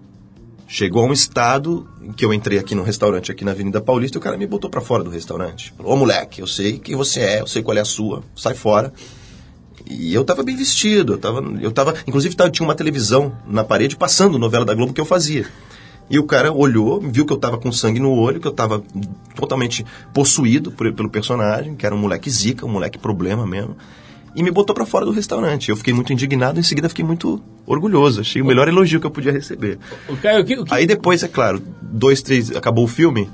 Chegou 0.68 1.04
a 1.04 1.08
um 1.08 1.14
estado 1.14 1.88
em 2.02 2.12
que 2.12 2.26
eu 2.26 2.34
entrei 2.34 2.58
aqui 2.58 2.76
num 2.76 2.84
restaurante 2.84 3.32
aqui 3.32 3.46
na 3.46 3.52
Avenida 3.52 3.80
Paulista 3.80 4.18
e 4.18 4.20
o 4.20 4.22
cara 4.22 4.36
me 4.36 4.48
botou 4.48 4.70
pra 4.70 4.82
fora 4.82 5.04
do 5.04 5.10
restaurante. 5.10 5.74
Falou, 5.78 5.94
ô 5.94 5.96
moleque, 5.96 6.42
eu 6.42 6.48
sei 6.48 6.80
quem 6.80 6.96
você 6.96 7.22
é, 7.22 7.42
eu 7.42 7.48
sei 7.48 7.62
qual 7.62 7.78
é 7.78 7.82
a 7.82 7.86
sua, 7.86 8.24
sai 8.36 8.56
fora. 8.56 8.92
E 9.86 10.14
eu 10.14 10.24
tava 10.24 10.42
bem 10.44 10.56
vestido, 10.56 11.14
eu 11.14 11.18
tava, 11.18 11.42
eu 11.62 11.72
tava 11.72 11.94
inclusive 12.08 12.36
tava- 12.36 12.50
tinha 12.50 12.68
uma 12.68 12.74
televisão 12.76 13.34
na 13.48 13.64
parede 13.64 13.96
passando 13.96 14.40
novela 14.40 14.66
da 14.66 14.74
Globo 14.74 14.94
que 14.94 15.00
eu 15.02 15.06
fazia. 15.06 15.46
E 16.10 16.20
o 16.20 16.24
cara 16.24 16.52
olhou, 16.52 17.00
viu 17.02 17.26
que 17.26 17.34
eu 17.34 17.38
tava 17.38 17.58
com 17.58 17.72
sangue 17.72 18.00
no 18.00 18.12
olho, 18.12 18.40
que 18.40 18.48
eu 18.48 18.52
tava 18.52 18.84
totalmente 19.36 19.86
possuído 20.14 20.72
por- 20.72 20.92
pelo 20.94 21.10
personagem, 21.10 21.76
que 21.76 21.86
era 21.86 21.96
um 21.96 21.98
moleque 21.98 22.30
zica, 22.30 22.66
um 22.66 22.70
moleque 22.70 22.98
problema 22.98 23.46
mesmo. 23.46 23.76
E 24.36 24.44
me 24.44 24.52
botou 24.52 24.76
pra 24.76 24.86
fora 24.86 25.06
do 25.06 25.12
restaurante. 25.12 25.70
Eu 25.70 25.78
fiquei 25.78 25.94
muito 25.94 26.12
indignado, 26.12 26.60
em 26.60 26.64
seguida 26.64 26.90
fiquei 26.90 27.06
muito 27.06 27.42
orgulhoso. 27.66 28.20
Achei 28.22 28.42
o 28.42 28.46
melhor 28.46 28.68
elogio 28.68 29.00
que 29.00 29.08
eu 29.08 29.12
podia 29.12 29.32
receber. 29.32 29.80
O 30.10 30.18
Caio, 30.18 30.42
o 30.42 30.46
que, 30.46 30.60
o 30.60 30.66
que- 30.66 30.74
Aí 30.74 30.86
depois, 30.86 31.24
é 31.24 31.28
claro, 31.28 31.62
dois, 31.82 32.22
três, 32.22 32.52
acabou 32.56 32.84
o 32.84 32.88
filme, 32.88 33.30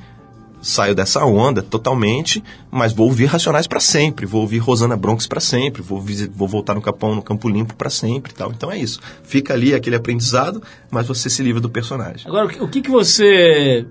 saio 0.62 0.94
dessa 0.94 1.26
onda 1.26 1.62
totalmente, 1.62 2.44
mas 2.70 2.94
vou 2.94 3.08
ouvir 3.08 3.26
Racionais 3.26 3.66
pra 3.68 3.80
sempre, 3.80 4.26
vou 4.26 4.42
ouvir 4.42 4.60
Rosana 4.60 4.96
Bronx 4.96 5.26
pra 5.28 5.40
sempre, 5.42 5.82
vou, 5.82 6.04
vou 6.34 6.48
voltar 6.48 6.76
no 6.76 6.82
Capão, 6.82 7.16
no 7.16 7.22
Campo 7.22 7.50
Limpo 7.50 7.76
pra 7.76 7.90
sempre 7.90 8.32
e 8.32 8.36
tal. 8.36 8.52
Então 8.52 8.72
é 8.72 8.78
isso. 8.78 9.00
Fica 9.24 9.54
ali 9.54 9.74
aquele 9.74 9.96
aprendizado, 9.96 10.62
mas 10.92 11.08
você 11.08 11.30
se 11.30 11.42
livra 11.42 11.60
do 11.60 11.70
personagem. 11.70 12.28
Agora, 12.28 12.46
o 12.64 12.68
que, 12.68 12.82
que 12.82 12.90
você. 12.92 13.86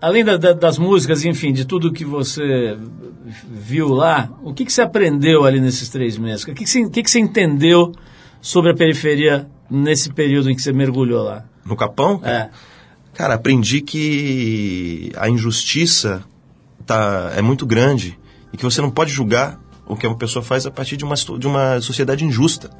Além 0.00 0.24
da- 0.24 0.36
da- 0.36 0.52
das 0.52 0.78
músicas, 0.78 1.24
enfim, 1.24 1.52
de 1.52 1.64
tudo 1.64 1.92
que 1.92 2.04
você 2.04 2.78
viu 3.50 3.88
lá, 3.88 4.30
o 4.44 4.54
que, 4.54 4.64
que 4.64 4.72
você 4.72 4.80
aprendeu 4.82 5.44
ali 5.44 5.60
nesses 5.60 5.88
três 5.88 6.16
meses? 6.16 6.44
O 6.44 6.46
que, 6.46 6.54
que, 6.54 6.66
você, 6.66 6.84
o 6.84 6.90
que, 6.90 7.02
que 7.02 7.10
você 7.10 7.18
entendeu 7.18 7.92
sobre 8.40 8.70
a 8.70 8.74
periferia 8.74 9.48
nesse 9.68 10.12
período 10.12 10.50
em 10.50 10.54
que 10.54 10.62
você 10.62 10.72
mergulhou 10.72 11.24
lá? 11.24 11.44
No 11.66 11.74
Capão, 11.76 12.20
É. 12.24 12.48
cara, 13.18 13.34
aprendi 13.34 13.80
que 13.80 15.10
a 15.16 15.28
injustiça 15.28 16.22
tá, 16.86 17.32
é 17.34 17.42
muito 17.42 17.66
grande 17.66 18.16
e 18.52 18.56
que 18.56 18.62
você 18.62 18.80
não 18.80 18.92
pode 18.92 19.10
julgar 19.10 19.58
o 19.88 19.96
que 19.96 20.06
uma 20.06 20.14
pessoa 20.14 20.40
faz 20.40 20.64
a 20.66 20.70
partir 20.70 20.96
de 20.96 21.04
uma, 21.04 21.16
de 21.16 21.46
uma 21.48 21.80
sociedade 21.80 22.24
injusta. 22.24 22.70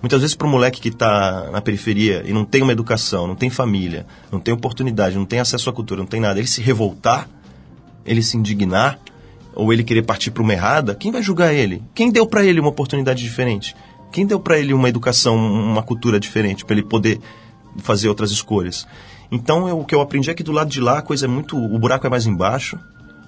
Muitas 0.00 0.22
vezes 0.22 0.34
para 0.34 0.46
o 0.46 0.50
moleque 0.50 0.80
que 0.80 0.88
está 0.88 1.50
na 1.52 1.60
periferia 1.60 2.22
e 2.24 2.32
não 2.32 2.42
tem 2.42 2.62
uma 2.62 2.72
educação, 2.72 3.26
não 3.26 3.36
tem 3.36 3.50
família, 3.50 4.06
não 4.30 4.40
tem 4.40 4.54
oportunidade, 4.54 5.14
não 5.14 5.26
tem 5.26 5.40
acesso 5.40 5.68
à 5.68 5.72
cultura, 5.74 6.00
não 6.00 6.06
tem 6.06 6.20
nada, 6.20 6.40
ele 6.40 6.48
se 6.48 6.62
revoltar, 6.62 7.28
ele 8.06 8.22
se 8.22 8.38
indignar, 8.38 8.98
ou 9.54 9.74
ele 9.74 9.84
querer 9.84 10.04
partir 10.04 10.30
para 10.30 10.42
uma 10.42 10.54
errada, 10.54 10.94
quem 10.94 11.12
vai 11.12 11.22
julgar 11.22 11.52
ele? 11.52 11.82
Quem 11.94 12.10
deu 12.10 12.26
para 12.26 12.42
ele 12.42 12.60
uma 12.60 12.70
oportunidade 12.70 13.22
diferente? 13.22 13.76
Quem 14.10 14.24
deu 14.24 14.40
para 14.40 14.58
ele 14.58 14.72
uma 14.72 14.88
educação, 14.88 15.36
uma 15.36 15.82
cultura 15.82 16.18
diferente, 16.18 16.64
para 16.64 16.76
ele 16.76 16.82
poder 16.82 17.20
fazer 17.76 18.08
outras 18.08 18.30
escolhas? 18.30 18.86
Então, 19.32 19.66
eu- 19.66 19.80
o 19.80 19.84
que 19.84 19.94
eu 19.94 20.00
aprendi 20.02 20.30
é 20.30 20.34
que 20.34 20.42
do 20.42 20.52
lado 20.52 20.68
de 20.70 20.80
lá 20.80 20.98
a 20.98 21.02
coisa 21.02 21.24
é 21.24 21.28
muito. 21.28 21.56
O 21.56 21.78
buraco 21.78 22.06
é 22.06 22.10
mais 22.10 22.26
embaixo, 22.26 22.78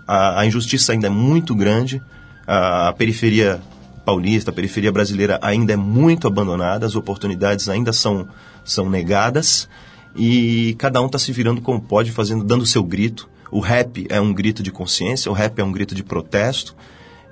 a, 0.07 0.41
a 0.41 0.47
injustiça 0.47 0.93
ainda 0.93 1.07
é 1.07 1.11
muito 1.11 1.55
grande, 1.55 2.01
a, 2.47 2.89
a 2.89 2.93
periferia 2.93 3.61
paulista, 4.05 4.51
a 4.51 4.55
periferia 4.55 4.93
brasileira 4.93 5.39
ainda 5.43 5.73
é 5.73 5.77
muito 5.77 6.29
abandonada, 6.29 6.85
as 6.85 6.95
oportunidades 6.95 7.71
ainda 7.71 7.91
são, 7.91 8.29
são 8.63 8.91
negadas 8.91 9.67
e 10.15 10.75
cada 10.79 11.01
um 11.01 11.07
está 11.07 11.19
se 11.19 11.33
virando 11.33 11.63
como 11.63 11.81
pode, 11.81 12.13
fazendo, 12.13 12.45
dando 12.45 12.63
o 12.63 12.67
seu 12.67 12.85
grito. 12.85 13.27
O 13.51 13.61
rap 13.61 14.07
é 14.11 14.21
um 14.21 14.33
grito 14.35 14.63
de 14.63 14.71
consciência, 14.71 15.31
o 15.31 15.35
rap 15.35 15.59
é 15.59 15.65
um 15.65 15.73
grito 15.73 15.95
de 15.95 16.05
protesto 16.05 16.77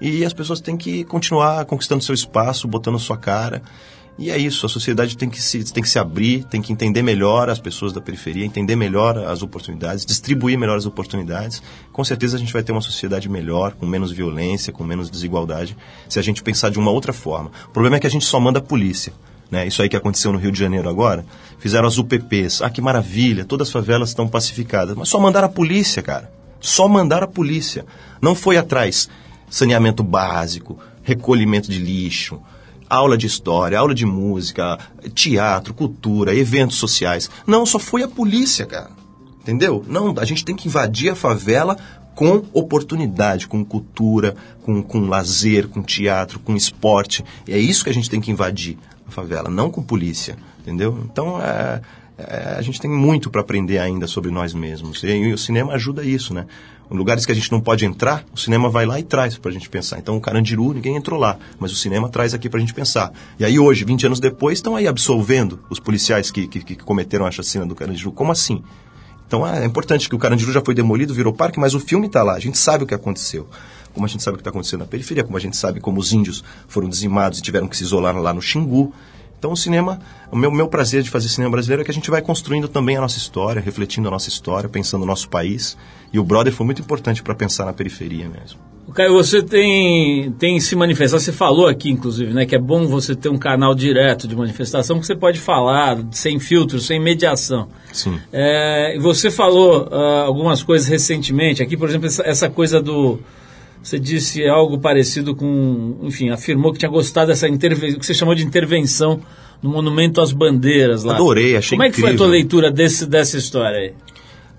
e 0.01 0.25
as 0.25 0.33
pessoas 0.33 0.61
têm 0.63 0.77
que 0.79 1.05
continuar 1.05 1.65
conquistando 1.67 2.03
seu 2.03 2.15
espaço, 2.15 2.67
botando 2.67 2.99
sua 2.99 3.19
cara. 3.19 3.61
E 4.19 4.31
é 4.31 4.37
isso, 4.37 4.67
a 4.67 4.69
sociedade 4.69 5.17
tem 5.17 5.29
que, 5.29 5.41
se, 5.41 5.65
tem 5.73 5.83
que 5.83 5.89
se 5.89 5.99
abrir, 5.99 6.45
tem 6.45 6.61
que 6.61 6.73
entender 6.73 7.03
melhor 7.03 7.49
as 7.49 7.59
pessoas 7.59 7.93
da 7.93 8.01
periferia, 8.01 8.45
entender 8.45 8.77
melhor 8.77 9.17
as 9.19 9.43
oportunidades, 9.43 10.05
distribuir 10.05 10.59
melhor 10.59 10.77
as 10.77 10.85
oportunidades. 10.85 11.63
Com 11.93 12.05
certeza 12.05 12.37
a 12.37 12.39
gente 12.39 12.53
vai 12.53 12.63
ter 12.63 12.73
uma 12.73 12.83
sociedade 12.83 13.29
melhor, 13.29 13.73
com 13.73 13.87
menos 13.87 14.13
violência, 14.13 14.73
com 14.73 14.85
menos 14.85 15.11
desigualdade, 15.11 15.77
se 16.09 16.19
a 16.19 16.23
gente 16.23 16.43
pensar 16.43 16.71
de 16.71 16.79
uma 16.79 16.91
outra 16.91 17.13
forma. 17.13 17.51
O 17.69 17.71
problema 17.71 17.97
é 17.97 18.01
que 18.01 18.07
a 18.07 18.11
gente 18.11 18.27
só 18.27 18.39
manda 18.39 18.59
a 18.59 18.63
polícia. 18.63 19.13
Né? 19.51 19.67
Isso 19.67 19.83
aí 19.83 19.89
que 19.89 19.97
aconteceu 19.97 20.33
no 20.33 20.39
Rio 20.39 20.53
de 20.53 20.59
Janeiro 20.59 20.89
agora, 20.89 21.25
fizeram 21.59 21.89
as 21.89 21.99
UPPs. 21.99 22.63
Ah, 22.63 22.71
que 22.71 22.81
maravilha, 22.81 23.45
todas 23.45 23.69
as 23.69 23.73
favelas 23.73 24.11
estão 24.11 24.29
pacificadas. 24.29 24.97
Mas 24.97 25.09
só 25.09 25.19
mandaram 25.19 25.47
a 25.47 25.51
polícia, 25.51 26.03
cara. 26.03 26.31
Só 26.61 26.87
mandaram 26.87 27.25
a 27.25 27.31
polícia. 27.31 27.85
Não 28.21 28.35
foi 28.35 28.57
atrás 28.57 29.09
saneamento 29.51 30.03
básico, 30.03 30.79
recolhimento 31.03 31.71
de 31.71 31.79
lixo, 31.79 32.41
aula 32.93 33.17
de 33.17 33.27
história, 33.27 33.79
aula 33.79 33.95
de 33.95 34.05
música, 34.05 34.79
teatro, 35.15 35.73
cultura, 35.73 36.35
eventos 36.35 36.77
sociais. 36.77 37.31
Não, 37.47 37.65
só 37.65 37.79
foi 37.79 38.03
a 38.03 38.09
polícia, 38.09 38.67
cara. 38.67 38.91
Entendeu? 39.41 39.83
Não, 39.89 40.15
a 40.19 40.25
gente 40.27 40.45
tem 40.45 40.55
que 40.55 40.69
invadir 40.69 41.11
a 41.11 41.17
favela 41.17 41.77
com 42.15 42.45
oportunidade, 42.53 43.49
com 43.49 43.65
cultura, 43.65 44.37
com, 44.63 44.83
com 44.83 45.07
lazer, 45.07 45.69
com 45.69 45.83
teatro, 45.83 46.39
com 46.39 46.55
esporte. 46.55 47.25
E 47.49 47.55
é 47.55 47.59
isso 47.59 47.83
que 47.83 47.89
a 47.89 47.95
gente 47.95 48.11
tem 48.11 48.21
que 48.21 48.31
invadir 48.31 48.77
a 49.09 49.11
favela, 49.11 49.49
não 49.49 49.71
com 49.71 49.83
polícia, 49.83 50.37
entendeu? 50.61 51.03
Então, 51.11 51.41
é, 51.41 51.81
é, 52.19 52.57
a 52.59 52.63
gente 52.63 52.79
tem 52.79 52.91
muito 52.91 53.31
para 53.31 53.41
aprender 53.41 53.79
ainda 53.79 54.07
sobre 54.07 54.31
nós 54.31 54.53
mesmos. 54.53 55.03
E, 55.03 55.09
e 55.09 55.33
o 55.33 55.39
cinema 55.39 55.73
ajuda 55.73 56.05
isso, 56.05 56.35
né? 56.35 56.47
Lugares 56.93 57.25
que 57.25 57.33
a 57.33 57.35
gente 57.35 57.51
não 57.51 57.61
pode 57.61 57.85
entrar, 57.85 58.25
o 58.33 58.39
cinema 58.39 58.69
vai 58.69 58.85
lá 58.85 59.01
e 59.01 59.03
traz 59.03 59.37
para 59.39 59.51
a 59.51 59.55
gente 59.55 59.69
pensar. 59.69 59.99
Então, 59.99 60.17
o 60.17 60.21
Carandiru, 60.21 60.73
ninguém 60.75 60.97
entrou 60.97 61.19
lá, 61.19 61.39
mas 61.59 61.73
o 61.73 61.77
cinema 61.77 62.09
traz 62.09 62.35
aqui 62.35 62.49
para 62.49 62.59
a 62.59 62.61
gente 62.61 62.75
pensar. 62.75 63.13
E 63.39 63.45
aí, 63.45 63.59
hoje, 63.59 63.85
20 63.85 64.07
anos 64.07 64.21
depois, 64.21 64.59
estão 64.59 64.77
aí 64.77 64.87
absolvendo 64.87 65.59
os 65.71 65.81
policiais 65.81 66.31
que, 66.31 66.47
que, 66.47 66.61
que 66.61 66.77
cometeram 66.77 67.27
a 67.27 67.31
chacina 67.31 67.65
do 67.65 67.75
Carandiru. 67.75 68.13
Como 68.13 68.31
assim? 68.31 68.63
Então 69.33 69.47
é 69.47 69.65
importante 69.65 70.11
que 70.11 70.15
o 70.15 70.19
Carandiru 70.19 70.53
já 70.53 70.61
foi 70.61 70.75
demolido, 70.75 71.15
virou 71.15 71.33
parque, 71.33 71.59
mas 71.59 71.73
o 71.73 71.81
filme 71.81 72.07
está 72.07 72.23
lá. 72.23 72.35
A 72.35 72.39
gente 72.39 72.59
sabe 72.59 72.85
o 72.85 72.87
que 72.87 72.93
aconteceu. 72.93 73.49
Como 73.95 74.05
a 74.05 74.09
gente 74.09 74.23
sabe 74.23 74.35
o 74.35 74.37
que 74.37 74.43
está 74.43 74.51
acontecendo 74.51 74.81
na 74.81 74.87
periferia, 74.87 75.25
como 75.25 75.39
a 75.39 75.41
gente 75.41 75.57
sabe 75.57 75.81
como 75.81 75.99
os 75.99 76.13
índios 76.13 76.45
foram 76.69 76.87
dizimados 76.87 77.39
e 77.39 77.43
tiveram 77.43 77.67
que 77.67 77.75
se 77.75 77.83
isolar 77.83 78.15
lá 78.15 78.35
no 78.35 78.43
Xingu. 78.43 78.93
Então 79.43 79.51
o 79.51 79.57
cinema, 79.57 79.99
o 80.31 80.37
meu, 80.37 80.53
meu 80.53 80.69
prazer 80.69 81.03
de 81.03 81.11
fazer 81.11 81.29
cinema 81.29 81.51
brasileiro 81.51 81.83
é 81.83 81.85
que 81.85 81.91
a 81.91 81.95
gente 81.95 82.09
vai 82.09 82.23
construindo 82.23 82.69
também 82.69 82.97
a 82.97 83.01
nossa 83.01 83.19
história, 83.19 83.61
refletindo 83.61 84.07
a 84.07 84.11
nossa 84.13 84.29
história, 84.29 84.69
pensando 84.69 85.01
no 85.01 85.07
nosso 85.09 85.29
país. 85.29 85.77
E 86.13 86.19
o 86.21 86.23
Brother 86.23 86.53
foi 86.53 86.65
muito 86.65 86.81
importante 86.81 87.25
para 87.25 87.35
pensar 87.35 87.65
na 87.65 87.73
periferia 87.73 88.29
mesmo. 88.29 88.61
O 88.87 88.93
Caio, 88.93 89.13
você 89.15 89.43
tem, 89.43 90.31
tem 90.39 90.61
se 90.61 90.77
manifestado, 90.77 91.21
você 91.21 91.33
falou 91.33 91.67
aqui, 91.67 91.91
inclusive, 91.91 92.33
né, 92.33 92.47
que 92.47 92.55
é 92.55 92.59
bom 92.59 92.87
você 92.87 93.17
ter 93.17 93.31
um 93.31 93.37
canal 93.37 93.75
direto 93.75 94.29
de 94.29 94.37
manifestação 94.37 95.01
que 95.01 95.07
você 95.09 95.17
pode 95.17 95.41
falar 95.41 95.99
sem 96.13 96.39
filtro, 96.39 96.79
sem 96.79 97.01
mediação. 97.01 97.67
Sim. 97.93 98.21
É, 98.33 98.95
e 98.95 99.01
você 99.01 99.29
falou 99.29 99.89
ah, 99.91 100.23
algumas 100.25 100.63
coisas 100.63 100.87
recentemente 100.87 101.61
aqui, 101.61 101.77
por 101.77 101.89
exemplo, 101.89 102.07
essa, 102.07 102.23
essa 102.23 102.49
coisa 102.49 102.81
do. 102.81 103.19
Você 103.83 103.99
disse 103.99 104.47
algo 104.47 104.79
parecido 104.79 105.35
com. 105.35 105.99
Enfim, 106.03 106.31
afirmou 106.31 106.73
que 106.73 106.79
tinha 106.79 106.91
gostado 106.91 107.29
dessa 107.29 107.49
intervenção, 107.49 107.99
que 107.99 108.07
você 108.07 108.15
chamou 108.15 108.35
de 108.35 108.45
intervenção 108.45 109.21
no 109.61 109.71
Monumento 109.71 110.21
às 110.21 110.33
Bandeiras 110.33 111.03
lá. 111.05 111.15
Adorei, 111.15 111.57
achei 111.57 111.77
Como 111.77 111.83
é 111.83 111.91
que 111.91 112.01
foi 112.01 112.11
a 112.11 112.17
tua 112.17 112.27
incrível. 112.27 112.31
leitura 112.31 112.71
desse, 112.71 113.07
dessa 113.07 113.37
história 113.37 113.79
aí? 113.79 113.95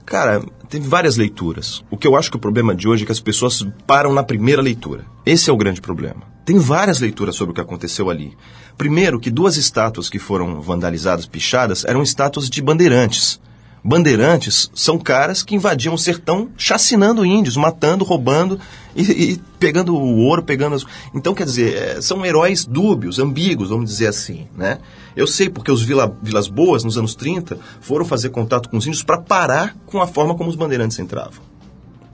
Cara, 0.06 0.44
teve 0.70 0.88
várias 0.88 1.16
leituras. 1.16 1.84
O 1.90 1.96
que 1.96 2.06
eu 2.06 2.16
acho 2.18 2.30
que 2.30 2.36
o 2.36 2.40
problema 2.40 2.76
de 2.76 2.88
hoje 2.88 3.04
é 3.04 3.06
que 3.06 3.12
as 3.12 3.22
pessoas 3.22 3.66
param 3.88 4.14
na 4.14 4.24
primeira 4.24 4.62
leitura. 4.62 5.06
Esse 5.26 5.50
é 5.50 5.54
o 5.54 5.58
grande 5.58 5.80
problema. 5.80 6.22
Tem 6.46 6.58
várias 6.58 7.00
leituras 7.00 7.36
sobre 7.38 7.52
o 7.52 7.56
que 7.56 7.62
aconteceu 7.62 8.10
ali. 8.10 8.34
Primeiro, 8.78 9.20
que 9.20 9.32
duas 9.32 9.56
estátuas 9.56 10.10
que 10.10 10.20
foram 10.20 10.60
vandalizadas, 10.60 11.26
pichadas, 11.26 11.86
eram 11.86 12.04
estátuas 12.04 12.50
de 12.50 12.62
bandeirantes. 12.62 13.40
Bandeirantes 13.84 14.72
são 14.74 14.98
caras 14.98 15.44
que 15.44 15.56
invadiam 15.56 15.94
o 15.94 15.98
sertão 15.98 16.50
chacinando 16.58 17.26
índios, 17.26 17.58
matando, 17.58 18.06
roubando 18.06 18.58
e, 18.96 19.02
e 19.02 19.42
pegando 19.60 19.94
o 19.94 20.20
ouro, 20.20 20.42
pegando 20.42 20.76
as... 20.76 20.86
Então, 21.14 21.34
quer 21.34 21.44
dizer, 21.44 21.76
é, 21.76 22.02
são 22.02 22.26
heróis 22.26 22.64
dúbios, 22.64 23.20
ambíguos, 23.20 23.70
vamos 23.70 23.90
dizer 23.90 24.08
assim, 24.08 24.48
né? 24.56 24.80
Eu 25.16 25.28
sei 25.28 25.50
porque 25.50 25.72
os 25.72 25.84
Vila, 25.84 26.16
Vilas 26.22 26.48
Boas, 26.48 26.86
nos 26.86 26.98
anos 26.98 27.14
30, 27.14 27.60
foram 27.82 28.06
fazer 28.06 28.30
contato 28.30 28.70
com 28.70 28.78
os 28.78 28.88
índios 28.88 29.04
para 29.04 29.20
parar 29.20 29.76
com 29.86 30.02
a 30.02 30.08
forma 30.08 30.34
como 30.34 30.50
os 30.50 30.56
bandeirantes 30.56 30.98
entravam, 30.98 31.44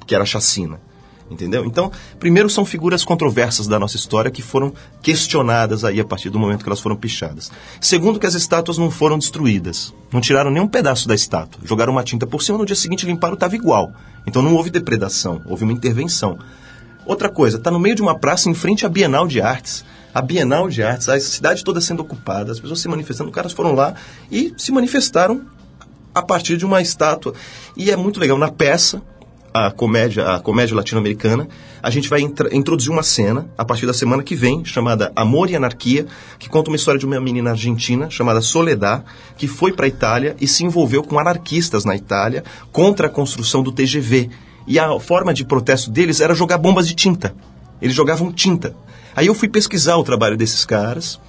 que 0.07 0.15
era 0.15 0.25
chacina. 0.25 0.79
Entendeu? 1.29 1.63
Então, 1.63 1.91
primeiro 2.19 2.49
são 2.49 2.65
figuras 2.65 3.05
controversas 3.05 3.67
da 3.67 3.77
nossa 3.77 3.95
história 3.95 4.31
que 4.31 4.41
foram 4.41 4.73
questionadas 5.01 5.83
aí 5.83 5.99
a 5.99 6.05
partir 6.05 6.29
do 6.29 6.39
momento 6.39 6.63
que 6.63 6.69
elas 6.69 6.79
foram 6.79 6.95
pichadas. 6.95 7.51
Segundo, 7.79 8.19
que 8.19 8.25
as 8.25 8.33
estátuas 8.33 8.77
não 8.77 8.89
foram 8.89 9.17
destruídas. 9.17 9.93
Não 10.11 10.19
tiraram 10.19 10.49
nenhum 10.49 10.67
pedaço 10.67 11.07
da 11.07 11.13
estátua. 11.13 11.61
Jogaram 11.63 11.93
uma 11.93 12.03
tinta 12.03 12.25
por 12.25 12.41
cima, 12.41 12.57
no 12.57 12.65
dia 12.65 12.75
seguinte 12.75 13.05
limparam, 13.05 13.35
estava 13.35 13.55
igual. 13.55 13.91
Então 14.25 14.41
não 14.41 14.55
houve 14.55 14.69
depredação, 14.69 15.41
houve 15.45 15.63
uma 15.63 15.73
intervenção. 15.73 16.39
Outra 17.05 17.29
coisa, 17.29 17.57
está 17.57 17.71
no 17.71 17.79
meio 17.79 17.95
de 17.95 18.01
uma 18.01 18.17
praça 18.17 18.49
em 18.49 18.53
frente 18.53 18.85
à 18.85 18.89
Bienal 18.89 19.27
de 19.27 19.41
Artes. 19.41 19.85
A 20.13 20.21
Bienal 20.21 20.67
de 20.67 20.81
Artes, 20.81 21.07
a 21.09 21.19
cidade 21.19 21.63
toda 21.63 21.79
sendo 21.79 22.01
ocupada, 22.01 22.51
as 22.51 22.59
pessoas 22.59 22.79
se 22.79 22.87
manifestando, 22.87 23.29
os 23.29 23.35
caras 23.35 23.51
foram 23.51 23.73
lá 23.73 23.93
e 24.31 24.53
se 24.57 24.71
manifestaram 24.71 25.43
a 26.13 26.21
partir 26.21 26.57
de 26.57 26.65
uma 26.65 26.81
estátua. 26.81 27.33
E 27.77 27.91
é 27.91 27.95
muito 27.95 28.19
legal, 28.19 28.37
na 28.37 28.51
peça, 28.51 29.01
a 29.53 29.71
comédia, 29.71 30.35
a 30.35 30.39
comédia 30.39 30.75
latino-americana, 30.75 31.47
a 31.81 31.89
gente 31.89 32.09
vai 32.09 32.21
introduzir 32.21 32.91
uma 32.91 33.03
cena 33.03 33.49
a 33.57 33.65
partir 33.65 33.85
da 33.85 33.93
semana 33.93 34.21
que 34.21 34.35
vem, 34.35 34.63
chamada 34.63 35.11
Amor 35.15 35.49
e 35.49 35.55
Anarquia, 35.55 36.05
que 36.37 36.49
conta 36.49 36.69
uma 36.69 36.75
história 36.75 36.99
de 36.99 37.05
uma 37.05 37.19
menina 37.19 37.51
argentina 37.51 38.09
chamada 38.09 38.41
Soledad, 38.41 39.03
que 39.37 39.47
foi 39.47 39.71
para 39.71 39.85
a 39.85 39.89
Itália 39.89 40.35
e 40.39 40.47
se 40.47 40.63
envolveu 40.63 41.03
com 41.03 41.17
anarquistas 41.17 41.85
na 41.85 41.95
Itália 41.95 42.43
contra 42.71 43.07
a 43.07 43.09
construção 43.09 43.63
do 43.63 43.71
TGV. 43.71 44.29
E 44.67 44.77
a 44.77 44.99
forma 44.99 45.33
de 45.33 45.45
protesto 45.45 45.89
deles 45.89 46.19
era 46.19 46.35
jogar 46.35 46.57
bombas 46.57 46.87
de 46.87 46.93
tinta. 46.93 47.33
Eles 47.81 47.95
jogavam 47.95 48.31
tinta. 48.31 48.75
Aí 49.15 49.27
eu 49.27 49.33
fui 49.33 49.47
pesquisar 49.47 49.97
o 49.97 50.03
trabalho 50.03 50.37
desses 50.37 50.63
caras 50.65 51.19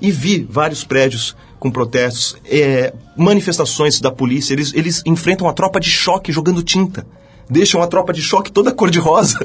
e 0.00 0.10
vi 0.10 0.46
vários 0.48 0.84
prédios 0.84 1.36
com 1.58 1.70
protestos, 1.70 2.36
é, 2.44 2.92
manifestações 3.16 4.00
da 4.00 4.10
polícia. 4.10 4.54
Eles, 4.54 4.72
eles 4.74 5.02
enfrentam 5.04 5.48
a 5.48 5.52
tropa 5.52 5.80
de 5.80 5.90
choque 5.90 6.32
jogando 6.32 6.62
tinta. 6.62 7.06
Deixam 7.48 7.82
a 7.82 7.86
tropa 7.86 8.12
de 8.12 8.22
choque 8.22 8.50
toda 8.50 8.72
cor-de-rosa. 8.72 9.38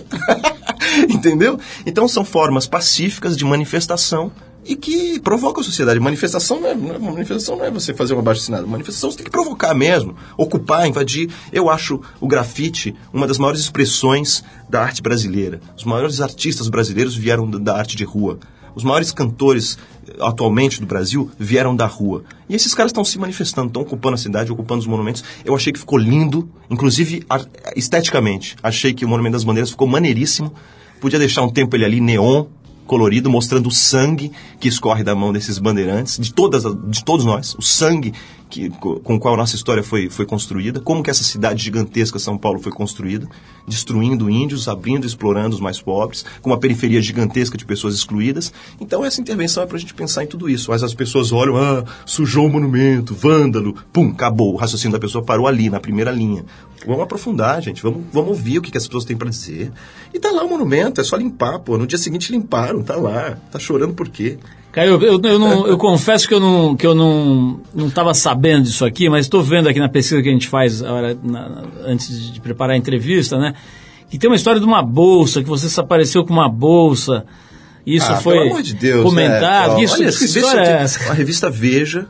Entendeu? 1.09 1.59
Então 1.85 2.07
são 2.07 2.25
formas 2.25 2.67
pacíficas 2.67 3.37
de 3.37 3.45
manifestação 3.45 4.31
e 4.65 4.75
que 4.75 5.19
provocam 5.19 5.61
a 5.61 5.63
sociedade. 5.63 5.99
Manifestação 5.99 6.59
não 6.59 6.69
é, 6.69 6.75
não 6.75 6.95
é- 6.95 6.99
manifestação 6.99 7.55
não 7.57 7.65
é 7.65 7.71
você 7.71 7.93
fazer 7.93 8.13
uma 8.13 8.21
baixa 8.21 8.41
assinada. 8.41 8.65
Manifestação 8.65 9.11
você 9.11 9.17
tem 9.17 9.25
que 9.25 9.31
provocar 9.31 9.73
mesmo, 9.73 10.15
ocupar, 10.37 10.87
invadir. 10.87 11.29
Eu 11.51 11.69
acho 11.69 12.01
o 12.19 12.27
grafite 12.27 12.95
uma 13.13 13.27
das 13.27 13.37
maiores 13.37 13.61
expressões 13.61 14.43
da 14.69 14.81
arte 14.81 15.01
brasileira. 15.01 15.59
Os 15.77 15.83
maiores 15.83 16.21
artistas 16.21 16.67
brasileiros 16.69 17.15
vieram 17.15 17.49
da 17.49 17.75
arte 17.77 17.95
de 17.95 18.03
rua. 18.03 18.39
Os 18.75 18.83
maiores 18.83 19.11
cantores 19.11 19.77
eh, 20.07 20.13
atualmente 20.21 20.79
do 20.79 20.87
Brasil 20.87 21.29
vieram 21.37 21.75
da 21.75 21.85
rua. 21.85 22.23
E 22.47 22.55
esses 22.55 22.73
caras 22.73 22.91
estão 22.91 23.03
se 23.03 23.17
manifestando, 23.19 23.67
estão 23.67 23.81
ocupando 23.81 24.15
a 24.15 24.17
cidade, 24.17 24.51
ocupando 24.51 24.81
os 24.81 24.87
monumentos. 24.87 25.23
Eu 25.43 25.55
achei 25.55 25.71
que 25.73 25.79
ficou 25.79 25.97
lindo, 25.97 26.49
inclusive 26.69 27.25
esteticamente. 27.75 28.55
Achei 28.61 28.93
que 28.93 29.05
o 29.05 29.09
Monumento 29.09 29.33
das 29.33 29.43
Bandeiras 29.43 29.71
ficou 29.71 29.87
maneiríssimo. 29.87 30.53
Podia 30.99 31.19
deixar 31.19 31.41
um 31.41 31.49
tempo 31.49 31.75
ele 31.75 31.85
ali 31.85 31.99
neon, 31.99 32.45
colorido, 32.91 33.29
mostrando 33.29 33.67
o 33.67 33.71
sangue 33.71 34.31
que 34.59 34.67
escorre 34.67 35.03
da 35.03 35.15
mão 35.15 35.31
desses 35.31 35.57
bandeirantes, 35.57 36.19
de, 36.19 36.33
todas, 36.33 36.63
de 36.87 37.03
todos 37.05 37.25
nós, 37.25 37.55
o 37.55 37.61
sangue 37.61 38.13
que, 38.51 38.69
co- 38.69 38.99
com 38.99 39.17
qual 39.17 39.33
a 39.33 39.37
nossa 39.37 39.55
história 39.55 39.81
foi, 39.81 40.09
foi 40.09 40.25
construída, 40.25 40.79
como 40.79 41.01
que 41.01 41.09
essa 41.09 41.23
cidade 41.23 41.63
gigantesca, 41.63 42.19
São 42.19 42.37
Paulo, 42.37 42.59
foi 42.59 42.71
construída, 42.71 43.27
destruindo 43.67 44.29
índios, 44.29 44.67
abrindo 44.67 45.05
e 45.05 45.07
explorando 45.07 45.55
os 45.55 45.61
mais 45.61 45.81
pobres, 45.81 46.25
com 46.41 46.49
uma 46.49 46.59
periferia 46.59 47.01
gigantesca 47.01 47.57
de 47.57 47.65
pessoas 47.65 47.95
excluídas. 47.95 48.51
Então 48.79 49.03
essa 49.03 49.21
intervenção 49.21 49.63
é 49.63 49.65
para 49.65 49.77
a 49.77 49.79
gente 49.79 49.93
pensar 49.93 50.23
em 50.23 50.27
tudo 50.27 50.49
isso. 50.49 50.69
Mas 50.69 50.83
as 50.83 50.93
pessoas 50.93 51.31
olham, 51.31 51.55
ah, 51.55 51.83
sujou 52.05 52.45
o 52.45 52.49
monumento, 52.49 53.15
vândalo, 53.15 53.73
pum, 53.91 54.09
acabou. 54.09 54.53
O 54.53 54.57
raciocínio 54.57 54.91
da 54.91 54.99
pessoa 54.99 55.23
parou 55.23 55.47
ali, 55.47 55.69
na 55.69 55.79
primeira 55.79 56.11
linha. 56.11 56.43
Vamos 56.85 57.01
aprofundar, 57.03 57.61
gente. 57.61 57.81
Vamos, 57.81 58.03
vamos 58.11 58.29
ouvir 58.31 58.57
o 58.57 58.61
que, 58.61 58.71
que 58.71 58.77
as 58.77 58.85
pessoas 58.85 59.05
têm 59.05 59.15
para 59.15 59.29
dizer. 59.29 59.71
E 60.13 60.19
tá 60.19 60.29
lá 60.31 60.43
o 60.43 60.49
monumento, 60.49 60.99
é 60.99 61.03
só 61.03 61.15
limpar, 61.15 61.59
pô. 61.59 61.77
No 61.77 61.87
dia 61.87 61.97
seguinte 61.97 62.31
limparam, 62.31 62.81
tá 62.83 62.95
lá. 62.95 63.37
Tá 63.51 63.57
chorando 63.59 63.93
por 63.93 64.09
quê? 64.09 64.37
Caio, 64.71 65.01
eu, 65.03 65.19
eu, 65.21 65.37
não- 65.39 65.67
eu 65.67 65.77
confesso 65.77 66.27
que 66.27 66.33
eu 66.33 66.39
não 66.39 66.75
que 66.77 66.87
eu 66.87 66.95
não 66.95 67.59
não 67.75 67.87
estava 67.87 68.13
sabendo 68.13 68.63
disso 68.63 68.85
aqui, 68.85 69.09
mas 69.09 69.25
estou 69.25 69.43
vendo 69.43 69.67
aqui 69.67 69.79
na 69.79 69.89
pesquisa 69.89 70.21
que 70.21 70.29
a 70.29 70.31
gente 70.31 70.47
faz 70.47 70.81
hora- 70.81 71.17
na- 71.21 71.63
antes 71.85 72.31
de 72.31 72.39
preparar 72.39 72.75
a 72.75 72.77
entrevista, 72.77 73.37
né? 73.37 73.53
Que 74.09 74.17
tem 74.17 74.29
uma 74.29 74.35
história 74.35 74.59
de 74.61 74.65
uma 74.65 74.81
bolsa 74.81 75.41
que 75.43 75.49
você 75.49 75.67
se 75.69 75.79
apareceu 75.79 76.23
com 76.25 76.31
uma 76.33 76.47
bolsa. 76.49 77.25
Isso 77.85 78.11
Ah, 78.11 78.17
foi 78.17 78.61
de 78.61 78.75
Deus, 78.75 79.03
comentado. 79.03 79.71
é, 79.71 79.75
ó, 79.75 79.79
isso, 79.79 79.95
olha, 79.95 80.05
que 80.11 80.23
história 80.25 80.61
é 80.61 80.83
essa? 80.83 81.09
A 81.09 81.13
revista 81.13 81.49
Veja, 81.49 82.05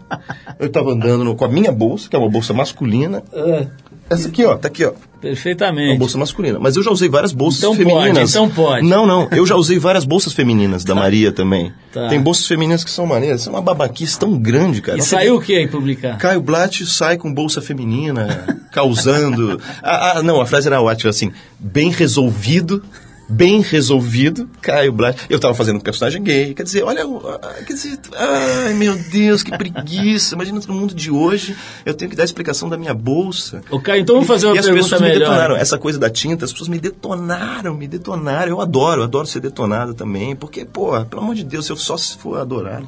eu 0.59 0.69
tava 0.69 0.91
andando 0.91 1.23
no- 1.23 1.33
com 1.35 1.45
a 1.45 1.47
minha 1.47 1.71
bolsa, 1.71 2.09
que 2.09 2.15
é 2.15 2.19
uma 2.19 2.29
bolsa 2.29 2.53
masculina. 2.53 3.23
É, 3.31 3.67
Essa 4.11 4.27
aqui, 4.27 4.43
ó, 4.45 4.57
tá 4.57 4.67
aqui, 4.67 4.83
ó. 4.85 4.89
Uma 4.91 5.21
perfeitamente. 5.21 5.99
bolsa 5.99 6.17
masculina. 6.17 6.57
Mas 6.59 6.75
eu 6.75 6.81
já 6.83 6.89
usei 6.89 7.07
várias 7.07 7.31
bolsas 7.31 7.59
Então 7.59 7.75
pode, 7.75 7.87
femininas. 7.89 8.29
então 8.31 8.49
pode. 8.49 8.87
Não, 8.87 9.05
não. 9.05 9.27
Eu 9.31 9.45
já 9.45 9.55
usei 9.55 9.77
várias 9.77 10.03
bolsas 10.03 10.33
femininas 10.33 10.83
da 10.83 10.95
Maria 10.95 11.31
também. 11.31 11.71
Tá. 11.93 12.07
Tem 12.09 12.19
bolsas 12.19 12.47
femininas 12.47 12.83
que 12.83 12.89
são 12.89 13.05
maneiras. 13.05 13.41
Isso 13.41 13.49
é 13.49 13.53
uma 13.53 13.61
babaquice 13.61 14.17
tão 14.17 14.35
grande, 14.37 14.81
cara. 14.81 14.97
E 14.97 14.99
Não 14.99 15.05
saiu 15.05 15.35
o 15.35 15.37
tem- 15.37 15.45
que 15.45 15.55
aí 15.57 15.67
publicar? 15.67 16.17
Caio 16.17 16.41
Blatt 16.41 16.85
sai 16.87 17.17
com 17.17 17.31
bolsa 17.31 17.61
feminina, 17.61 18.65
causando. 18.71 19.61
ah, 19.83 20.17
ah, 20.17 20.23
não, 20.23 20.41
a 20.41 20.45
frase 20.45 20.67
era 20.67 20.81
ótima, 20.81 21.11
assim. 21.11 21.31
Bem 21.59 21.91
resolvido. 21.91 22.83
Bem 23.31 23.61
resolvido, 23.61 24.49
Caio 24.61 24.91
Blatt. 24.91 25.25
Eu 25.29 25.39
tava 25.39 25.53
fazendo 25.53 25.77
um 25.77 25.79
personagem 25.79 26.21
gay. 26.21 26.53
Quer 26.53 26.63
dizer, 26.63 26.83
olha. 26.83 27.07
o- 27.07 27.25
ah, 27.27 27.53
Quer 27.65 27.73
dizer, 27.73 27.97
ai 28.15 28.73
meu 28.73 28.95
Deus, 28.95 29.41
que 29.41 29.57
preguiça. 29.57 30.35
Imagina 30.35 30.59
no 30.67 30.73
mundo 30.73 30.93
de 30.93 31.09
hoje, 31.09 31.55
eu 31.85 31.93
tenho 31.93 32.09
que 32.11 32.15
dar 32.17 32.23
a 32.23 32.25
explicação 32.25 32.67
da 32.67 32.77
minha 32.77 32.93
bolsa. 32.93 33.61
Ô, 33.69 33.79
Caio, 33.79 34.01
então 34.01 34.15
vamos 34.15 34.27
fazer 34.27 34.47
uma 34.47 34.55
e 34.55 34.59
as 34.59 34.65
pergunta 34.65 34.83
pessoas 34.83 35.01
me 35.01 35.07
melhor. 35.07 35.19
detonaram. 35.29 35.55
Essa 35.55 35.77
coisa 35.77 35.97
da 35.97 36.09
tinta, 36.09 36.43
as 36.45 36.51
pessoas 36.51 36.69
me 36.69 36.79
detonaram, 36.79 37.73
me 37.73 37.87
detonaram. 37.87 38.49
Eu 38.51 38.61
adoro, 38.61 39.01
eu 39.01 39.05
adoro 39.05 39.25
ser 39.25 39.39
detonado 39.39 39.93
também. 39.93 40.35
Porque, 40.35 40.65
pô, 40.65 40.99
pelo 41.05 41.21
amor 41.21 41.35
de 41.35 41.43
Deus, 41.43 41.65
se 41.65 41.71
eu 41.71 41.77
só 41.77 41.95
se 41.97 42.17
for 42.17 42.37
adorado. 42.39 42.87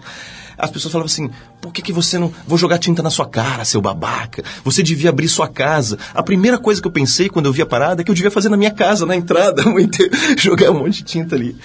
As 0.63 0.71
pessoas 0.71 0.91
falavam 0.91 1.11
assim: 1.11 1.29
por 1.61 1.73
que, 1.73 1.81
que 1.81 1.91
você 1.91 2.17
não. 2.17 2.31
Vou 2.47 2.57
jogar 2.57 2.77
tinta 2.77 3.03
na 3.03 3.09
sua 3.09 3.27
cara, 3.27 3.65
seu 3.65 3.81
babaca. 3.81 4.43
Você 4.63 4.81
devia 4.81 5.09
abrir 5.09 5.27
sua 5.27 5.47
casa. 5.47 5.97
A 6.13 6.23
primeira 6.23 6.57
coisa 6.57 6.81
que 6.81 6.87
eu 6.87 6.91
pensei 6.91 7.29
quando 7.29 7.47
eu 7.47 7.53
vi 7.53 7.61
a 7.61 7.65
parada 7.65 8.01
é 8.01 8.05
que 8.05 8.11
eu 8.11 8.15
devia 8.15 8.31
fazer 8.31 8.49
na 8.49 8.57
minha 8.57 8.71
casa, 8.71 9.05
na 9.05 9.15
entrada, 9.15 9.63
jogar 10.37 10.71
um 10.71 10.79
monte 10.79 10.97
de 10.97 11.03
tinta 11.03 11.35
ali. 11.35 11.55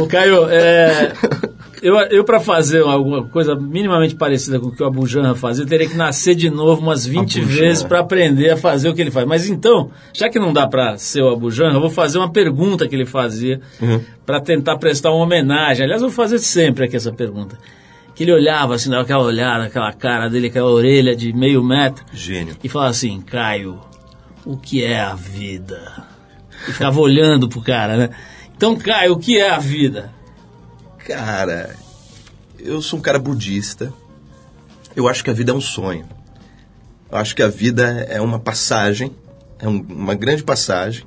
Ô, 0.00 0.06
Caio, 0.06 0.48
é, 0.48 1.12
eu, 1.82 1.96
eu 2.10 2.24
para 2.24 2.38
fazer 2.40 2.82
alguma 2.82 3.24
coisa 3.24 3.54
minimamente 3.54 4.14
parecida 4.14 4.58
com 4.60 4.68
o 4.68 4.72
que 4.72 4.82
o 4.82 4.86
Abu 4.86 5.06
Janra 5.06 5.34
fazia, 5.34 5.64
eu 5.64 5.68
teria 5.68 5.88
que 5.88 5.96
nascer 5.96 6.34
de 6.34 6.48
novo 6.48 6.80
umas 6.80 7.04
20 7.04 7.40
Abu 7.40 7.48
vezes 7.48 7.82
para 7.82 7.98
aprender 8.00 8.50
a 8.50 8.56
fazer 8.56 8.88
o 8.88 8.94
que 8.94 9.00
ele 9.00 9.10
faz. 9.10 9.26
Mas 9.26 9.48
então, 9.48 9.90
já 10.12 10.28
que 10.30 10.38
não 10.38 10.52
dá 10.52 10.66
para 10.66 10.96
ser 10.96 11.22
o 11.22 11.30
Abu 11.30 11.50
Janra, 11.50 11.74
eu 11.74 11.80
vou 11.80 11.90
fazer 11.90 12.18
uma 12.18 12.30
pergunta 12.30 12.86
que 12.88 12.94
ele 12.94 13.04
fazia 13.06 13.60
Uhum. 13.80 14.00
para 14.24 14.40
tentar 14.40 14.76
prestar 14.78 15.10
uma 15.10 15.24
homenagem. 15.24 15.84
Aliás, 15.84 16.00
eu 16.00 16.08
vou 16.08 16.16
fazer 16.16 16.38
sempre 16.38 16.84
aqui 16.86 16.96
essa 16.96 17.12
pergunta. 17.12 17.58
Que 18.14 18.24
ele 18.24 18.32
olhava 18.32 18.74
assim, 18.74 18.88
dava 18.90 19.02
aquela 19.02 19.24
olhada, 19.24 19.64
aquela 19.64 19.92
cara 19.92 20.28
dele, 20.28 20.46
aquela 20.48 20.70
orelha 20.70 21.16
de 21.16 21.32
meio 21.32 21.62
metro 21.64 22.04
Gênio. 22.12 22.54
e 22.62 22.68
falava 22.68 22.90
assim, 22.90 23.20
Caio, 23.22 23.78
o 24.44 24.56
que 24.56 24.84
é 24.84 25.00
a 25.00 25.14
vida? 25.14 26.04
E 26.68 26.72
ficava 26.72 27.00
olhando 27.00 27.48
pro 27.48 27.60
cara, 27.62 27.96
né? 27.96 28.10
Então, 28.54 28.76
Caio, 28.76 29.14
o 29.14 29.18
que 29.18 29.38
é 29.38 29.50
a 29.50 29.58
vida? 29.58 30.10
Cara, 31.12 31.76
eu 32.58 32.80
sou 32.80 32.98
um 32.98 33.02
cara 33.02 33.18
budista. 33.18 33.92
Eu 34.96 35.06
acho 35.06 35.22
que 35.22 35.28
a 35.28 35.34
vida 35.34 35.52
é 35.52 35.54
um 35.54 35.60
sonho. 35.60 36.06
Eu 37.10 37.18
acho 37.18 37.36
que 37.36 37.42
a 37.42 37.48
vida 37.48 38.06
é 38.08 38.18
uma 38.18 38.38
passagem, 38.38 39.12
é 39.58 39.68
um- 39.68 39.84
uma 39.90 40.14
grande 40.14 40.42
passagem, 40.42 41.04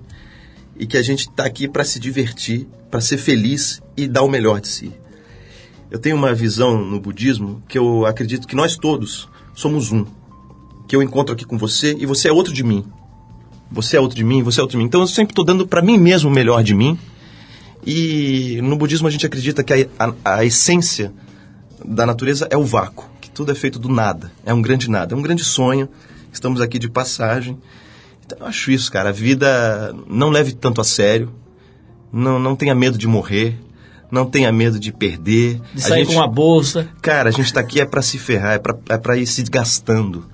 e 0.78 0.86
que 0.86 0.96
a 0.96 1.02
gente 1.02 1.22
está 1.22 1.44
aqui 1.44 1.68
para 1.68 1.84
se 1.84 2.00
divertir, 2.00 2.68
para 2.92 3.02
ser 3.02 3.18
feliz 3.18 3.82
e 3.98 4.08
dar 4.08 4.22
o 4.22 4.30
melhor 4.30 4.62
de 4.62 4.68
si. 4.68 4.94
Eu 5.90 5.98
tenho 5.98 6.16
uma 6.16 6.36
visão 6.36 6.78
no 6.86 7.00
budismo 7.00 7.64
que 7.68 7.76
eu 7.76 8.06
acredito 8.06 8.48
que 8.48 8.56
nós 8.56 8.78
todos 8.78 9.28
somos 9.56 9.92
um. 9.92 10.06
Que 10.88 10.96
eu 10.96 11.02
encontro 11.02 11.34
aqui 11.34 11.46
com 11.46 11.58
você 11.58 11.96
e 11.98 12.06
você 12.06 12.28
é 12.28 12.32
outro 12.32 12.54
de 12.54 12.64
mim. 12.64 12.86
Você 13.72 13.98
é 13.98 14.00
outro 14.00 14.16
de 14.16 14.24
mim, 14.24 14.44
você 14.44 14.60
é 14.60 14.62
outro 14.64 14.78
de 14.78 14.78
mim. 14.78 14.86
Então 14.86 15.02
eu 15.02 15.08
sempre 15.08 15.32
estou 15.32 15.44
dando 15.44 15.66
para 15.66 15.82
mim 15.82 15.98
mesmo 15.98 16.30
o 16.30 16.34
melhor 16.34 16.64
de 16.64 16.76
mim. 16.76 16.96
E 17.86 18.60
no 18.64 18.76
budismo 18.76 19.08
a 19.08 19.12
gente 19.12 19.26
acredita 19.26 19.64
que 19.64 19.74
a, 20.00 20.06
a- 20.24 20.36
a 20.38 20.46
essência 20.46 21.14
da 21.84 22.06
natureza 22.06 22.48
é 22.50 22.58
o 22.58 22.64
vácuo, 22.64 23.08
que 23.22 23.30
tudo 23.30 23.52
é 23.52 23.56
feito 23.56 23.78
do 23.78 23.90
nada, 23.90 24.32
é 24.46 24.54
um 24.54 24.62
grande 24.62 24.90
nada, 24.90 25.14
é 25.14 25.18
um 25.18 25.22
grande 25.22 25.44
sonho. 25.44 25.88
Estamos 26.34 26.60
aqui 26.62 26.80
de 26.80 26.90
passagem. 26.90 27.58
Então 28.26 28.40
eu 28.42 28.48
acho 28.48 28.72
isso, 28.72 28.92
cara. 28.92 29.10
A 29.10 29.12
vida 29.14 29.96
não 30.08 30.30
leve 30.30 30.52
tanto 30.54 30.82
a 30.82 30.84
sério, 30.84 31.32
não, 32.12 32.40
não 32.40 32.56
tenha 32.56 32.74
medo 32.74 32.98
de 32.98 33.08
morrer, 33.08 33.58
não 34.12 34.26
tenha 34.26 34.52
medo 34.52 34.80
de 34.80 34.92
perder. 34.92 35.62
De 35.74 35.82
sair 35.82 36.00
gente- 36.04 36.08
com 36.08 36.20
uma 36.20 36.28
bolsa. 36.28 36.90
Cara, 37.02 37.30
a 37.30 37.32
gente 37.32 37.54
tá 37.54 37.60
aqui 37.60 37.80
é 37.80 37.86
pra 37.86 38.02
se 38.02 38.18
ferrar, 38.18 38.54
é 38.56 38.60
pra, 38.60 38.76
é 38.90 38.98
pra 38.98 39.16
ir 39.16 39.28
se 39.28 39.44
gastando. 39.44 40.26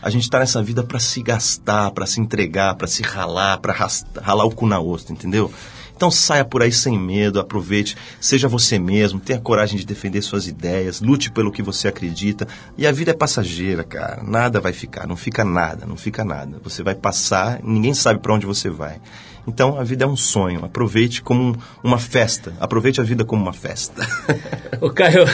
A 0.00 0.08
gente 0.08 0.30
tá 0.30 0.38
nessa 0.38 0.62
vida 0.62 0.82
pra 0.82 0.98
se 0.98 1.22
gastar, 1.22 1.90
pra 1.90 2.06
se 2.06 2.20
entregar, 2.20 2.74
pra 2.76 2.86
se 2.86 3.02
ralar, 3.02 3.58
pra 3.58 3.72
ras- 3.74 4.06
ralar 4.22 4.44
o 4.46 4.50
cu 4.50 4.66
na 4.66 4.80
ostra, 4.80 5.12
entendeu? 5.12 5.52
Então 6.00 6.10
saia 6.10 6.46
por 6.46 6.62
aí 6.62 6.72
sem 6.72 6.98
medo, 6.98 7.38
aproveite, 7.38 7.94
seja 8.18 8.48
você 8.48 8.78
mesmo, 8.78 9.20
tenha 9.20 9.38
coragem 9.38 9.78
de 9.78 9.84
defender 9.84 10.22
suas 10.22 10.46
ideias, 10.46 11.02
lute 11.02 11.30
pelo 11.30 11.52
que 11.52 11.62
você 11.62 11.88
acredita. 11.88 12.48
E 12.78 12.86
a 12.86 12.90
vida 12.90 13.10
é 13.10 13.14
passageira, 13.14 13.84
cara. 13.84 14.22
Nada 14.22 14.60
vai 14.60 14.72
ficar, 14.72 15.06
não 15.06 15.14
fica 15.14 15.44
nada, 15.44 15.84
não 15.84 15.98
fica 15.98 16.24
nada. 16.24 16.58
Você 16.64 16.82
vai 16.82 16.94
passar, 16.94 17.60
ninguém 17.62 17.92
sabe 17.92 18.18
pra 18.18 18.32
onde 18.32 18.46
você 18.46 18.70
vai. 18.70 18.98
Então 19.46 19.78
a 19.78 19.84
vida 19.84 20.06
é 20.06 20.08
um 20.08 20.16
sonho. 20.16 20.64
Aproveite 20.64 21.20
como 21.20 21.42
um- 21.50 21.54
uma 21.84 21.98
festa. 21.98 22.54
Aproveite 22.58 22.98
a 22.98 23.04
vida 23.04 23.22
como 23.22 23.42
uma 23.42 23.52
festa. 23.52 24.00
Ô, 24.80 24.88
Caio, 24.88 25.26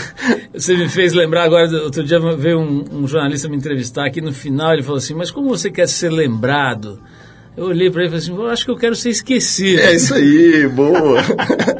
você 0.52 0.76
me 0.76 0.88
fez 0.88 1.12
lembrar 1.12 1.44
agora, 1.44 1.70
outro 1.84 2.02
dia 2.02 2.18
veio 2.36 2.58
um, 2.58 2.84
um 2.90 3.06
jornalista 3.06 3.48
me 3.48 3.56
entrevistar 3.56 4.04
aqui 4.04 4.20
no 4.20 4.32
final, 4.32 4.72
ele 4.72 4.82
falou 4.82 4.98
assim, 4.98 5.14
mas 5.14 5.30
como 5.30 5.48
você 5.48 5.70
quer 5.70 5.88
ser 5.88 6.10
lembrado? 6.10 7.00
Eu 7.56 7.64
olhei 7.66 7.90
pra 7.90 8.02
ele 8.02 8.08
e 8.08 8.10
falei 8.10 8.22
assim, 8.22 8.36
eu 8.36 8.50
acho 8.50 8.64
que 8.66 8.70
eu 8.70 8.76
quero 8.76 8.94
ser 8.94 9.08
esquecido. 9.10 9.80
É 9.80 9.94
isso 9.94 10.14
aí, 10.14 10.68
boa. 10.68 11.22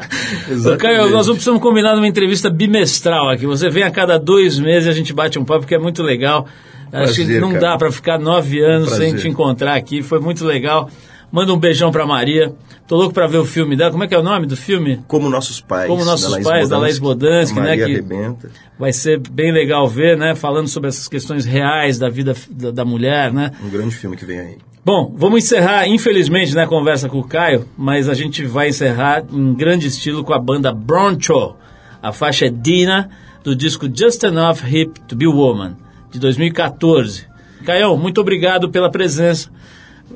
Caio, 0.79 1.03
nós 1.03 1.27
vamos 1.27 1.29
precisamos 1.33 1.61
combinar 1.61 1.95
uma 1.95 2.09
entrevista 2.09 2.49
bimestral 2.49 3.29
aqui. 3.29 3.47
Você 3.47 3.69
vem 3.69 3.83
a 3.83 3.91
cada 3.91 4.19
dois 4.19 4.59
meses 4.59 4.87
e 4.87 4.91
a 4.91 4.93
gente 4.95 5.13
bate 5.13 5.39
um 5.39 5.45
papo, 5.45 5.67
que 5.67 5.75
é 5.75 5.79
muito 5.79 6.03
legal. 6.03 6.47
Acho 6.93 7.15
que 7.15 7.25
Prazer, 7.25 7.41
não 7.41 7.49
cara. 7.51 7.61
dá 7.61 7.77
pra 7.77 7.93
ficar 7.93 8.19
nove 8.19 8.61
anos 8.65 8.91
sem 8.91 9.11
Prazer. 9.11 9.21
te 9.21 9.29
encontrar 9.29 9.75
aqui, 9.75 10.03
foi 10.03 10.19
muito 10.19 10.45
legal. 10.47 10.89
Manda 11.31 11.53
um 11.53 11.59
beijão 11.59 11.91
pra 11.91 12.07
Maria. 12.07 12.55
Tô 12.87 12.97
louco 12.97 13.13
pra 13.13 13.27
ver 13.27 13.39
o 13.39 13.45
filme 13.45 13.77
dela. 13.77 13.91
Como 13.91 14.05
é 14.05 14.07
que 14.07 14.15
é 14.15 14.19
o 14.19 14.23
nome 14.23 14.47
do 14.47 14.57
filme? 14.57 15.01
Como 15.09 15.29
Nossos 15.29 15.61
Pais. 15.61 15.89
Como 15.89 16.05
Nossos 16.05 16.39
Pais, 16.39 16.69
da 16.69 16.79
Laís 16.79 16.99
Bodansky, 16.99 17.59
né, 17.61 17.77
que- 17.77 17.83
Arrebenta. 17.83 18.51
Vai 18.79 18.93
ser 18.93 19.19
bem 19.19 19.53
legal 19.53 19.89
ver, 19.89 20.17
né? 20.17 20.35
Falando 20.35 20.69
sobre 20.69 20.89
essas 20.89 21.09
questões 21.09 21.45
reais 21.45 21.99
da 21.99 22.09
vida 22.09 22.35
da, 22.51 22.71
da 22.71 22.85
mulher, 22.85 23.33
né? 23.33 23.51
Um 23.65 23.69
grande 23.69 23.95
filme 23.95 24.17
que 24.17 24.25
vem 24.25 24.39
aí. 24.39 24.59
Bom, 24.85 25.13
vamos 25.17 25.43
encerrar, 25.43 25.89
infelizmente, 25.89 26.55
né, 26.55 26.63
a 26.63 26.67
conversa 26.69 27.09
com 27.09 27.19
o 27.19 27.25
Caio, 27.27 27.67
mas 27.77 28.09
a 28.09 28.15
gente 28.15 28.45
vai 28.47 28.69
encerrar 28.69 29.25
em 29.33 29.53
grande 29.53 29.89
estilo 29.89 30.23
com 30.23 30.33
a 30.33 30.39
banda 30.39 30.73
Broncho. 30.73 31.57
A 32.01 32.13
faixa 32.13 32.47
é 32.47 32.49
Dina, 32.51 33.11
do 33.43 33.57
disco 33.57 33.89
Just 33.93 34.23
Enough 34.23 34.59
Hip 34.65 35.01
to 35.09 35.17
Be 35.17 35.27
Woman, 35.27 35.77
de 36.13 36.21
2014. 36.21 37.27
Caio, 37.65 37.97
muito 37.97 38.21
obrigado 38.21 38.71
pela 38.71 38.89
presença. 38.89 39.51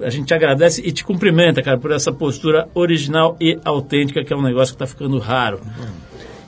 A 0.03 0.11
gente 0.11 0.27
te 0.27 0.35
agradece 0.35 0.83
e 0.85 0.93
te 0.93 1.05
cumprimenta, 1.05 1.63
cara, 1.63 1.79
por 1.79 1.93
essa 1.93 2.13
postura 2.13 2.69
original 2.75 3.37
e 3.41 3.59
autêntica, 3.65 4.25
que 4.25 4.33
é 4.33 4.37
um 4.37 4.43
negócio 4.43 4.75
que 4.75 4.83
está 4.83 4.87
ficando 4.87 5.19
raro. 5.19 5.61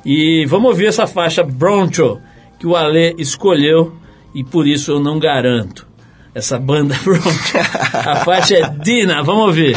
E 0.04 0.44
vamos 0.46 0.70
ouvir 0.70 0.86
essa 0.86 1.06
faixa 1.06 1.42
Broncho, 1.42 2.18
que 2.58 2.66
o 2.66 2.76
Ale 2.76 3.14
escolheu 3.18 3.92
e 4.34 4.42
por 4.42 4.66
isso 4.66 4.92
eu 4.92 5.00
não 5.00 5.18
garanto. 5.18 5.86
Essa 6.34 6.58
banda 6.58 6.96
Broncho. 7.04 7.58
A 7.92 8.16
faixa 8.24 8.56
é 8.56 8.68
Dina, 8.68 9.22
vamos 9.22 9.46
ouvir. 9.46 9.76